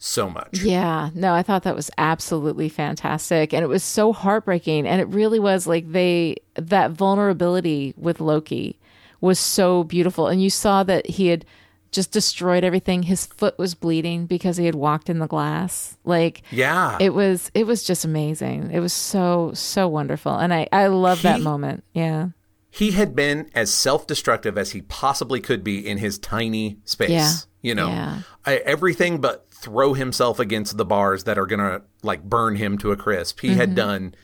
[0.01, 0.61] so much.
[0.61, 3.53] Yeah, no, I thought that was absolutely fantastic.
[3.53, 4.87] And it was so heartbreaking.
[4.87, 8.79] And it really was like they, that vulnerability with Loki
[9.21, 10.27] was so beautiful.
[10.27, 11.45] And you saw that he had
[11.91, 13.03] just destroyed everything.
[13.03, 15.97] His foot was bleeding because he had walked in the glass.
[16.05, 16.95] Like, Yeah.
[17.01, 18.71] it was, it was just amazing.
[18.71, 20.33] It was so, so wonderful.
[20.37, 21.83] And I, I love that moment.
[21.93, 22.29] Yeah.
[22.71, 27.33] he had been as self-destructive as he possibly could be in his tiny space Yeah.
[27.63, 28.21] you know Yeah.
[28.45, 32.91] I, everything but throw himself against the bars that are gonna like burn him to
[32.91, 33.57] a crisp he Mm-hmm.
[33.59, 34.15] had done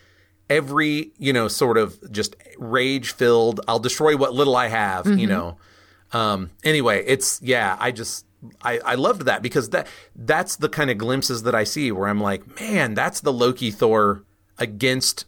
[0.49, 5.19] every you know sort of just rage filled i'll destroy what little i have Mm-hmm.
[5.19, 5.57] you know
[6.13, 8.25] um anyway it's yeah i just
[8.61, 12.07] I, I loved that because that that's the kind of glimpses that I see where
[12.07, 14.23] I'm like, man, that's the Loki Thor
[14.59, 15.25] against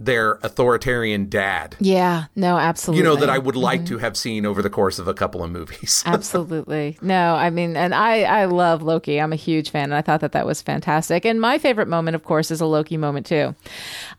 [0.00, 1.76] their authoritarian dad.
[1.78, 2.98] Yeah, no, absolutely.
[2.98, 3.96] You know that I would like mm-hmm.
[3.96, 6.02] to have seen over the course of a couple of movies.
[6.06, 6.96] Absolutely.
[7.02, 9.20] No, I mean, and I, I love Loki.
[9.20, 11.26] I'm a huge fan, and I thought that that was fantastic.
[11.26, 13.54] And my favorite moment, of course, is a Loki moment, too.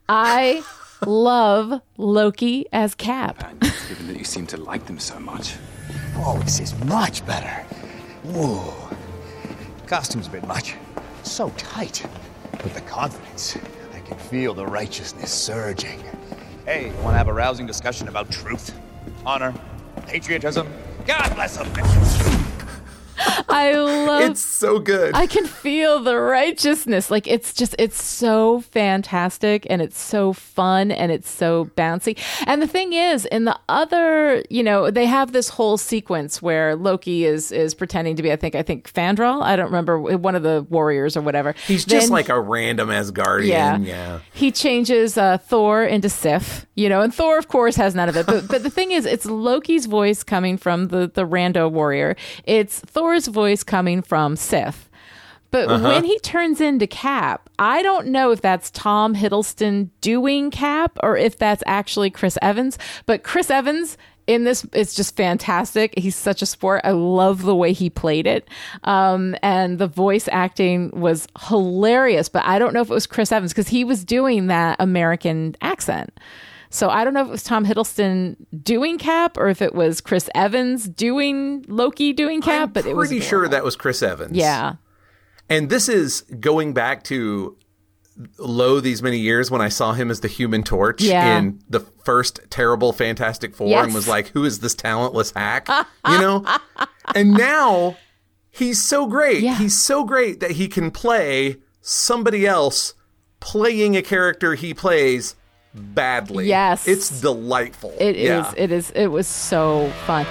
[0.07, 0.63] I
[1.05, 3.39] love Loki as Cap.
[3.89, 5.55] Given that you seem to like them so much.
[6.17, 7.65] Oh, this is much better.
[8.23, 8.71] Whoa.
[9.87, 10.75] Costume's a bit much.
[11.23, 12.05] So tight.
[12.51, 13.80] But the confidence, I
[14.11, 16.03] can feel the righteousness surging.
[16.65, 18.77] Hey, want to have a rousing discussion about truth,
[19.25, 19.53] honor,
[20.05, 20.67] patriotism?
[21.07, 22.50] God bless them.
[23.49, 25.15] I love it's so good.
[25.15, 27.11] I can feel the righteousness.
[27.11, 32.17] Like it's just it's so fantastic and it's so fun and it's so bouncy.
[32.47, 36.75] And the thing is, in the other, you know, they have this whole sequence where
[36.75, 39.41] Loki is is pretending to be, I think, I think Fandral.
[39.41, 41.53] I don't remember one of the warriors or whatever.
[41.67, 43.47] He's just Then- like a random Asgardian.
[43.47, 43.77] yeah.
[43.77, 44.19] Yeah.
[44.33, 48.17] He changes uh, Thor into Sif, you know, and Thor, of course, has none of
[48.17, 48.25] it.
[48.25, 52.15] But but the thing is, it's Loki's voice coming from the the rando warrior.
[52.45, 54.89] It's Thor's voice coming from Sif.
[55.51, 60.97] But when he turns into Cap, I don't know if that's Tom Hiddleston doing Cap
[61.03, 62.79] or if that's actually Chris Evans.
[63.05, 63.97] But Chris Evans
[64.27, 65.93] in this is just fantastic.
[65.97, 66.81] He's such a sport.
[66.85, 68.47] I love the way he played it.
[68.85, 72.29] Um, and the voice acting was hilarious.
[72.29, 75.57] But I don't know if it was Chris Evans because he was doing that American
[75.61, 76.17] accent.
[76.71, 80.01] So I don't know if it was Tom Hiddleston doing Cap or if it was
[80.01, 82.69] Chris Evans doing Loki doing Cap.
[82.69, 84.35] I'm but it was pretty sure that was Chris Evans.
[84.35, 84.75] yeah.
[85.49, 87.57] And this is going back to
[88.37, 91.37] low these many years when I saw him as the Human Torch Yeah.
[91.39, 93.85] in the first terrible Fantastic Four Yes.
[93.85, 95.67] and was like, "Who is this talentless hack?"
[96.07, 96.45] you know.
[97.15, 97.97] and now
[98.49, 99.41] he's so great.
[99.43, 99.55] Yeah.
[99.55, 102.93] He's so great that he can play somebody else
[103.41, 105.35] playing a character he plays
[105.73, 106.47] badly.
[106.47, 106.87] Yes.
[106.87, 107.93] it's delightful.
[107.99, 108.27] It is.
[108.27, 108.53] Yeah.
[108.57, 108.91] It is.
[108.91, 110.25] It was so fun.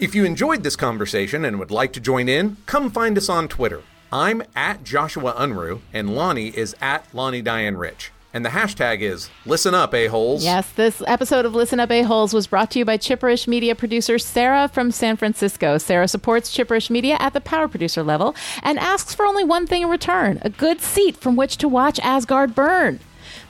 [0.00, 3.48] If you enjoyed this conversation and would like to join in, come find us on
[3.48, 3.82] Twitter.
[4.12, 8.10] I'm at Joshua Unruh, and Lonnie is at Lonnie Diane Rich.
[8.34, 10.42] And the hashtag is Listen Up, A-Holes.
[10.42, 14.18] Yes, this episode of Listen Up A-Holes was brought to you by Chipperish Media producer
[14.18, 15.78] Sarah from San Francisco.
[15.78, 18.34] Sarah supports Chipperish Media at the power producer level
[18.64, 22.00] and asks for only one thing in return a good seat from which to watch
[22.00, 22.98] Asgard burn.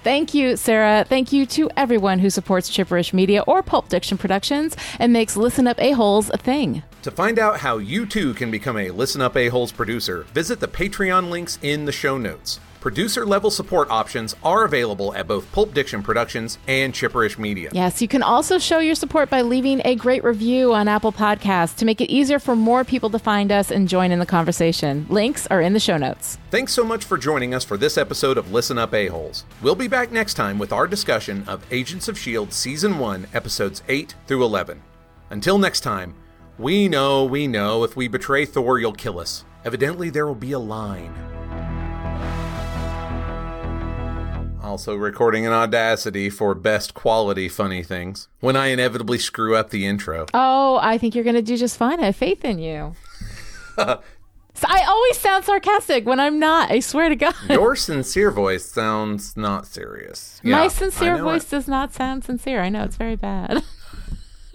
[0.03, 1.07] Thank you, Sarah.
[1.09, 5.67] Thank you to everyone who supports Chipperish Media or Pulp Diction Productions and makes Listen
[5.67, 6.83] Up A-Holes a thing.
[7.05, 10.69] To find out how you too can become a Listen Up A-Holes producer, visit the
[10.69, 12.61] Patreon links in the show notes.
[12.85, 17.71] Producer level support options are available at both Pulp Diction Productions and Chipperish Media.
[17.73, 21.75] Yes, you can also show your support by leaving a great review on Apple Podcasts
[21.77, 25.07] to make it easier for more people to find us and join in the conversation.
[25.09, 26.37] Links are in the show notes.
[26.51, 29.47] Thanks so much for joining us for this episode of Listen Up A-Holes.
[29.63, 32.53] We'll be back next time with our discussion of Agents of S.H.I.E.L.D.
[32.53, 34.83] Season 1, Episodes 8 through 11.
[35.31, 36.15] Until next time,
[36.59, 39.47] we know, we know, if we betray Thor, you'll kill us.
[39.65, 41.34] Evidently, there will be a line.
[44.65, 49.85] Also, recording in Audacity for best quality funny things when I inevitably screw up the
[49.85, 50.25] intro.
[50.33, 52.01] Oh, I think you're going to do just fine.
[52.01, 52.95] I have faith in you.
[54.57, 56.71] So I always sound sarcastic when I'm not.
[56.71, 57.35] I swear to God.
[57.51, 60.41] Your sincere voice sounds not serious.
[60.45, 61.51] Yeah, My sincere voice it.
[61.51, 62.63] does not sound sincere.
[62.63, 63.65] I know it's very bad.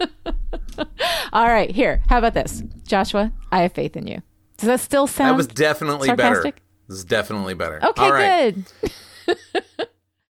[1.34, 2.02] All right, here.
[2.08, 2.62] How about this?
[2.86, 4.22] Joshua, I have faith in you.
[4.56, 6.44] Does that still sound That was definitely better.
[6.88, 7.84] This is definitely better.
[7.84, 8.54] Okay, All right.
[8.54, 8.92] good.